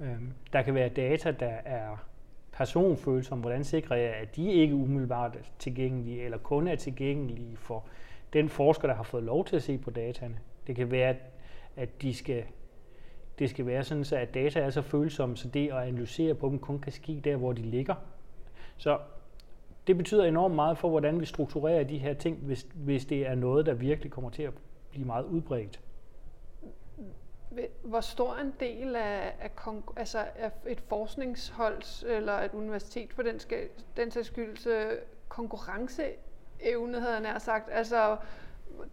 Øhm, 0.00 0.32
der 0.52 0.62
kan 0.62 0.74
være 0.74 0.88
data, 0.88 1.30
der 1.30 1.54
er 1.64 1.96
personfølsomme. 2.52 3.42
Hvordan 3.42 3.64
sikrer 3.64 3.96
jeg, 3.96 4.14
at 4.14 4.36
de 4.36 4.52
ikke 4.52 4.74
umiddelbart 4.74 5.36
er 5.36 5.40
tilgængelige, 5.58 6.22
eller 6.22 6.38
kun 6.38 6.68
er 6.68 6.76
tilgængelige 6.76 7.56
for 7.56 7.84
den 8.32 8.48
forsker, 8.48 8.88
der 8.88 8.94
har 8.94 9.02
fået 9.02 9.22
lov 9.22 9.44
til 9.44 9.56
at 9.56 9.62
se 9.62 9.78
på 9.78 9.90
dataene. 9.90 10.38
Det 10.66 10.76
kan 10.76 10.90
være, 10.90 11.16
at 11.76 12.02
de 12.02 12.14
skal, 12.14 12.44
det 13.38 13.50
skal 13.50 13.66
være 13.66 13.84
sådan, 13.84 14.04
så 14.04 14.16
at 14.16 14.34
data 14.34 14.60
er 14.60 14.70
så 14.70 14.82
følsomme, 14.82 15.36
så 15.36 15.48
det 15.48 15.68
at 15.72 15.76
analysere 15.76 16.34
på 16.34 16.48
dem 16.48 16.58
kun 16.58 16.78
kan 16.78 16.92
ske 16.92 17.20
der, 17.24 17.36
hvor 17.36 17.52
de 17.52 17.62
ligger. 17.62 17.94
Så 18.76 18.98
det 19.86 19.96
betyder 19.96 20.24
enormt 20.24 20.54
meget 20.54 20.78
for, 20.78 20.88
hvordan 20.88 21.20
vi 21.20 21.26
strukturerer 21.26 21.84
de 21.84 21.98
her 21.98 22.14
ting, 22.14 22.36
hvis, 22.36 22.66
hvis 22.74 23.04
det 23.04 23.26
er 23.26 23.34
noget, 23.34 23.66
der 23.66 23.74
virkelig 23.74 24.12
kommer 24.12 24.30
til 24.30 24.42
at 24.42 24.52
blive 24.90 25.06
meget 25.06 25.24
udbredt 25.24 25.80
hvor 27.82 28.00
stor 28.00 28.34
en 28.34 28.54
del 28.60 28.96
af, 28.96 29.34
af, 29.40 29.50
altså 29.96 30.18
af 30.36 30.50
et 30.66 30.80
forskningsholds 30.88 32.04
eller 32.08 32.32
et 32.32 32.54
universitet 32.54 33.12
for 33.12 33.22
den, 33.22 33.40
skal, 33.40 33.68
den 33.96 34.10
sags 34.10 34.26
skyld 34.26 34.66
øh, 34.66 34.92
konkurrenceevne, 35.28 37.00
havde 37.00 37.12
jeg 37.12 37.20
nær 37.20 37.38
sagt. 37.38 37.68
Altså 37.72 38.16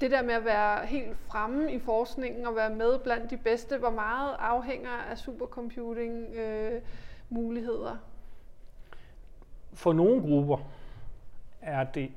det 0.01 0.11
der 0.11 0.21
med 0.21 0.33
at 0.33 0.45
være 0.45 0.85
helt 0.85 1.17
fremme 1.17 1.73
i 1.73 1.79
forskningen 1.79 2.47
og 2.47 2.55
være 2.55 2.75
med 2.75 2.99
blandt 2.99 3.31
de 3.31 3.37
bedste, 3.37 3.77
hvor 3.77 3.89
meget 3.89 4.35
afhænger 4.39 4.91
af 4.91 5.17
supercomputing 5.17 6.35
øh, 6.35 6.81
muligheder? 7.29 7.97
For 9.73 9.93
nogle 9.93 10.21
grupper 10.21 10.57
er 11.61 11.83
det, 11.83 12.11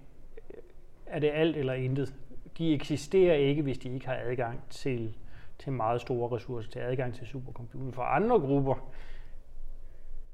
er 1.06 1.18
det 1.18 1.30
alt 1.34 1.56
eller 1.56 1.72
intet. 1.72 2.14
De 2.58 2.74
eksisterer 2.74 3.34
ikke, 3.34 3.62
hvis 3.62 3.78
de 3.78 3.94
ikke 3.94 4.06
har 4.06 4.16
adgang 4.16 4.62
til 4.70 5.16
til 5.58 5.72
meget 5.72 6.00
store 6.00 6.36
ressourcer, 6.36 6.70
til 6.70 6.78
adgang 6.78 7.14
til 7.14 7.26
supercomputing. 7.26 7.94
For 7.94 8.02
andre 8.02 8.40
grupper, 8.40 8.74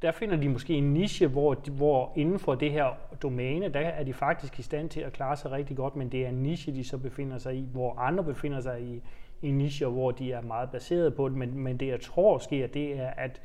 der 0.02 0.12
finder 0.12 0.36
de 0.36 0.48
måske 0.48 0.74
en 0.74 0.94
niche, 0.94 1.26
hvor, 1.26 1.54
de, 1.54 1.70
hvor 1.70 2.12
inden 2.16 2.38
for 2.38 2.54
det 2.54 2.72
her 2.72 2.86
domæne, 3.22 3.68
der 3.68 3.80
er 3.80 4.04
de 4.04 4.12
faktisk 4.12 4.58
i 4.58 4.62
stand 4.62 4.88
til 4.88 5.00
at 5.00 5.12
klare 5.12 5.36
sig 5.36 5.50
rigtig 5.50 5.76
godt, 5.76 5.96
men 5.96 6.08
det 6.12 6.24
er 6.24 6.28
en 6.28 6.42
niche, 6.42 6.74
de 6.74 6.84
så 6.84 6.98
befinder 6.98 7.38
sig 7.38 7.56
i, 7.56 7.68
hvor 7.72 7.98
andre 7.98 8.24
befinder 8.24 8.60
sig 8.60 8.82
i, 8.82 9.02
i 9.42 9.50
nicher, 9.50 9.88
hvor 9.88 10.10
de 10.10 10.32
er 10.32 10.40
meget 10.40 10.70
baseret 10.70 11.14
på 11.14 11.28
det. 11.28 11.36
Men, 11.36 11.58
men 11.58 11.76
det, 11.76 11.86
jeg 11.86 12.00
tror 12.00 12.38
sker, 12.38 12.66
det 12.66 13.00
er, 13.00 13.10
at 13.10 13.42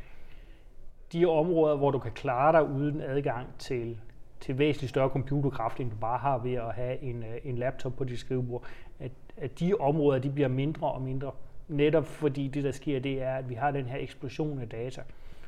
de 1.14 1.26
områder, 1.26 1.76
hvor 1.76 1.92
du 1.92 2.00
kan 2.00 2.12
klare 2.12 2.52
dig 2.52 2.70
uden 2.70 3.02
adgang 3.02 3.48
til, 3.58 3.98
til 4.40 4.58
væsentligt 4.58 4.90
større 4.90 5.10
computerkraft, 5.10 5.80
end 5.80 5.92
du 5.92 5.96
bare 5.96 6.18
har 6.18 6.38
ved 6.38 6.54
at 6.54 6.74
have 6.74 7.02
en, 7.02 7.24
øh, 7.24 7.38
en 7.44 7.58
laptop 7.58 7.96
på 7.96 8.04
dit 8.04 8.20
skrivebord, 8.20 8.64
at, 9.00 9.12
at 9.38 9.60
de 9.60 9.74
områder 9.74 10.20
de 10.20 10.30
bliver 10.30 10.48
mindre 10.48 10.92
og 10.92 11.02
mindre 11.02 11.32
Netop 11.68 12.06
fordi 12.06 12.48
det, 12.48 12.64
der 12.64 12.72
sker, 12.72 13.00
det 13.00 13.22
er, 13.22 13.36
at 13.36 13.50
vi 13.50 13.54
har 13.54 13.72
den 13.72 13.86
her 13.86 13.98
eksplosion 13.98 14.60
af 14.60 14.70
data, 14.70 15.02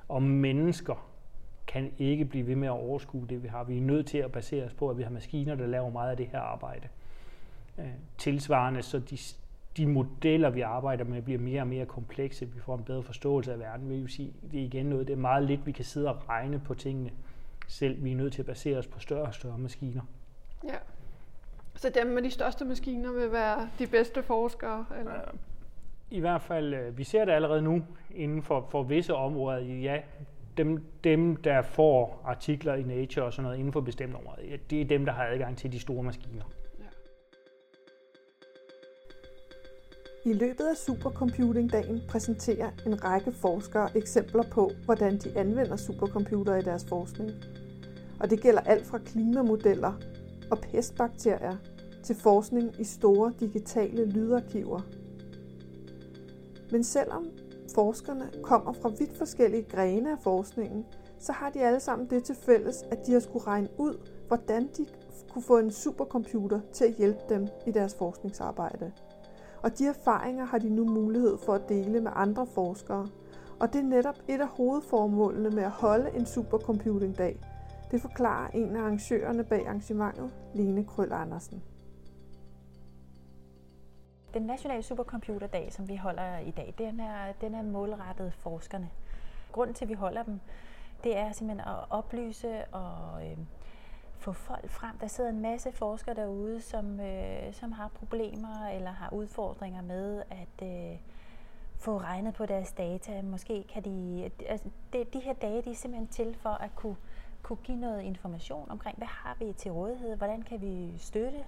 og 0.08 0.24
mennesker 0.24 1.10
kan 1.68 1.92
ikke 1.98 2.26
blive 2.26 2.48
ved 2.48 2.56
med 2.56 2.68
at 2.68 2.72
overskue 2.72 3.28
det, 3.30 3.44
vi 3.44 3.48
har. 3.48 3.64
Vi 3.64 3.78
er 3.78 3.82
nødt 3.82 4.08
til 4.08 4.18
at 4.18 4.32
basere 4.32 4.66
os 4.66 4.74
på, 4.74 4.90
at 4.90 4.98
vi 4.98 5.04
har 5.04 5.10
maskiner, 5.10 5.56
der 5.56 5.68
laver 5.68 5.90
meget 5.90 6.12
af 6.12 6.18
det 6.18 6.28
her 6.28 6.40
arbejde. 6.40 6.88
Øh, 7.78 7.86
tilsvarende, 8.18 8.82
så 8.82 9.00
de, 9.00 9.18
de 9.78 9.88
modeller, 9.88 10.50
vi 10.50 10.62
arbejder 10.62 11.04
med, 11.04 11.22
bliver 11.22 11.40
mere 11.40 11.62
og 11.62 11.68
mere 11.68 11.86
komplekse. 11.86 12.46
Vi 12.46 12.60
får 12.60 12.78
en 12.78 12.84
bedre 12.84 13.04
forståelse 13.04 13.54
af 13.54 13.60
verden. 13.60 13.90
Det 13.90 14.02
vil 14.02 14.10
sige, 14.10 14.34
det 14.52 14.60
er 14.60 14.66
igen 14.66 14.86
noget, 14.86 15.08
det 15.08 15.14
er 15.14 15.18
meget 15.18 15.44
lidt, 15.44 15.66
vi 15.66 15.72
kan 15.72 15.86
sidde 15.86 16.10
og 16.10 16.30
regne 16.30 16.60
på 16.60 16.74
tingene 16.74 17.12
selv. 17.68 18.04
Vi 18.04 18.12
er 18.12 18.16
nødt 18.16 18.34
til 18.34 18.42
at 18.42 18.46
basere 18.46 18.78
os 18.78 18.88
på 18.88 19.00
større 19.00 19.26
og 19.26 19.34
større 19.34 19.58
maskiner. 19.58 20.02
Ja. 20.64 20.76
Så 21.76 21.92
dem 21.96 22.08
med 22.08 22.24
de 22.24 22.32
største 22.32 22.66
maskiner 22.66 23.12
vil 23.12 23.32
være 23.32 23.70
de 23.80 23.88
bedste 23.88 24.24
forskere? 24.24 24.86
Eller? 25.00 25.14
I 26.12 26.20
hvert 26.20 26.42
fald, 26.42 26.74
øh, 26.74 26.98
vi 26.98 27.04
ser 27.04 27.26
det 27.26 27.32
allerede 27.32 27.62
nu 27.62 27.82
inden 28.16 28.44
for, 28.44 28.68
for 28.72 28.84
visse 28.84 29.14
områder. 29.14 29.60
Ja, 29.60 30.02
dem, 30.58 30.84
dem, 31.04 31.36
der 31.36 31.62
får 31.62 32.22
artikler 32.26 32.76
i 32.76 32.84
Nature 32.84 33.26
og 33.26 33.34
sådan 33.34 33.44
noget 33.44 33.58
inden 33.58 33.74
for 33.74 33.82
bestemte 33.82 34.16
områder, 34.16 34.42
ja, 34.50 34.56
det 34.70 34.82
er 34.82 34.86
dem, 34.86 35.06
der 35.06 35.14
har 35.14 35.24
adgang 35.24 35.58
til 35.58 35.72
de 35.72 35.80
store 35.80 36.04
maskiner. 36.04 36.44
I 40.26 40.34
løbet 40.34 40.64
af 40.64 40.78
Supercomputing-dagen 40.78 42.02
præsenterer 42.10 42.70
en 42.86 43.04
række 43.04 43.32
forskere 43.32 43.98
eksempler 43.98 44.44
på, 44.52 44.72
hvordan 44.86 45.18
de 45.18 45.40
anvender 45.40 45.76
supercomputer 45.76 46.56
i 46.56 46.62
deres 46.62 46.86
forskning. 46.90 47.32
Og 48.20 48.30
det 48.30 48.42
gælder 48.42 48.62
alt 48.62 48.86
fra 48.86 48.98
klimamodeller 48.98 49.94
og 50.52 50.58
pestbakterier 50.58 51.56
til 52.04 52.16
forskning 52.16 52.80
i 52.80 52.84
store 52.84 53.34
digitale 53.40 54.12
lydarkiver. 54.12 54.82
Men 56.72 56.84
selvom 56.84 57.28
forskerne 57.76 58.32
kommer 58.44 58.74
fra 58.74 58.92
vidt 59.00 59.18
forskellige 59.18 59.64
grene 59.64 60.12
af 60.12 60.20
forskningen, 60.20 60.86
så 61.20 61.32
har 61.32 61.50
de 61.50 61.62
alle 61.62 61.80
sammen 61.80 62.10
det 62.10 62.24
til 62.24 62.36
fælles, 62.36 62.84
at 62.92 63.08
de 63.08 63.14
har 63.14 63.20
skulle 63.20 63.48
regne 63.48 63.70
ud, 63.78 64.10
hvordan 64.28 64.70
de 64.78 64.86
kunne 65.34 65.44
få 65.44 65.58
en 65.58 65.72
supercomputer 65.72 66.60
til 66.74 66.86
at 66.86 66.94
hjælpe 66.94 67.20
dem 67.30 67.48
i 67.68 67.72
deres 67.72 67.96
forskningsarbejde. 67.96 68.92
Og 69.64 69.78
de 69.80 69.86
erfaringer 69.86 70.46
har 70.46 70.58
de 70.58 70.70
nu 70.70 70.86
mulighed 70.86 71.38
for 71.38 71.54
at 71.54 71.70
dele 71.70 72.02
med 72.02 72.12
andre 72.16 72.48
forskere. 72.48 73.08
Og 73.60 73.74
det 73.74 73.80
er 73.80 73.86
netop 73.86 74.16
et 74.28 74.42
af 74.42 74.48
hovedformålene 74.48 75.50
med 75.50 75.64
at 75.64 75.72
holde 75.72 76.12
en 76.16 76.26
supercomputing-dag. 76.26 77.40
Det 77.92 78.02
forklarer 78.02 78.50
en 78.50 78.76
af 78.76 78.82
arrangørerne 78.82 79.44
bag 79.44 79.68
arrangementet, 79.68 80.32
Lene 80.54 80.84
Krøll 80.84 81.14
Andersen. 81.14 81.64
Den 84.34 84.42
nationale 84.42 84.84
supercomputerdag, 84.84 85.74
som 85.74 85.88
vi 85.88 85.96
holder 85.96 86.38
i 86.38 86.52
dag, 86.52 86.74
den 86.78 87.00
er, 87.00 87.32
den 87.42 87.56
er 87.56 87.62
målrettet 87.62 88.34
forskerne. 88.34 88.90
Grunden 89.52 89.74
til, 89.74 89.86
at 89.86 89.90
vi 89.90 89.94
holder 89.94 90.24
dem, 90.24 90.40
det 91.04 91.18
er 91.18 91.32
simpelthen 91.32 91.68
at 91.68 91.86
oplyse 91.90 92.66
og 92.66 93.28
øh, 93.28 93.38
få 94.18 94.32
folk 94.32 94.70
frem. 94.70 94.98
Der 94.98 95.08
sidder 95.08 95.30
en 95.30 95.42
masse 95.42 95.72
forskere 95.72 96.16
derude, 96.16 96.62
som, 96.62 97.00
øh, 97.00 97.54
som 97.54 97.72
har 97.72 97.88
problemer 97.88 98.68
eller 98.68 98.92
har 98.92 99.14
udfordringer 99.14 99.82
med 99.82 100.24
at 100.30 100.68
øh, 100.68 100.98
få 101.76 101.98
regnet 101.98 102.34
på 102.34 102.46
deres 102.46 102.72
data. 102.72 103.22
Måske 103.22 103.64
kan 103.64 103.84
de... 103.84 104.30
Altså, 104.48 104.70
det, 104.94 105.14
de 105.14 105.20
her 105.20 105.34
dage 105.34 105.62
de 105.62 105.72
er 105.72 105.76
simpelthen 105.76 106.08
til 106.08 106.36
for 106.36 106.50
at 106.50 106.76
kunne, 106.76 106.96
kunne 107.42 107.58
give 107.64 107.78
noget 107.78 108.02
information 108.02 108.72
omkring, 108.72 108.98
hvad 108.98 109.08
har 109.08 109.36
vi 109.40 109.54
til 109.54 109.72
rådighed? 109.72 110.16
Hvordan 110.16 110.42
kan 110.42 110.62
vi 110.62 110.98
støtte 110.98 111.44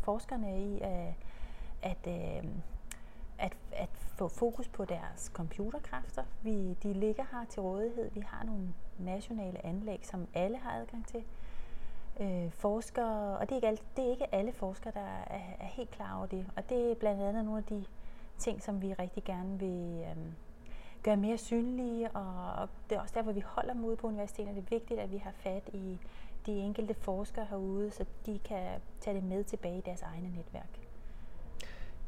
forskerne 0.00 0.60
i 0.60 0.80
at, 0.80 1.14
at, 1.82 2.06
øh, 2.06 2.50
at, 3.38 3.56
at 3.72 3.88
få 3.94 4.28
fokus 4.28 4.68
på 4.68 4.84
deres 4.84 5.30
computerkræfter? 5.34 6.24
Vi, 6.42 6.74
de 6.74 6.92
ligger 6.92 7.24
her 7.32 7.44
til 7.48 7.62
rådighed. 7.62 8.10
Vi 8.10 8.20
har 8.20 8.44
nogle 8.44 8.74
nationale 8.98 9.66
anlæg, 9.66 10.06
som 10.06 10.28
alle 10.34 10.58
har 10.58 10.80
adgang 10.80 11.06
til 11.06 11.24
øh, 12.20 12.50
forskere, 12.50 13.38
og 13.38 13.48
det 13.48 13.52
er, 13.52 13.56
ikke 13.56 13.66
alle, 13.66 13.78
det 13.96 14.06
er 14.06 14.10
ikke 14.10 14.34
alle 14.34 14.52
forskere, 14.52 14.92
der 14.94 15.00
er, 15.26 15.56
er 15.60 15.66
helt 15.66 15.90
klar 15.90 16.16
over 16.16 16.26
det. 16.26 16.46
Og 16.56 16.68
det 16.68 16.90
er 16.90 16.94
blandt 16.94 17.22
andet 17.22 17.44
nogle 17.44 17.58
af 17.58 17.64
de 17.64 17.84
ting, 18.38 18.62
som 18.62 18.82
vi 18.82 18.92
rigtig 18.92 19.24
gerne 19.24 19.58
vil 19.58 20.04
øh, 20.04 20.32
gøre 21.02 21.16
mere 21.16 21.38
synlige, 21.38 22.10
og, 22.10 22.52
og 22.62 22.68
det 22.90 22.96
er 22.96 23.00
også 23.00 23.14
derfor, 23.14 23.32
vi 23.32 23.40
holder 23.40 23.72
dem 23.72 23.84
ude 23.84 23.96
på 23.96 24.06
universiteterne. 24.06 24.56
Det 24.56 24.64
er 24.66 24.70
vigtigt, 24.70 25.00
at 25.00 25.12
vi 25.12 25.16
har 25.16 25.32
fat 25.32 25.70
i 25.72 25.98
de 26.46 26.52
enkelte 26.52 26.94
forskere 26.94 27.44
herude, 27.44 27.90
så 27.90 28.04
de 28.26 28.38
kan 28.38 28.80
tage 29.00 29.16
det 29.16 29.24
med 29.24 29.44
tilbage 29.44 29.78
i 29.78 29.80
deres 29.80 30.02
egne 30.02 30.30
netværk. 30.36 30.85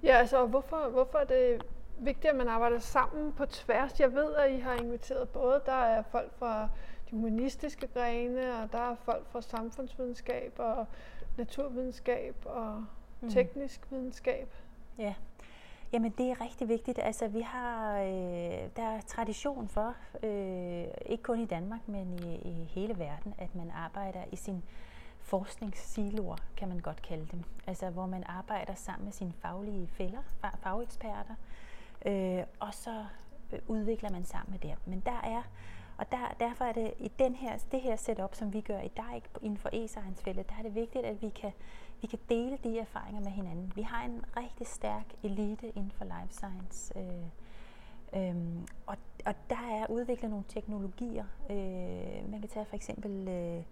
Ja, 0.02 0.16
altså 0.16 0.46
hvorfor, 0.46 0.88
hvorfor 0.88 1.18
er 1.18 1.24
det 1.24 1.66
vigtigt, 1.98 2.30
at 2.30 2.36
man 2.36 2.48
arbejder 2.48 2.78
sammen 2.78 3.32
på 3.32 3.46
tværs? 3.46 4.00
Jeg 4.00 4.14
ved, 4.14 4.34
at 4.34 4.50
I 4.50 4.56
har 4.58 4.74
inviteret 4.74 5.28
både, 5.28 5.62
der 5.66 5.72
er 5.72 6.02
folk 6.02 6.32
fra 6.38 6.68
de 7.10 7.16
humanistiske 7.16 7.86
grene, 7.86 8.62
og 8.62 8.72
der 8.72 8.90
er 8.90 8.94
folk 8.94 9.26
fra 9.30 9.42
samfundsvidenskab 9.42 10.52
og 10.58 10.86
naturvidenskab 11.36 12.34
og 12.44 12.84
mm. 13.20 13.30
teknisk 13.30 13.80
videnskab. 13.90 14.54
Ja, 14.98 15.14
Jamen 15.92 16.14
det 16.18 16.30
er 16.30 16.40
rigtig 16.40 16.68
vigtigt. 16.68 16.98
Altså 17.02 17.28
vi 17.28 17.40
har, 17.40 18.00
øh, 18.00 18.68
der 18.76 18.82
er 18.82 19.00
tradition 19.06 19.68
for, 19.68 19.94
øh, 20.22 20.84
ikke 21.06 21.22
kun 21.22 21.40
i 21.40 21.46
Danmark, 21.46 21.88
men 21.88 22.12
i, 22.12 22.34
i 22.34 22.64
hele 22.64 22.98
verden, 22.98 23.34
at 23.38 23.54
man 23.54 23.70
arbejder 23.74 24.20
i 24.32 24.36
sin 24.36 24.62
forskningssiloer, 25.28 26.36
kan 26.56 26.68
man 26.68 26.78
godt 26.78 27.02
kalde 27.02 27.26
dem. 27.32 27.42
Altså 27.66 27.90
hvor 27.90 28.06
man 28.06 28.24
arbejder 28.26 28.74
sammen 28.74 29.04
med 29.04 29.12
sine 29.12 29.32
faglige 29.32 29.86
fælder, 29.86 30.22
fageksperter, 30.62 31.34
øh, 32.06 32.42
og 32.60 32.74
så 32.74 33.04
øh, 33.52 33.58
udvikler 33.66 34.10
man 34.10 34.24
sammen 34.24 34.52
med 34.52 34.70
dem. 34.70 34.76
Men 34.86 35.00
der 35.00 35.20
er 35.24 35.42
og 35.98 36.12
der, 36.12 36.36
derfor 36.40 36.64
er 36.64 36.72
det 36.72 36.94
i 36.98 37.08
den 37.18 37.34
her, 37.34 37.58
det 37.72 37.80
her 37.80 37.96
setup, 37.96 38.34
som 38.34 38.52
vi 38.52 38.60
gør 38.60 38.80
i 38.80 38.88
dag 38.88 39.22
inden 39.42 39.58
for 39.58 39.68
e-science-feltet, 39.72 40.48
der 40.48 40.54
er 40.58 40.62
det 40.62 40.74
vigtigt, 40.74 41.04
at 41.04 41.22
vi 41.22 41.28
kan, 41.28 41.52
vi 42.00 42.06
kan 42.06 42.18
dele 42.28 42.58
de 42.64 42.78
erfaringer 42.78 43.20
med 43.20 43.30
hinanden. 43.30 43.72
Vi 43.74 43.82
har 43.82 44.04
en 44.04 44.24
rigtig 44.36 44.66
stærk 44.66 45.04
elite 45.22 45.68
inden 45.68 45.90
for 45.90 46.04
life 46.04 46.32
science. 46.34 46.98
Øh, 46.98 47.28
Øhm, 48.16 48.66
og, 48.86 48.96
og 49.26 49.34
der 49.50 49.68
er 49.70 49.86
udviklet 49.90 50.30
nogle 50.30 50.44
teknologier. 50.48 51.24
Øh, 51.50 52.30
man 52.30 52.40
kan 52.40 52.48
tage 52.48 52.66
for 52.66 52.76
eksempel 52.76 53.28
øh, 53.28 53.62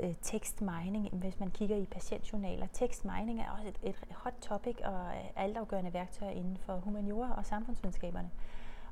øh, 0.00 1.10
hvis 1.12 1.40
man 1.40 1.50
kigger 1.50 1.76
i 1.76 1.84
patientjournaler. 1.84 2.66
Tekstmining 2.72 3.40
er 3.40 3.50
også 3.50 3.68
et, 3.68 3.78
et 3.82 3.96
hot 4.10 4.34
topic 4.40 4.76
og 4.84 5.16
altafgørende 5.36 5.92
værktøj 5.92 6.30
inden 6.30 6.56
for 6.56 6.76
humaniora 6.76 7.34
og 7.36 7.46
samfundsvidenskaberne. 7.46 8.30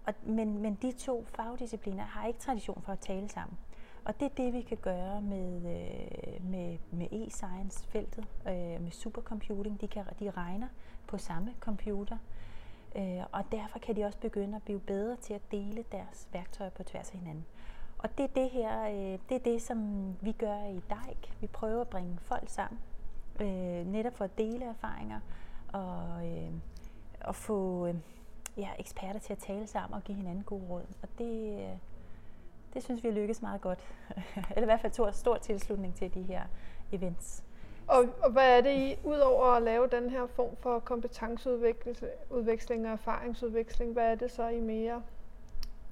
Og, 0.07 0.15
men, 0.23 0.59
men 0.59 0.75
de 0.83 0.93
to 0.93 1.25
fagdiscipliner 1.25 2.05
har 2.05 2.27
ikke 2.27 2.39
tradition 2.39 2.83
for 2.83 2.93
at 2.93 2.99
tale 2.99 3.29
sammen. 3.29 3.59
Og 4.05 4.21
det 4.21 4.27
er 4.27 4.35
det, 4.37 4.53
vi 4.53 4.61
kan 4.61 4.77
gøre 4.77 5.21
med, 5.21 5.57
øh, 5.57 6.51
med, 6.51 6.79
med 6.91 7.07
e-science-feltet, 7.13 8.27
øh, 8.47 8.83
med 8.83 8.91
supercomputing. 8.91 9.81
De, 9.81 9.89
kan, 9.89 10.05
de 10.19 10.31
regner 10.31 10.69
på 11.07 11.19
samme 11.19 11.55
computer, 11.61 12.19
øh, 12.97 13.23
og 13.33 13.45
derfor 13.53 13.79
kan 13.79 13.97
de 13.97 14.05
også 14.05 14.19
begynde 14.19 14.57
at 14.57 14.63
blive 14.63 14.81
bedre 14.81 15.17
til 15.17 15.35
at 15.35 15.43
dele 15.51 15.85
deres 15.93 16.29
værktøjer 16.33 16.71
på 16.71 16.83
tværs 16.83 17.11
af 17.11 17.19
hinanden. 17.19 17.47
Og 18.05 18.19
det 18.19 18.25
er 18.25 18.35
det 18.35 18.51
her, 18.51 18.89
øh, 18.89 19.19
det 19.29 19.35
er 19.35 19.45
det, 19.45 19.63
som 19.63 19.79
vi 20.21 20.33
gør 20.33 20.65
i 20.65 20.75
DIKE. 20.75 21.33
Vi 21.41 21.47
prøver 21.47 21.81
at 21.81 21.89
bringe 21.89 22.19
folk 22.21 22.49
sammen, 22.49 22.81
øh, 23.41 23.87
netop 23.87 24.17
for 24.17 24.25
at 24.25 24.39
dele 24.39 24.65
erfaringer 24.65 25.21
og, 25.73 26.27
øh, 26.27 26.51
og 27.21 27.35
få... 27.35 27.87
Øh, 27.87 27.95
ja, 28.57 28.69
eksperter 28.79 29.21
til 29.21 29.33
at 29.33 29.39
tale 29.39 29.67
sammen 29.67 29.95
og 29.95 30.05
give 30.05 30.17
hinanden 30.17 30.45
gode 30.45 30.65
råd. 30.71 30.87
Og 31.03 31.09
det, 31.19 31.61
øh, 31.61 31.77
det 32.75 32.83
synes 32.83 33.05
vi 33.05 33.11
lykkes 33.11 33.43
meget 33.43 33.61
godt. 33.61 33.85
Eller 34.51 34.63
i 34.63 34.65
hvert 34.65 34.81
fald 34.81 34.93
tog 34.93 35.15
stor 35.15 35.37
tilslutning 35.37 35.95
til 35.95 36.15
de 36.15 36.23
her 36.23 36.43
events. 36.93 37.45
Og, 37.87 38.05
og 38.23 38.33
hvad 38.33 38.59
er 38.59 38.61
det 38.61 38.77
i, 38.77 38.97
udover 39.05 39.47
at 39.47 39.63
lave 39.63 39.87
den 39.87 40.11
her 40.11 40.27
form 40.27 40.57
for 40.57 40.79
kompetenceudveksling 40.79 42.87
og 42.87 42.93
erfaringsudveksling, 42.93 43.93
hvad 43.93 44.11
er 44.11 44.15
det 44.15 44.31
så 44.31 44.49
I 44.49 44.61
mere 44.61 45.03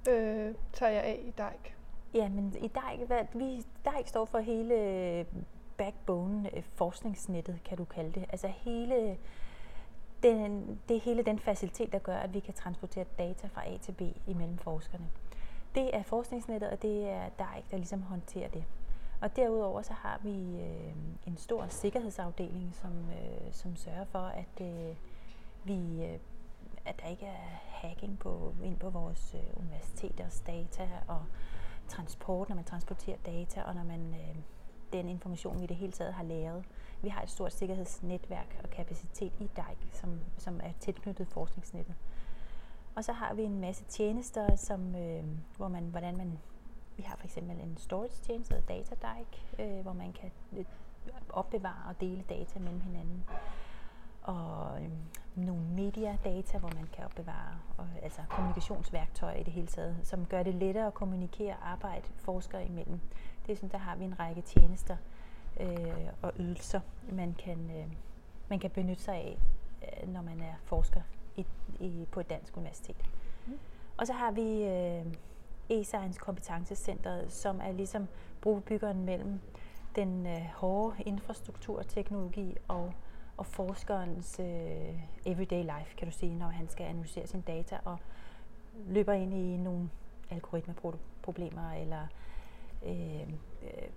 øh, 0.08 0.54
tager 0.72 0.92
jeg 0.92 1.02
af 1.02 1.20
i 1.22 1.30
DIKE? 1.30 1.81
Ja, 2.14 2.28
men 2.28 2.54
i 2.60 2.68
DIKE, 2.68 3.06
hvad, 3.06 3.24
vi, 3.34 3.56
DIKE 3.56 4.08
står 4.08 4.24
for 4.24 4.38
hele 4.38 4.74
øh, 4.74 5.24
backbone, 5.76 6.56
øh, 6.56 6.62
forskningsnettet, 6.62 7.60
kan 7.64 7.78
du 7.78 7.84
kalde 7.84 8.12
det. 8.12 8.24
Altså 8.28 8.48
hele 8.48 9.18
den, 10.22 10.80
det 10.88 10.96
er 10.96 11.00
hele 11.00 11.22
den 11.22 11.38
facilitet, 11.38 11.92
der 11.92 11.98
gør, 11.98 12.16
at 12.16 12.34
vi 12.34 12.40
kan 12.40 12.54
transportere 12.54 13.04
data 13.18 13.46
fra 13.46 13.68
A 13.68 13.76
til 13.76 13.92
B 13.92 14.00
imellem 14.26 14.58
forskerne. 14.58 15.06
Det 15.74 15.96
er 15.96 16.02
forskningsnettet, 16.02 16.70
og 16.70 16.82
det 16.82 17.08
er 17.08 17.28
DIKE, 17.28 17.66
der 17.70 17.76
ligesom 17.76 18.02
håndterer 18.02 18.48
det. 18.48 18.64
Og 19.20 19.36
derudover 19.36 19.82
så 19.82 19.92
har 19.92 20.20
vi 20.22 20.60
øh, 20.60 20.92
en 21.26 21.36
stor 21.36 21.66
sikkerhedsafdeling, 21.68 22.74
som, 22.74 22.90
øh, 22.90 23.52
som 23.52 23.76
sørger 23.76 24.04
for, 24.04 24.18
at 24.18 24.60
øh, 24.60 24.96
vi 25.64 26.04
øh, 26.04 26.18
at 26.84 27.00
der 27.02 27.08
ikke 27.08 27.26
er 27.26 27.60
hacking 27.68 28.18
på, 28.18 28.54
ind 28.64 28.78
på 28.78 28.90
vores 28.90 29.34
øh, 29.34 29.62
universiteters 29.64 30.40
data 30.40 30.88
og 31.08 31.24
transport, 31.92 32.48
når 32.48 32.56
man 32.56 32.64
transporterer 32.64 33.16
data, 33.26 33.62
og 33.62 33.74
når 33.74 33.84
man 33.84 34.14
øh, 34.14 34.36
den 34.92 35.08
information, 35.08 35.58
vi 35.58 35.64
i 35.64 35.66
det 35.66 35.76
hele 35.76 35.92
taget 35.92 36.14
har 36.14 36.24
lavet. 36.24 36.64
Vi 37.02 37.08
har 37.08 37.22
et 37.22 37.30
stort 37.30 37.52
sikkerhedsnetværk 37.52 38.60
og 38.64 38.70
kapacitet 38.70 39.32
i 39.40 39.50
DIKE, 39.56 39.88
som, 39.92 40.20
som 40.38 40.60
er 40.62 40.72
tilknyttet 40.80 41.28
forskningsnettet. 41.28 41.94
Og 42.94 43.04
så 43.04 43.12
har 43.12 43.34
vi 43.34 43.42
en 43.42 43.60
masse 43.60 43.84
tjenester, 43.88 44.56
som, 44.56 44.96
øh, 44.96 45.24
hvor 45.56 45.68
man, 45.68 45.84
hvordan 45.84 46.16
man 46.16 46.38
vi 46.96 47.02
har 47.02 47.16
for 47.16 47.24
eksempel 47.24 47.60
en 47.60 47.76
storage 47.76 48.22
tjeneste, 48.22 48.62
Data 48.68 48.94
Datadike, 48.94 49.46
øh, 49.58 49.82
hvor 49.82 49.92
man 49.92 50.12
kan 50.12 50.30
øh, 50.56 50.64
opbevare 51.30 51.88
og 51.88 52.00
dele 52.00 52.24
data 52.28 52.58
mellem 52.58 52.80
hinanden. 52.80 53.24
Og 54.22 54.82
øh, 54.82 54.90
nogle 55.34 55.62
mediadata, 55.62 56.58
hvor 56.58 56.70
man 56.74 56.88
kan 56.92 57.04
opbevare 57.04 57.58
og, 57.76 57.86
altså 58.02 58.20
kommunikationsværktøjer 58.28 59.36
i 59.36 59.42
det 59.42 59.52
hele 59.52 59.66
taget, 59.66 59.96
som 60.02 60.26
gør 60.26 60.42
det 60.42 60.54
lettere 60.54 60.86
at 60.86 60.94
kommunikere 60.94 61.56
og 61.56 61.70
arbejde 61.70 62.04
forskere 62.16 62.66
imellem. 62.66 63.00
Det 63.46 63.52
er 63.52 63.56
sådan, 63.56 63.70
der 63.70 63.78
har 63.78 63.96
vi 63.96 64.04
en 64.04 64.18
række 64.20 64.42
tjenester 64.42 64.96
øh, 65.60 66.08
og 66.22 66.32
ydelser, 66.38 66.80
man 67.12 67.34
kan, 67.34 67.70
øh, 67.70 67.92
man 68.48 68.58
kan 68.58 68.70
benytte 68.70 69.02
sig 69.02 69.14
af, 69.14 69.38
øh, 69.82 70.08
når 70.08 70.22
man 70.22 70.40
er 70.40 70.54
forsker 70.64 71.00
i, 71.36 71.46
i, 71.80 72.06
på 72.10 72.20
et 72.20 72.30
dansk 72.30 72.56
universitet. 72.56 73.04
Mm. 73.46 73.58
Og 73.96 74.06
så 74.06 74.12
har 74.12 74.30
vi 74.30 74.64
øh, 74.64 75.06
e-science 75.70 76.18
kompetencecenter, 76.18 77.28
som 77.28 77.60
er 77.60 77.72
ligesom 77.72 78.06
brobyggeren 78.40 79.04
mellem 79.04 79.40
den 79.96 80.26
øh, 80.26 80.42
hårde 80.54 81.02
infrastruktur, 81.02 81.82
teknologi 81.82 82.56
og, 82.68 82.92
og 83.36 83.46
forskerens 83.46 84.40
øh, 84.40 85.02
everyday 85.26 85.62
life, 85.62 85.96
kan 85.96 86.08
du 86.08 86.12
sige, 86.12 86.34
når 86.34 86.46
han 86.46 86.68
skal 86.68 86.86
analysere 86.86 87.26
sine 87.26 87.42
data 87.46 87.78
og 87.84 87.96
løber 88.86 89.12
ind 89.12 89.34
i 89.34 89.56
nogle 89.56 89.90
algoritmeproblemer 90.30 91.72
eller 91.72 92.06
øh, 92.86 93.32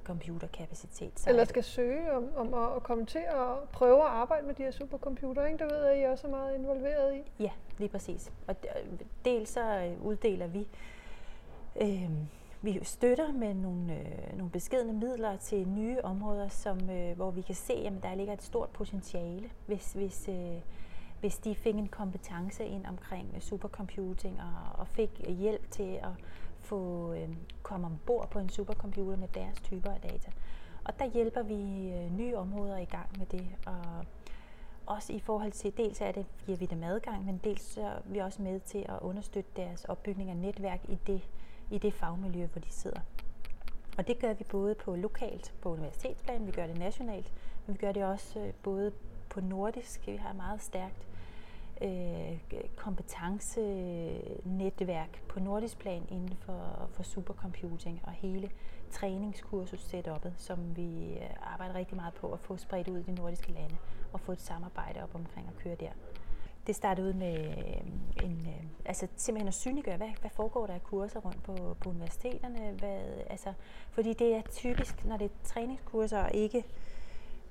computerkapacitet. 0.03 1.19
Så 1.19 1.29
Eller 1.29 1.45
skal 1.45 1.63
søge 1.63 2.11
om, 2.11 2.29
om 2.35 2.53
at, 2.53 2.75
at 2.75 2.83
komme 2.83 3.05
til 3.05 3.19
at 3.27 3.69
prøve 3.71 4.01
at 4.01 4.09
arbejde 4.09 4.47
med 4.47 4.55
de 4.55 4.63
her 4.63 4.71
supercomputere, 4.71 5.51
ikke? 5.51 5.63
Det 5.63 5.73
ved 5.73 5.85
jeg, 5.85 6.01
I 6.01 6.03
også 6.03 6.27
er 6.27 6.31
meget 6.31 6.55
involveret 6.55 7.15
i. 7.15 7.43
Ja, 7.43 7.51
lige 7.77 7.89
præcis. 7.89 8.31
Og 8.47 8.55
dels 9.25 9.49
så 9.49 9.95
uddeler 10.01 10.47
vi 10.47 10.67
øh, 11.81 12.09
vi 12.65 12.79
støtter 12.83 13.31
med 13.31 13.53
nogle, 13.53 13.93
øh, 13.93 14.37
nogle 14.37 14.51
beskedne 14.51 14.93
midler 14.93 15.37
til 15.37 15.67
nye 15.67 16.01
områder, 16.03 16.47
som, 16.47 16.89
øh, 16.89 17.15
hvor 17.15 17.31
vi 17.31 17.41
kan 17.41 17.55
se, 17.55 17.73
at 17.73 17.93
der 18.03 18.15
ligger 18.15 18.33
et 18.33 18.43
stort 18.43 18.69
potentiale, 18.69 19.49
hvis, 19.65 19.93
hvis, 19.93 20.29
øh, 20.29 20.61
hvis 21.19 21.37
de 21.37 21.55
fik 21.55 21.75
en 21.75 21.87
kompetence 21.87 22.65
ind 22.65 22.85
omkring 22.85 23.35
supercomputing 23.39 24.39
og, 24.41 24.79
og 24.79 24.87
fik 24.87 25.09
hjælp 25.27 25.71
til 25.71 25.99
at 26.03 26.11
få 26.59 27.13
øh, 27.13 27.29
komme 27.63 27.87
ombord 27.87 28.29
på 28.29 28.39
en 28.39 28.49
supercomputer 28.49 29.17
med 29.17 29.27
deres 29.27 29.61
typer 29.61 29.91
af 29.91 30.01
data. 30.01 30.31
Og 30.83 30.99
der 30.99 31.05
hjælper 31.05 31.43
vi 31.43 31.91
øh, 31.91 32.17
nye 32.17 32.37
områder 32.37 32.77
i 32.77 32.85
gang 32.85 33.09
med 33.17 33.25
det. 33.25 33.47
Og 33.65 34.05
også 34.85 35.13
i 35.13 35.19
forhold 35.19 35.51
til, 35.51 35.77
dels 35.77 36.01
er 36.01 36.11
det, 36.11 36.25
giver 36.45 36.57
vi 36.57 36.65
dem 36.65 36.83
adgang, 36.83 37.25
men 37.25 37.41
dels 37.43 37.61
så 37.61 37.81
er 37.81 38.01
vi 38.05 38.19
også 38.19 38.41
med 38.41 38.59
til 38.59 38.85
at 38.89 38.99
understøtte 39.01 39.49
deres 39.55 39.85
opbygning 39.85 40.29
af 40.29 40.37
netværk 40.37 40.79
i 40.89 40.97
det, 41.07 41.21
i 41.71 41.77
det 41.77 41.93
fagmiljø, 41.93 42.45
hvor 42.45 42.61
de 42.61 42.71
sidder. 42.71 42.99
Og 43.97 44.07
det 44.07 44.19
gør 44.19 44.33
vi 44.33 44.43
både 44.43 44.75
på 44.75 44.95
lokalt, 44.95 45.53
på 45.61 45.69
universitetsplan, 45.69 46.47
vi 46.47 46.51
gør 46.51 46.67
det 46.67 46.77
nationalt, 46.77 47.33
men 47.65 47.73
vi 47.73 47.77
gør 47.77 47.91
det 47.91 48.05
også 48.05 48.39
øh, 48.39 48.53
både 48.63 48.91
på 49.29 49.41
nordisk. 49.41 50.07
Vi 50.07 50.15
har 50.15 50.29
et 50.29 50.35
meget 50.35 50.61
stærkt 50.61 51.07
øh, 51.81 52.39
kompetencenetværk 52.75 55.23
på 55.27 55.39
nordisk 55.39 55.79
plan 55.79 56.05
inden 56.09 56.37
for, 56.39 56.89
for 56.91 57.03
supercomputing 57.03 58.01
og 58.03 58.11
hele 58.11 58.51
træningskursus 58.91 59.81
setupet, 59.81 60.33
som 60.37 60.75
vi 60.75 61.13
øh, 61.13 61.53
arbejder 61.53 61.75
rigtig 61.75 61.95
meget 61.95 62.13
på 62.13 62.33
at 62.33 62.39
få 62.39 62.57
spredt 62.57 62.87
ud 62.87 62.99
i 62.99 63.03
de 63.03 63.15
nordiske 63.15 63.51
lande 63.51 63.77
og 64.13 64.19
få 64.19 64.31
et 64.31 64.41
samarbejde 64.41 65.03
op 65.03 65.15
omkring 65.15 65.47
at 65.47 65.55
køre 65.63 65.75
der. 65.75 65.91
Det 66.67 66.75
startede 66.75 67.07
ud 67.07 67.13
med 67.13 67.39
øh, 67.39 68.25
en, 68.25 68.47
øh, 68.47 68.63
altså 68.85 69.07
simpelthen 69.15 69.47
at 69.47 69.53
synliggøre, 69.53 69.97
hvad, 69.97 70.09
hvad 70.21 70.29
foregår 70.29 70.67
der 70.67 70.73
af 70.73 70.83
kurser 70.83 71.19
rundt 71.19 71.43
på, 71.43 71.77
på 71.79 71.89
universiteterne. 71.89 72.71
Hvad, 72.71 72.99
altså, 73.29 73.53
fordi 73.91 74.13
det 74.13 74.35
er 74.35 74.41
typisk, 74.51 75.05
når 75.05 75.17
det 75.17 75.25
er 75.25 75.35
træningskurser 75.43 76.19
og 76.19 76.31
ikke 76.33 76.63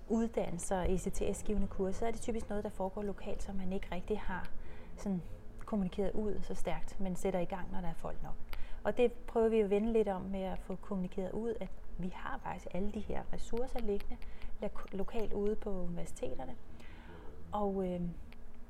uddannelser, 0.08 0.82
ECTS-givende 0.82 1.66
kurser, 1.66 1.98
så 1.98 2.06
er 2.06 2.10
det 2.10 2.20
typisk 2.20 2.48
noget, 2.48 2.64
der 2.64 2.70
foregår 2.70 3.02
lokalt, 3.02 3.42
som 3.42 3.56
man 3.56 3.72
ikke 3.72 3.86
rigtig 3.92 4.20
har 4.20 4.48
sådan 4.96 5.22
kommunikeret 5.64 6.12
ud 6.12 6.40
så 6.42 6.54
stærkt, 6.54 7.00
men 7.00 7.16
sætter 7.16 7.40
i 7.40 7.44
gang, 7.44 7.72
når 7.72 7.80
der 7.80 7.88
er 7.88 7.94
folk 7.94 8.22
nok. 8.22 8.34
Og 8.84 8.96
det 8.96 9.12
prøver 9.12 9.48
vi 9.48 9.60
at 9.60 9.70
vende 9.70 9.92
lidt 9.92 10.08
om 10.08 10.22
med 10.22 10.42
at 10.42 10.58
få 10.58 10.74
kommunikeret 10.74 11.32
ud, 11.32 11.54
at 11.60 11.68
vi 11.98 12.12
har 12.14 12.40
faktisk 12.42 12.66
alle 12.74 12.92
de 12.92 13.00
her 13.00 13.22
ressourcer 13.32 13.78
liggende 13.78 14.16
lokalt 14.92 15.32
ude 15.32 15.56
på 15.56 15.70
universiteterne. 15.70 16.54
Og 17.52 17.86
øh, 17.88 18.00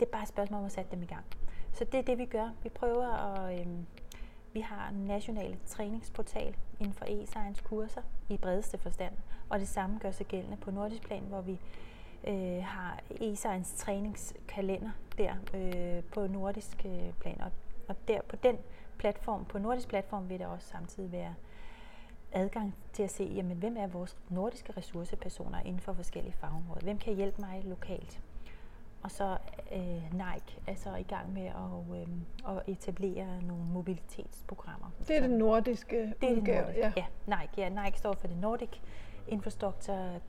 det 0.01 0.07
er 0.07 0.11
bare 0.11 0.23
et 0.23 0.29
spørgsmål 0.29 0.59
om 0.59 0.67
at 0.67 0.73
sætte 0.73 0.91
dem 0.91 1.03
i 1.03 1.07
gang. 1.07 1.25
Så 1.73 1.85
det 1.85 1.95
er 1.95 2.03
det, 2.03 2.19
vi 2.19 2.25
gør. 2.25 2.51
Vi 2.63 2.69
prøver 2.69 3.07
at... 3.07 3.61
Øh, 3.61 3.67
vi 4.55 4.61
har 4.61 4.89
en 4.89 5.05
national 5.05 5.57
træningsportal 5.67 6.57
inden 6.81 6.95
for 6.95 7.05
e-science 7.05 7.63
kurser 7.63 8.03
i 8.29 8.37
bredeste 8.37 8.79
forstand, 8.79 9.15
og 9.49 9.59
det 9.59 9.69
samme 9.69 9.99
gør 9.99 10.11
sig 10.11 10.27
gældende 10.27 10.57
på 10.57 10.71
nordisk 10.71 11.03
plan, 11.03 11.23
hvor 11.23 11.41
vi 11.41 11.61
øh, 12.27 12.65
har 12.65 13.01
e-science 13.11 13.77
træningskalender 13.77 14.91
der 15.19 15.35
øh, 15.55 16.03
på 16.05 16.27
nordisk 16.27 16.87
øh, 16.87 17.13
plan. 17.21 17.41
Og, 17.41 17.51
og 17.89 17.97
der 18.09 18.21
på 18.29 18.37
den 18.37 18.59
platform, 18.99 19.45
på 19.45 19.59
nordisk 19.59 19.89
platform, 19.89 20.29
vil 20.29 20.39
der 20.39 20.47
også 20.47 20.69
samtidig 20.69 21.13
være 21.13 21.35
adgang 22.33 22.75
til 22.93 23.03
at 23.03 23.11
se, 23.11 23.25
jamen, 23.25 23.57
hvem 23.57 23.77
er 23.77 23.87
vores 23.87 24.17
nordiske 24.29 24.73
ressourcepersoner 24.77 25.61
inden 25.61 25.81
for 25.81 25.93
forskellige 25.93 26.35
fagområder. 26.41 26.81
Hvem 26.81 26.99
kan 26.99 27.15
hjælpe 27.15 27.41
mig 27.41 27.63
lokalt? 27.65 28.21
Og 29.05 29.11
så 29.11 29.37
øh, 29.73 30.13
Nike 30.13 30.59
er 30.67 30.75
så 30.75 30.95
i 30.95 31.03
gang 31.03 31.33
med 31.33 31.47
at, 31.47 32.01
øh, 32.01 32.57
at 32.57 32.63
etablere 32.67 33.43
nogle 33.43 33.65
mobilitetsprogrammer. 33.65 34.91
Det 35.09 35.17
er 35.17 35.21
det 35.21 35.31
nordiske 35.31 36.15
Det 36.21 36.31
er 36.31 36.35
det 36.35 36.43
nordiske, 36.43 36.79
ja. 36.79 36.93
ja. 36.97 37.05
Nike, 37.27 37.53
ja. 37.57 37.69
Nike 37.69 37.99
står 37.99 38.13
for 38.13 38.27
det 38.27 38.37
Nordic 38.37 38.71
Infrastructure 39.29 40.21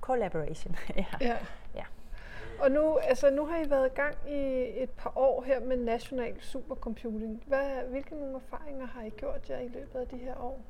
Collaboration. 0.00 0.76
ja. 0.96 1.04
ja. 1.20 1.36
ja. 1.74 1.84
Og 2.60 2.70
nu, 2.70 2.96
altså, 2.96 3.30
nu 3.30 3.46
har 3.46 3.64
I 3.64 3.70
været 3.70 3.86
i 3.86 3.94
gang 3.94 4.14
i 4.28 4.64
et 4.82 4.90
par 4.90 5.12
år 5.16 5.42
her 5.42 5.60
med 5.60 5.76
national 5.76 6.40
supercomputing. 6.40 7.42
Hvad, 7.46 7.90
hvilke 7.90 8.14
nogle 8.14 8.34
erfaringer 8.34 8.86
har 8.86 9.02
I 9.02 9.10
gjort 9.10 9.50
jer 9.50 9.58
i 9.58 9.68
løbet 9.68 9.98
af 9.98 10.06
de 10.06 10.16
her 10.16 10.36
år? 10.40 10.60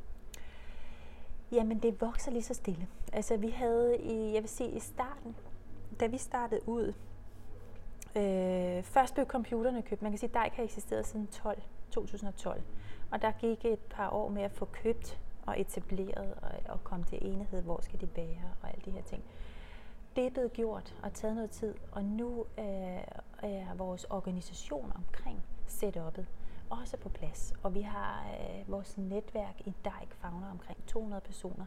Jamen, 1.53 1.79
det 1.79 2.01
vokser 2.01 2.31
lige 2.31 2.43
så 2.43 2.55
stille. 2.55 2.89
Altså, 3.13 3.37
vi 3.37 3.49
havde 3.49 3.99
i, 3.99 4.35
jeg 4.35 4.43
vil 4.43 4.49
sige, 4.49 4.71
i 4.71 4.81
starten, 4.81 5.37
da 6.01 6.07
vi 6.07 6.19
startede 6.19 6.69
ud, 6.69 6.93
øh, 8.17 8.83
først 8.83 9.15
blev 9.15 9.27
computerne 9.27 9.83
købt. 9.83 10.03
Man 10.03 10.13
kan 10.13 10.19
sige, 10.19 10.31
at 10.35 10.45
DICE 10.45 10.57
har 10.57 10.65
eksisteret 10.65 11.07
siden 11.07 11.27
12, 11.27 11.63
2012. 11.91 12.63
Og 13.11 13.23
der 13.23 13.33
gik 13.33 13.65
et 13.65 13.79
par 13.79 14.11
år 14.11 14.29
med 14.29 14.43
at 14.43 14.53
få 14.53 14.65
købt 14.65 15.21
og 15.47 15.61
etableret 15.61 16.35
og, 16.43 16.51
og 16.69 16.85
komme 16.85 17.05
til 17.05 17.19
enighed, 17.27 17.63
hvor 17.63 17.81
skal 17.81 18.01
det 18.01 18.17
være 18.17 18.55
og 18.63 18.69
alle 18.69 18.83
de 18.85 18.91
her 18.91 19.03
ting. 19.03 19.23
Det 20.17 20.27
er 20.27 20.31
blevet 20.31 20.53
gjort 20.53 20.95
og 21.03 21.13
taget 21.13 21.35
noget 21.35 21.51
tid, 21.51 21.75
og 21.93 22.05
nu 22.05 22.45
øh, 22.59 22.65
er 23.43 23.75
vores 23.75 24.05
organisation 24.05 24.93
omkring 24.95 25.43
setup'et 25.69 26.25
også 26.71 26.97
på 26.97 27.09
plads. 27.09 27.55
Og 27.63 27.75
vi 27.75 27.81
har 27.81 28.27
øh, 28.41 28.71
vores 28.73 28.99
netværk 28.99 29.61
i 29.61 29.75
DICE 29.85 30.17
fagner 30.21 30.51
omkring 30.51 30.87
200 30.87 31.21
personer. 31.21 31.65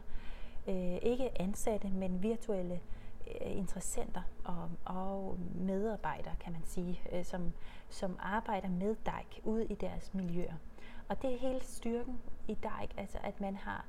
Øh, 0.68 0.96
ikke 1.02 1.40
ansatte, 1.40 1.88
men 1.88 2.22
virtuelle 2.22 2.74
øh, 2.74 3.01
Øh, 3.26 3.56
interessenter 3.56 4.22
og, 4.44 4.70
og 4.84 5.38
medarbejdere, 5.54 6.34
kan 6.40 6.52
man 6.52 6.62
sige, 6.64 7.00
øh, 7.12 7.24
som, 7.24 7.52
som 7.88 8.16
arbejder 8.20 8.68
med 8.68 8.96
DICE 8.96 9.40
ude 9.44 9.66
i 9.66 9.74
deres 9.74 10.14
miljøer. 10.14 10.54
Og 11.08 11.22
det 11.22 11.34
er 11.34 11.38
hele 11.38 11.60
styrken 11.64 12.20
i 12.48 12.54
DICE, 12.54 12.94
altså 12.96 13.18
at 13.22 13.40
man 13.40 13.56
har, 13.56 13.84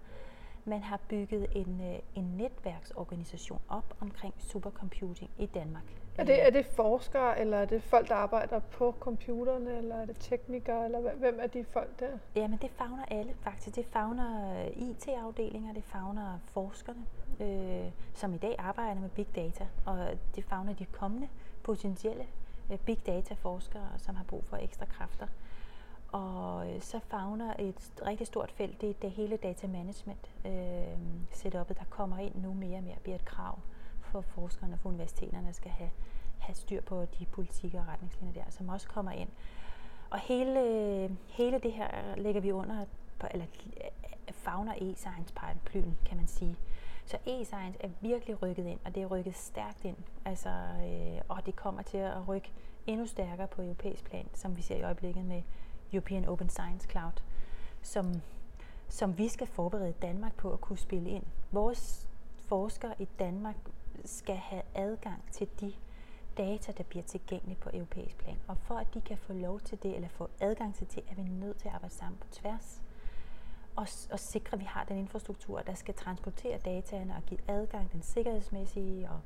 man 0.65 0.81
har 0.81 0.99
bygget 1.09 1.47
en, 1.51 1.81
øh, 1.81 1.99
en 2.15 2.23
netværksorganisation 2.23 3.59
op 3.69 3.95
omkring 3.99 4.33
supercomputing 4.37 5.31
i 5.37 5.45
Danmark. 5.45 6.02
Er 6.17 6.23
det, 6.23 6.45
er 6.45 6.49
det 6.49 6.65
forskere, 6.65 7.39
eller 7.39 7.57
er 7.57 7.65
det 7.65 7.83
folk, 7.83 8.09
der 8.09 8.15
arbejder 8.15 8.59
på 8.59 8.95
computerne, 8.99 9.77
eller 9.77 9.95
er 9.95 10.05
det 10.05 10.17
teknikere, 10.19 10.85
eller 10.85 11.13
hvem 11.13 11.39
er 11.41 11.47
de 11.47 11.63
folk 11.63 11.99
der? 11.99 12.17
Jamen 12.35 12.59
det 12.61 12.71
fagner 12.71 13.05
alle 13.07 13.33
faktisk. 13.41 13.75
Det 13.75 13.85
fagner 13.85 14.59
øh, 14.61 14.89
IT-afdelinger, 14.89 15.73
det 15.73 15.83
fagner 15.83 16.39
forskerne, 16.45 17.05
øh, 17.39 17.91
som 18.13 18.33
i 18.33 18.37
dag 18.37 18.55
arbejder 18.59 19.01
med 19.01 19.09
big 19.09 19.27
data, 19.35 19.67
og 19.85 19.97
det 20.35 20.43
fagner 20.43 20.73
de 20.73 20.85
kommende 20.85 21.27
potentielle 21.63 22.25
øh, 22.71 22.77
big 22.77 23.05
data-forskere, 23.05 23.89
som 23.97 24.15
har 24.15 24.23
brug 24.23 24.43
for 24.45 24.57
ekstra 24.57 24.85
kræfter. 24.85 25.27
Og 26.11 26.71
øh, 26.71 26.81
så 26.81 26.99
fagner 26.99 27.53
et 27.59 27.93
rigtig 28.05 28.27
stort 28.27 28.51
felt, 28.51 28.81
det 28.81 28.89
er 28.89 28.93
det 29.01 29.11
hele 29.11 29.37
data 29.37 29.67
management 29.67 30.31
øh, 30.45 30.97
setupet, 31.31 31.79
der 31.79 31.85
kommer 31.89 32.17
ind 32.17 32.35
nu 32.35 32.53
mere 32.53 32.77
og 32.77 32.83
mere, 32.83 32.95
bliver 33.03 33.15
et 33.15 33.25
krav 33.25 33.59
for 34.13 34.21
forskerne 34.21 34.73
og 34.73 34.79
for 34.79 34.89
universiteterne 34.89 35.53
skal 35.53 35.71
have, 35.71 35.89
have 36.39 36.55
styr 36.55 36.81
på 36.81 37.05
de 37.05 37.25
politikker 37.25 37.81
og 37.81 37.87
retningslinjer 37.87 38.43
der, 38.43 38.51
som 38.51 38.69
også 38.69 38.87
kommer 38.87 39.11
ind. 39.11 39.29
Og 40.09 40.19
hele, 40.19 41.17
hele 41.27 41.59
det 41.59 41.73
her 41.73 42.15
lægger 42.15 42.41
vi 42.41 42.51
under, 42.51 42.85
eller 43.31 43.45
øh, 43.77 44.33
fagner 44.33 44.73
e-science 44.73 45.33
paraplyen, 45.35 45.97
kan 46.05 46.17
man 46.17 46.27
sige. 46.27 46.55
Så 47.05 47.17
e-science 47.17 47.77
er 47.79 47.89
virkelig 48.01 48.41
rykket 48.41 48.65
ind, 48.65 48.79
og 48.85 48.95
det 48.95 49.03
er 49.03 49.07
rykket 49.07 49.35
stærkt 49.35 49.85
ind. 49.85 49.97
Altså, 50.25 50.49
øh, 50.49 51.21
og 51.27 51.45
det 51.45 51.55
kommer 51.55 51.81
til 51.81 51.97
at 51.97 52.27
rykke 52.27 52.51
endnu 52.87 53.05
stærkere 53.05 53.47
på 53.47 53.61
europæisk 53.61 54.03
plan, 54.03 54.27
som 54.33 54.57
vi 54.57 54.61
ser 54.61 54.75
i 54.75 54.83
øjeblikket 54.83 55.25
med 55.25 55.41
European 55.93 56.25
Open 56.25 56.49
Science 56.49 56.89
Cloud, 56.89 57.23
som, 57.81 58.05
som 58.89 59.17
vi 59.17 59.27
skal 59.27 59.47
forberede 59.47 59.93
Danmark 60.01 60.35
på 60.35 60.53
at 60.53 60.61
kunne 60.61 60.77
spille 60.77 61.09
ind. 61.09 61.23
Vores 61.51 62.09
forskere 62.35 62.93
i 62.99 63.07
Danmark 63.19 63.55
skal 64.05 64.35
have 64.35 64.61
adgang 64.75 65.23
til 65.31 65.47
de 65.59 65.73
data, 66.37 66.71
der 66.71 66.83
bliver 66.83 67.03
tilgængelige 67.03 67.57
på 67.57 67.69
europæisk 67.73 68.17
plan. 68.17 68.37
Og 68.47 68.57
for 68.57 68.75
at 68.75 68.93
de 68.93 69.01
kan 69.01 69.17
få 69.17 69.33
lov 69.33 69.59
til 69.59 69.83
det, 69.83 69.95
eller 69.95 70.07
få 70.07 70.29
adgang 70.39 70.75
til 70.75 70.87
det, 70.95 71.03
er 71.09 71.15
vi 71.15 71.23
nødt 71.23 71.57
til 71.57 71.67
at 71.67 71.73
arbejde 71.73 71.93
sammen 71.93 72.17
på 72.19 72.27
tværs. 72.31 72.81
Og, 73.75 73.87
og 74.11 74.19
sikre, 74.19 74.53
at 74.53 74.59
vi 74.59 74.65
har 74.65 74.83
den 74.83 74.97
infrastruktur, 74.97 75.59
der 75.59 75.73
skal 75.73 75.93
transportere 75.93 76.57
dataene 76.57 77.15
og 77.15 77.23
give 77.25 77.39
adgang, 77.47 77.91
den 77.91 78.01
sikkerhedsmæssige 78.01 79.09
og, 79.09 79.19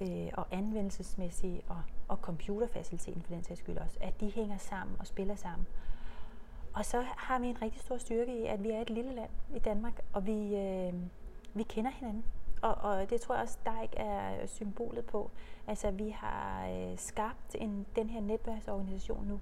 øh, 0.00 0.28
og 0.32 0.46
anvendelsesmæssige 0.50 1.62
og, 1.68 1.82
og 2.08 2.16
computerfaciliteten 2.16 3.22
for 3.22 3.34
den 3.34 3.44
sags 3.44 3.60
skyld 3.60 3.78
også, 3.78 3.98
at 4.00 4.20
de 4.20 4.30
hænger 4.30 4.58
sammen 4.58 4.96
og 4.98 5.06
spiller 5.06 5.36
sammen. 5.36 5.66
Og 6.74 6.84
så 6.84 7.04
har 7.16 7.38
vi 7.38 7.46
en 7.46 7.62
rigtig 7.62 7.80
stor 7.80 7.98
styrke 7.98 8.42
i, 8.42 8.46
at 8.46 8.62
vi 8.62 8.70
er 8.70 8.80
et 8.80 8.90
lille 8.90 9.14
land 9.14 9.30
i 9.54 9.58
Danmark, 9.58 10.00
og 10.12 10.26
vi, 10.26 10.56
øh, 10.56 10.94
vi 11.54 11.62
kender 11.62 11.90
hinanden. 11.90 12.24
Og, 12.62 12.74
og 12.74 13.10
det 13.10 13.20
tror 13.20 13.34
jeg 13.34 13.42
også, 13.42 13.58
der 13.64 13.82
ikke 13.82 13.96
er 13.96 14.42
øh, 14.42 14.48
symbolet 14.48 15.04
på. 15.04 15.30
Altså, 15.66 15.90
vi 15.90 16.08
har 16.08 16.68
øh, 16.68 16.98
skabt 16.98 17.56
en, 17.58 17.86
den 17.96 18.10
her 18.10 18.20
netværksorganisation 18.20 19.26
nu, 19.26 19.40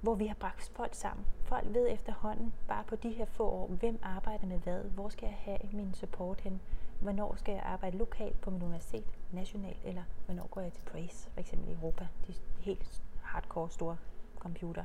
hvor 0.00 0.14
vi 0.14 0.26
har 0.26 0.34
bragt 0.34 0.70
folk 0.74 0.94
sammen. 0.94 1.26
Folk 1.44 1.66
ved 1.74 1.92
efterhånden, 1.92 2.54
bare 2.68 2.84
på 2.84 2.96
de 2.96 3.10
her 3.10 3.24
få 3.24 3.48
år, 3.48 3.66
hvem 3.66 3.98
arbejder 4.02 4.46
med 4.46 4.58
hvad, 4.58 4.80
hvor 4.82 5.08
skal 5.08 5.26
jeg 5.26 5.36
have 5.40 5.58
min 5.72 5.94
support 5.94 6.40
hen, 6.40 6.60
hvornår 7.00 7.34
skal 7.36 7.52
jeg 7.52 7.62
arbejde 7.62 7.96
lokalt 7.96 8.40
på 8.40 8.50
min 8.50 8.62
universitet, 8.62 9.04
nationalt, 9.32 9.78
eller 9.84 10.02
hvornår 10.26 10.46
går 10.46 10.60
jeg 10.60 10.72
til 10.72 10.82
Praise, 10.82 11.30
for 11.30 11.40
eksempel 11.40 11.68
i 11.68 11.72
Europa, 11.72 12.06
de 12.26 12.34
helt 12.60 13.02
hardcore 13.22 13.70
store 13.70 13.96
computer. 14.38 14.84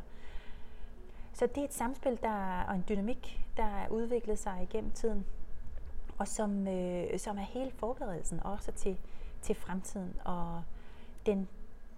Så 1.34 1.48
det 1.48 1.58
er 1.58 1.66
et 1.66 1.74
samspil 1.74 2.20
der, 2.22 2.64
og 2.64 2.76
en 2.76 2.84
dynamik, 2.90 3.46
der 3.58 3.64
er 3.64 3.90
udviklet 3.90 4.40
sig 4.40 4.60
igennem 4.62 4.92
tiden, 4.92 5.26
og 6.18 6.28
som, 6.28 6.68
øh, 6.68 7.20
som 7.20 7.38
er 7.38 7.42
hele 7.42 7.72
forberedelsen 7.72 8.40
også 8.44 8.72
til, 8.72 8.98
til 9.42 9.56
fremtiden 9.56 10.16
og 10.26 10.64
den 11.26 11.48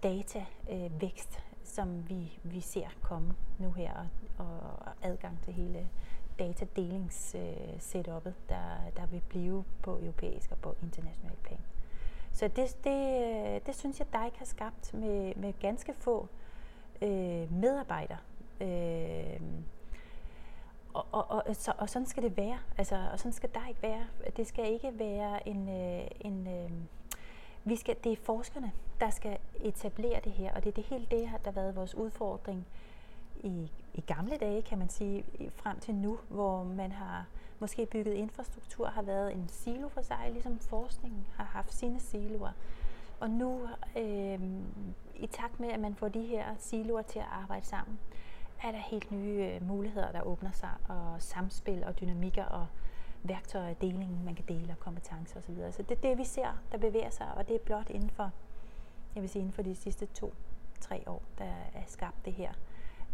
datavækst, 0.02 1.30
øh, 1.36 1.42
som 1.64 2.08
vi, 2.08 2.38
vi 2.42 2.60
ser 2.60 2.88
komme 3.02 3.34
nu 3.58 3.70
her, 3.70 3.92
og, 4.38 4.60
og 4.78 4.92
adgang 5.02 5.42
til 5.42 5.52
hele 5.52 5.88
datadelings-setup'et, 6.38 8.28
øh, 8.28 8.48
der, 8.48 8.90
der 8.96 9.06
vil 9.10 9.22
blive 9.28 9.64
på 9.82 9.98
europæisk 9.98 10.52
og 10.52 10.58
på 10.58 10.74
international 10.82 11.36
plan. 11.44 11.60
Så 12.32 12.48
det, 12.48 12.76
det, 12.84 13.66
det 13.66 13.76
synes 13.76 13.98
jeg, 13.98 14.06
dig 14.12 14.32
har 14.36 14.44
skabt 14.44 14.94
med, 14.94 15.34
med 15.34 15.52
ganske 15.60 15.94
få 15.94 16.28
øh, 17.02 17.52
medarbejdere. 17.52 18.18
Øh, 18.60 19.40
og, 20.96 21.26
og, 21.30 21.42
og, 21.46 21.56
så, 21.56 21.72
og 21.78 21.90
sådan 21.90 22.06
skal 22.06 22.22
det 22.22 22.36
være. 22.36 22.58
Altså, 22.78 23.08
og 23.12 23.18
sådan 23.18 23.32
skal 23.32 23.50
der 23.54 23.68
ikke 23.68 23.82
være. 23.82 24.06
Det 24.36 24.46
skal 24.46 24.72
ikke 24.72 24.98
være 24.98 25.48
en... 25.48 25.68
Øh, 25.68 26.08
en 26.20 26.46
øh, 26.46 26.70
vi 27.68 27.76
skal, 27.76 27.96
det 28.04 28.12
er 28.12 28.16
forskerne, 28.16 28.72
der 29.00 29.10
skal 29.10 29.38
etablere 29.60 30.20
det 30.24 30.32
her, 30.32 30.54
og 30.54 30.64
det 30.64 30.70
er 30.70 30.74
det 30.74 30.84
hele 30.84 31.06
det, 31.10 31.30
der 31.44 31.50
har 31.50 31.50
været 31.50 31.76
vores 31.76 31.94
udfordring 31.94 32.66
i, 33.42 33.70
i 33.94 34.00
gamle 34.00 34.36
dage, 34.36 34.62
kan 34.62 34.78
man 34.78 34.88
sige, 34.88 35.24
frem 35.56 35.80
til 35.80 35.94
nu, 35.94 36.18
hvor 36.28 36.64
man 36.64 36.92
har 36.92 37.26
måske 37.58 37.86
bygget 37.86 38.14
infrastruktur, 38.14 38.86
har 38.86 39.02
været 39.02 39.32
en 39.32 39.48
silo 39.48 39.88
for 39.88 40.02
sig, 40.02 40.28
ligesom 40.32 40.58
forskningen 40.58 41.26
har 41.36 41.44
haft 41.44 41.74
sine 41.74 42.00
siloer. 42.00 42.52
Og 43.20 43.30
nu, 43.30 43.68
øh, 43.96 44.40
i 45.14 45.26
takt 45.26 45.60
med, 45.60 45.68
at 45.68 45.80
man 45.80 45.94
får 45.94 46.08
de 46.08 46.22
her 46.22 46.44
siloer 46.58 47.02
til 47.02 47.18
at 47.18 47.28
arbejde 47.30 47.66
sammen, 47.66 47.98
er 48.62 48.72
der 48.72 48.78
helt 48.78 49.12
nye 49.12 49.52
øh, 49.54 49.68
muligheder, 49.68 50.12
der 50.12 50.22
åbner 50.22 50.52
sig, 50.52 50.70
og 50.88 51.22
samspil 51.22 51.84
og 51.84 52.00
dynamikker 52.00 52.44
og 52.44 52.66
værktøjer 53.22 53.70
og 53.70 53.80
deling, 53.80 54.24
man 54.24 54.34
kan 54.34 54.44
dele 54.48 54.72
og 54.72 54.78
kompetencer 54.78 55.38
osv. 55.38 55.72
Så 55.72 55.82
det 55.82 55.90
er 55.90 56.00
det, 56.08 56.18
vi 56.18 56.24
ser, 56.24 56.62
der 56.72 56.78
bevæger 56.78 57.10
sig, 57.10 57.26
og 57.36 57.48
det 57.48 57.54
er 57.54 57.60
blot 57.64 57.90
inden 57.90 58.10
for, 58.10 58.30
jeg 59.14 59.22
vil 59.22 59.30
sige, 59.30 59.40
inden 59.40 59.52
for 59.52 59.62
de 59.62 59.74
sidste 59.74 60.06
to-tre 60.06 61.02
år, 61.06 61.22
der 61.38 61.44
er 61.74 61.82
skabt 61.86 62.24
det 62.24 62.32
her, 62.32 62.52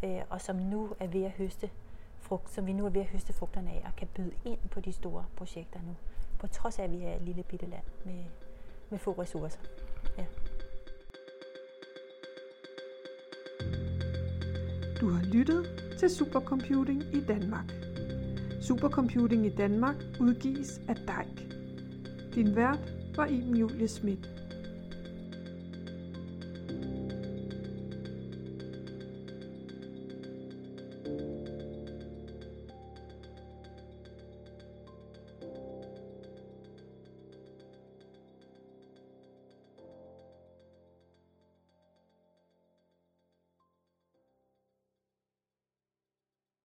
øh, 0.03 0.20
og 0.30 0.40
som 0.40 0.57
nu 0.57 0.97
er 1.01 1.07
ved 1.07 1.24
at 1.24 1.30
høste 1.30 1.70
frugt, 2.18 2.51
som 2.51 2.66
vi 2.66 2.72
nu 2.72 2.86
er 2.86 2.90
ved 2.90 3.01
at 3.01 3.07
høste 3.07 3.32
frugterne 3.32 3.70
af, 3.70 3.82
og 3.86 3.97
kan 3.97 4.09
byde 4.14 4.32
ind 4.45 4.59
på 4.70 4.80
de 4.80 4.93
store 4.93 5.24
projekter 5.36 5.80
nu, 5.82 5.97
på 6.38 6.47
trods 6.47 6.78
af, 6.78 6.84
at 6.84 6.93
vi 6.93 7.03
er 7.03 7.14
et 7.14 7.22
lille 7.22 7.43
bitte 7.43 7.66
land 7.66 7.84
med, 8.05 8.24
med 8.90 8.99
få 8.99 9.12
ressourcer. 9.12 9.61
Ja. 10.18 10.24
Du 15.03 15.11
har 15.11 15.22
lyttet 15.22 15.66
til 15.98 16.11
Supercomputing 16.11 17.03
i 17.12 17.20
Danmark. 17.28 17.72
Supercomputing 18.61 19.46
i 19.46 19.48
Danmark 19.48 19.94
udgives 20.20 20.80
af 20.88 20.96
DEIK. 20.96 21.55
Din 22.34 22.57
vært 22.57 22.94
var 23.16 23.26
Iben 23.26 23.57
Julie 23.57 23.88
Schmidt. 23.88 24.28